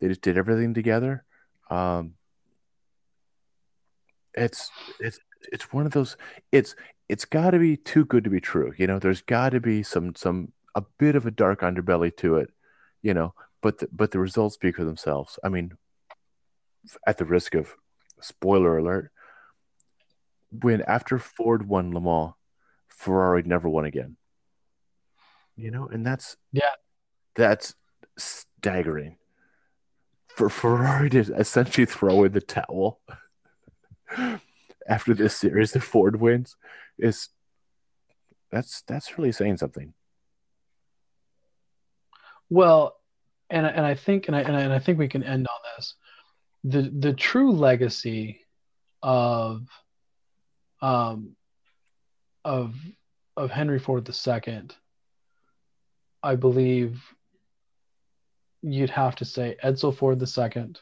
They 0.00 0.08
just 0.08 0.22
did 0.22 0.36
everything 0.36 0.74
together. 0.74 1.24
Um 1.70 2.14
it's 4.34 4.70
it's 5.00 5.18
it's 5.52 5.72
one 5.72 5.84
of 5.86 5.92
those 5.92 6.16
it's 6.50 6.74
it's 7.08 7.26
got 7.26 7.50
to 7.50 7.58
be 7.58 7.76
too 7.76 8.04
good 8.06 8.24
to 8.24 8.30
be 8.30 8.40
true 8.40 8.72
you 8.78 8.86
know? 8.86 8.98
There's 8.98 9.20
got 9.22 9.50
to 9.50 9.60
be 9.60 9.82
some 9.82 10.14
some 10.14 10.52
a 10.74 10.82
bit 10.98 11.16
of 11.16 11.26
a 11.26 11.30
dark 11.30 11.60
underbelly 11.60 12.16
to 12.18 12.36
it 12.36 12.50
you 13.02 13.12
know? 13.14 13.34
But 13.60 13.78
the, 13.78 13.88
but 13.92 14.10
the 14.10 14.18
results 14.18 14.54
speak 14.54 14.76
for 14.76 14.84
themselves. 14.84 15.38
I 15.44 15.48
mean 15.48 15.72
at 17.06 17.18
the 17.18 17.24
risk 17.24 17.54
of 17.54 17.74
spoiler 18.20 18.78
alert 18.78 19.12
when 20.50 20.82
after 20.82 21.18
ford 21.18 21.68
won 21.68 21.92
le 21.92 22.00
mans 22.00 22.34
ferrari 22.88 23.42
never 23.42 23.68
won 23.68 23.84
again 23.84 24.16
you 25.56 25.70
know 25.70 25.86
and 25.88 26.04
that's 26.04 26.36
Yeah. 26.52 26.74
that's 27.36 27.74
staggering 28.18 29.16
for 30.28 30.48
ferrari 30.48 31.10
to 31.10 31.20
essentially 31.34 31.86
throw 31.86 32.24
in 32.24 32.32
the 32.32 32.40
towel 32.40 33.00
after 34.88 35.14
this 35.14 35.36
series 35.36 35.76
if 35.76 35.84
Ford 35.84 36.20
wins 36.20 36.56
is 36.98 37.28
that's 38.50 38.82
that's 38.82 39.16
really 39.16 39.32
saying 39.32 39.56
something. 39.56 39.94
Well, 42.50 42.96
and 43.48 43.66
and 43.66 43.86
I 43.86 43.94
think 43.94 44.28
and 44.28 44.36
I 44.36 44.40
and 44.40 44.54
I, 44.54 44.60
and 44.60 44.72
I 44.72 44.78
think 44.78 44.98
we 44.98 45.08
can 45.08 45.22
end 45.22 45.46
on 45.48 45.58
this. 45.76 45.94
The 46.64 46.82
the 46.82 47.14
true 47.14 47.52
legacy 47.52 48.40
of 49.02 49.66
um 50.82 51.34
of 52.44 52.74
of 53.36 53.50
Henry 53.50 53.78
Ford 53.78 54.06
II, 54.08 54.68
I 56.22 56.36
believe 56.36 57.02
you'd 58.62 58.90
have 58.90 59.16
to 59.16 59.24
say 59.24 59.56
Edsel 59.62 59.96
Ford 59.96 60.22
II 60.22 60.74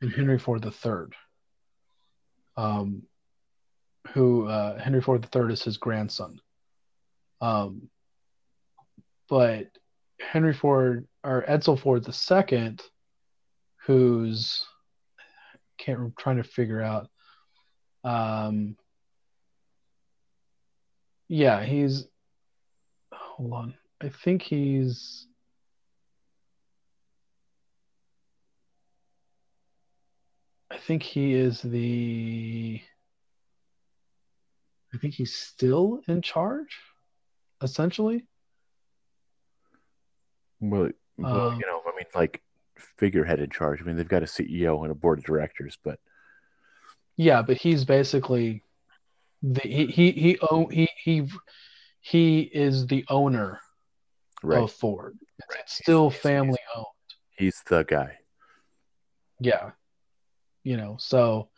and 0.00 0.12
Henry 0.12 0.38
Ford 0.38 0.64
III. 0.64 1.16
Um, 2.56 3.02
who 4.12 4.46
uh, 4.46 4.78
Henry 4.78 5.00
Ford 5.00 5.26
III 5.34 5.52
is 5.52 5.62
his 5.62 5.76
grandson. 5.78 6.40
Um, 7.40 7.88
but 9.28 9.66
Henry 10.20 10.54
Ford 10.54 11.08
or 11.24 11.44
Edsel 11.48 11.78
Ford 11.78 12.06
II, 12.06 12.76
who's 13.86 14.64
can't 15.78 15.98
I'm 15.98 16.14
trying 16.18 16.36
to 16.36 16.44
figure 16.44 16.80
out. 16.80 17.08
Um, 18.04 18.76
yeah, 21.28 21.64
he's 21.64 22.06
hold 23.12 23.52
on. 23.52 23.74
I 24.04 24.10
think 24.10 24.42
he's 24.42 25.26
I 30.70 30.76
think 30.76 31.02
he 31.02 31.32
is 31.32 31.62
the 31.62 32.82
I 34.92 34.98
think 34.98 35.14
he's 35.14 35.34
still 35.34 36.02
in 36.06 36.20
charge, 36.20 36.76
essentially. 37.62 38.26
Well, 40.60 40.90
well 41.16 41.48
Um, 41.52 41.58
you 41.58 41.66
know, 41.66 41.80
I 41.86 41.96
mean, 41.96 42.04
like 42.14 42.42
figurehead 42.76 43.40
in 43.40 43.48
charge. 43.48 43.80
I 43.80 43.84
mean, 43.84 43.96
they've 43.96 44.06
got 44.06 44.22
a 44.22 44.26
CEO 44.26 44.82
and 44.82 44.92
a 44.92 44.94
board 44.94 45.18
of 45.18 45.24
directors, 45.24 45.78
but 45.82 45.98
Yeah, 47.16 47.40
but 47.40 47.56
he's 47.56 47.86
basically 47.86 48.62
the 49.42 49.60
he 49.60 49.86
he 49.86 50.12
he 50.12 50.38
he 50.70 50.88
he 51.02 51.28
he 52.00 52.40
is 52.42 52.86
the 52.86 53.06
owner 53.08 53.60
right, 54.44 54.62
of 54.62 54.72
Ford. 54.72 55.18
It's, 55.38 55.54
Right. 55.54 55.68
still 55.68 56.10
He's- 56.10 56.14
he's- 56.14 56.22
family 56.22 56.58
owned. 56.76 56.86
he's 57.36 57.62
the 57.66 57.82
guy. 57.84 58.18
Yeah. 59.40 59.72
You 60.62 60.76
know, 60.76 60.96
so 60.98 61.50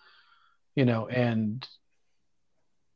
you 0.74 0.84
know, 0.84 1.06
and 1.08 1.66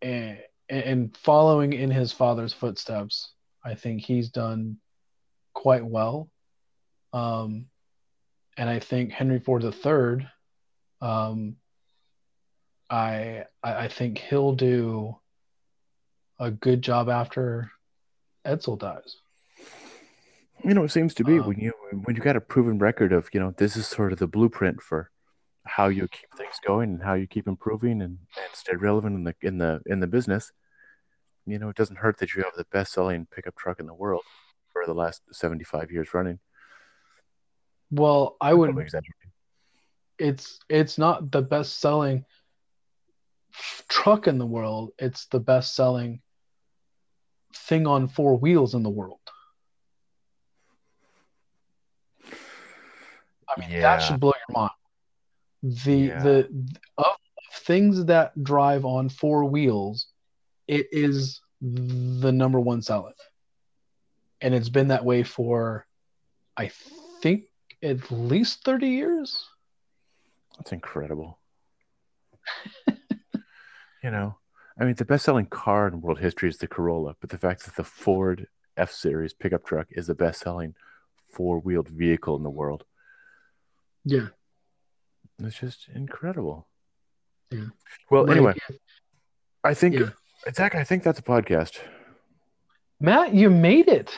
and 0.02 0.42
and 0.68 1.16
following 1.16 1.72
in 1.72 1.90
his 1.90 2.12
father's 2.12 2.52
footsteps, 2.52 3.32
I 3.64 3.74
think 3.74 4.02
he's 4.02 4.30
done 4.30 4.78
quite 5.52 5.84
well. 5.84 6.30
Um, 7.12 7.66
and 8.56 8.68
I 8.68 8.78
think 8.78 9.12
Henry 9.12 9.38
Ford 9.40 9.62
III, 9.64 10.28
um, 11.00 11.56
I 12.88 13.44
I 13.62 13.88
think 13.88 14.18
he'll 14.18 14.54
do 14.54 15.16
a 16.38 16.50
good 16.50 16.82
job 16.82 17.08
after 17.08 17.70
Edsel 18.44 18.78
dies. 18.78 19.16
You 20.64 20.74
know, 20.74 20.84
it 20.84 20.90
seems 20.90 21.14
to 21.14 21.24
be 21.24 21.38
Um, 21.38 21.46
when 21.46 21.58
you 21.58 21.72
when 22.04 22.16
you 22.16 22.22
got 22.22 22.36
a 22.36 22.40
proven 22.40 22.78
record 22.78 23.12
of 23.12 23.28
you 23.32 23.40
know 23.40 23.52
this 23.56 23.76
is 23.76 23.86
sort 23.86 24.12
of 24.12 24.18
the 24.18 24.26
blueprint 24.26 24.82
for 24.82 25.10
how 25.64 25.88
you 25.88 26.08
keep 26.08 26.32
things 26.36 26.54
going 26.66 26.90
and 26.90 27.02
how 27.02 27.14
you 27.14 27.26
keep 27.26 27.46
improving 27.46 28.02
and, 28.02 28.18
and 28.36 28.54
stay 28.54 28.74
relevant 28.74 29.16
in 29.16 29.24
the 29.24 29.34
in 29.42 29.58
the 29.58 29.80
in 29.86 30.00
the 30.00 30.06
business. 30.06 30.52
You 31.46 31.58
know, 31.58 31.70
it 31.70 31.76
doesn't 31.76 31.96
hurt 31.96 32.18
that 32.18 32.34
you 32.34 32.42
have 32.42 32.54
the 32.56 32.66
best 32.70 32.92
selling 32.92 33.26
pickup 33.26 33.56
truck 33.56 33.80
in 33.80 33.86
the 33.86 33.94
world 33.94 34.22
for 34.72 34.84
the 34.86 34.94
last 34.94 35.22
seventy 35.32 35.64
five 35.64 35.90
years 35.90 36.12
running. 36.14 36.38
Well, 37.90 38.36
I 38.40 38.54
would. 38.54 38.68
probably 38.68 38.84
exaggerating. 38.84 39.32
It's 40.18 40.60
it's 40.68 40.98
not 40.98 41.30
the 41.30 41.42
best 41.42 41.80
selling 41.80 42.24
truck 43.88 44.26
in 44.26 44.38
the 44.38 44.46
world. 44.46 44.90
It's 44.98 45.26
the 45.26 45.40
best 45.40 45.74
selling 45.74 46.20
thing 47.56 47.86
on 47.86 48.08
four 48.08 48.36
wheels 48.36 48.74
in 48.74 48.82
the 48.82 48.90
world. 48.90 49.18
I 53.54 53.60
mean, 53.60 53.70
Yeah. 53.70 53.80
that 53.82 53.98
should 54.02 54.20
blow 54.20 54.32
your 54.48 54.56
mind. 54.56 54.70
The 55.84 55.96
Yeah. 55.96 56.22
the 56.22 56.68
of 56.98 57.16
things 57.52 58.04
that 58.06 58.42
drive 58.42 58.84
on 58.84 59.08
four 59.08 59.44
wheels, 59.44 60.06
it 60.66 60.88
is 60.92 61.40
the 61.60 62.32
number 62.32 62.60
one 62.60 62.82
selling. 62.82 63.14
and 64.42 64.54
it's 64.54 64.70
been 64.70 64.88
that 64.88 65.04
way 65.04 65.22
for, 65.22 65.86
I 66.56 66.68
think, 67.20 67.44
at 67.82 68.10
least 68.10 68.64
thirty 68.64 68.88
years. 68.88 69.46
That's 70.56 70.72
incredible. 70.72 71.38
you 74.02 74.10
know, 74.10 74.38
I 74.78 74.84
mean, 74.84 74.94
the 74.94 75.04
best-selling 75.04 75.46
car 75.46 75.88
in 75.88 76.00
world 76.00 76.20
history 76.20 76.48
is 76.48 76.56
the 76.56 76.66
Corolla, 76.66 77.16
but 77.20 77.28
the 77.28 77.36
fact 77.36 77.64
that 77.66 77.76
the 77.76 77.84
Ford 77.84 78.46
F 78.78 78.90
Series 78.90 79.34
pickup 79.34 79.64
truck 79.66 79.88
is 79.90 80.06
the 80.06 80.14
best-selling 80.14 80.74
four-wheeled 81.28 81.88
vehicle 81.88 82.36
in 82.36 82.42
the 82.42 82.48
world, 82.50 82.84
Yeah. 84.04 84.28
it's 85.38 85.58
just 85.58 85.88
incredible. 85.94 86.66
Yeah. 87.50 87.66
Well, 88.10 88.26
Like, 88.26 88.36
anyway, 88.36 88.54
I 89.64 89.74
think 89.74 89.94
Yeah. 89.94 90.10
Zach, 90.54 90.74
I 90.74 90.84
think 90.84 91.02
that's 91.02 91.18
a 91.18 91.22
podcast. 91.22 91.78
Matt, 93.00 93.34
you 93.34 93.50
made 93.50 93.88
it. 93.88 94.10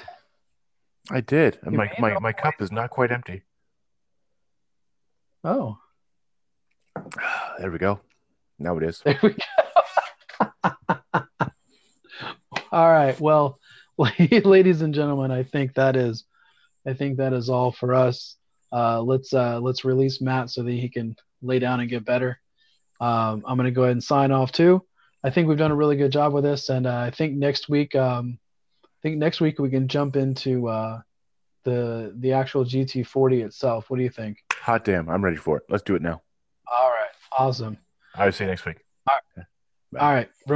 I 1.10 1.20
did. 1.20 1.58
You 1.64 1.72
my 1.72 1.90
my, 1.98 2.18
my 2.18 2.32
cup 2.32 2.60
is 2.60 2.70
not 2.70 2.90
quite 2.90 3.10
empty. 3.10 3.42
Oh, 5.44 5.78
There 7.58 7.70
we 7.70 7.78
go. 7.78 8.00
Now 8.58 8.76
it 8.76 8.84
is. 8.84 9.00
there 9.04 9.18
we 9.22 9.30
go. 9.30 9.42
all 12.72 12.90
right. 12.90 13.18
Well, 13.20 13.58
ladies 13.98 14.82
and 14.82 14.94
gentlemen, 14.94 15.30
I 15.30 15.42
think 15.42 15.74
that 15.74 15.96
is, 15.96 16.24
I 16.86 16.94
think 16.94 17.16
that 17.18 17.32
is 17.32 17.48
all 17.48 17.72
for 17.72 17.94
us. 17.94 18.36
Uh, 18.72 19.02
let's 19.02 19.32
uh, 19.34 19.60
let's 19.60 19.84
release 19.84 20.20
Matt 20.20 20.50
so 20.50 20.62
that 20.62 20.72
he 20.72 20.88
can 20.88 21.14
lay 21.42 21.58
down 21.58 21.80
and 21.80 21.90
get 21.90 22.04
better. 22.04 22.40
Um, 23.00 23.42
I'm 23.46 23.56
going 23.56 23.64
to 23.66 23.70
go 23.70 23.82
ahead 23.82 23.92
and 23.92 24.04
sign 24.04 24.30
off 24.30 24.52
too. 24.52 24.82
I 25.24 25.30
think 25.30 25.48
we've 25.48 25.58
done 25.58 25.70
a 25.70 25.76
really 25.76 25.96
good 25.96 26.12
job 26.12 26.32
with 26.32 26.44
this, 26.44 26.68
and 26.68 26.86
uh, 26.86 26.96
I 26.96 27.10
think 27.10 27.34
next 27.34 27.68
week, 27.68 27.94
um, 27.94 28.38
I 28.84 28.88
think 29.02 29.18
next 29.18 29.40
week 29.40 29.58
we 29.58 29.70
can 29.70 29.88
jump 29.88 30.16
into 30.16 30.68
uh, 30.68 31.00
the 31.64 32.12
the 32.18 32.32
actual 32.32 32.64
GT40 32.64 33.44
itself. 33.44 33.90
What 33.90 33.98
do 33.98 34.02
you 34.02 34.10
think? 34.10 34.38
Hot 34.52 34.84
damn, 34.84 35.08
I'm 35.08 35.22
ready 35.22 35.36
for 35.36 35.58
it. 35.58 35.64
Let's 35.68 35.82
do 35.82 35.94
it 35.94 36.02
now. 36.02 36.22
All 36.72 36.90
right, 36.90 37.10
awesome. 37.36 37.78
I'll 38.14 38.32
see 38.32 38.44
you 38.44 38.50
next 38.50 38.64
week. 38.64 38.78
All 39.98 40.12
right. 40.14 40.30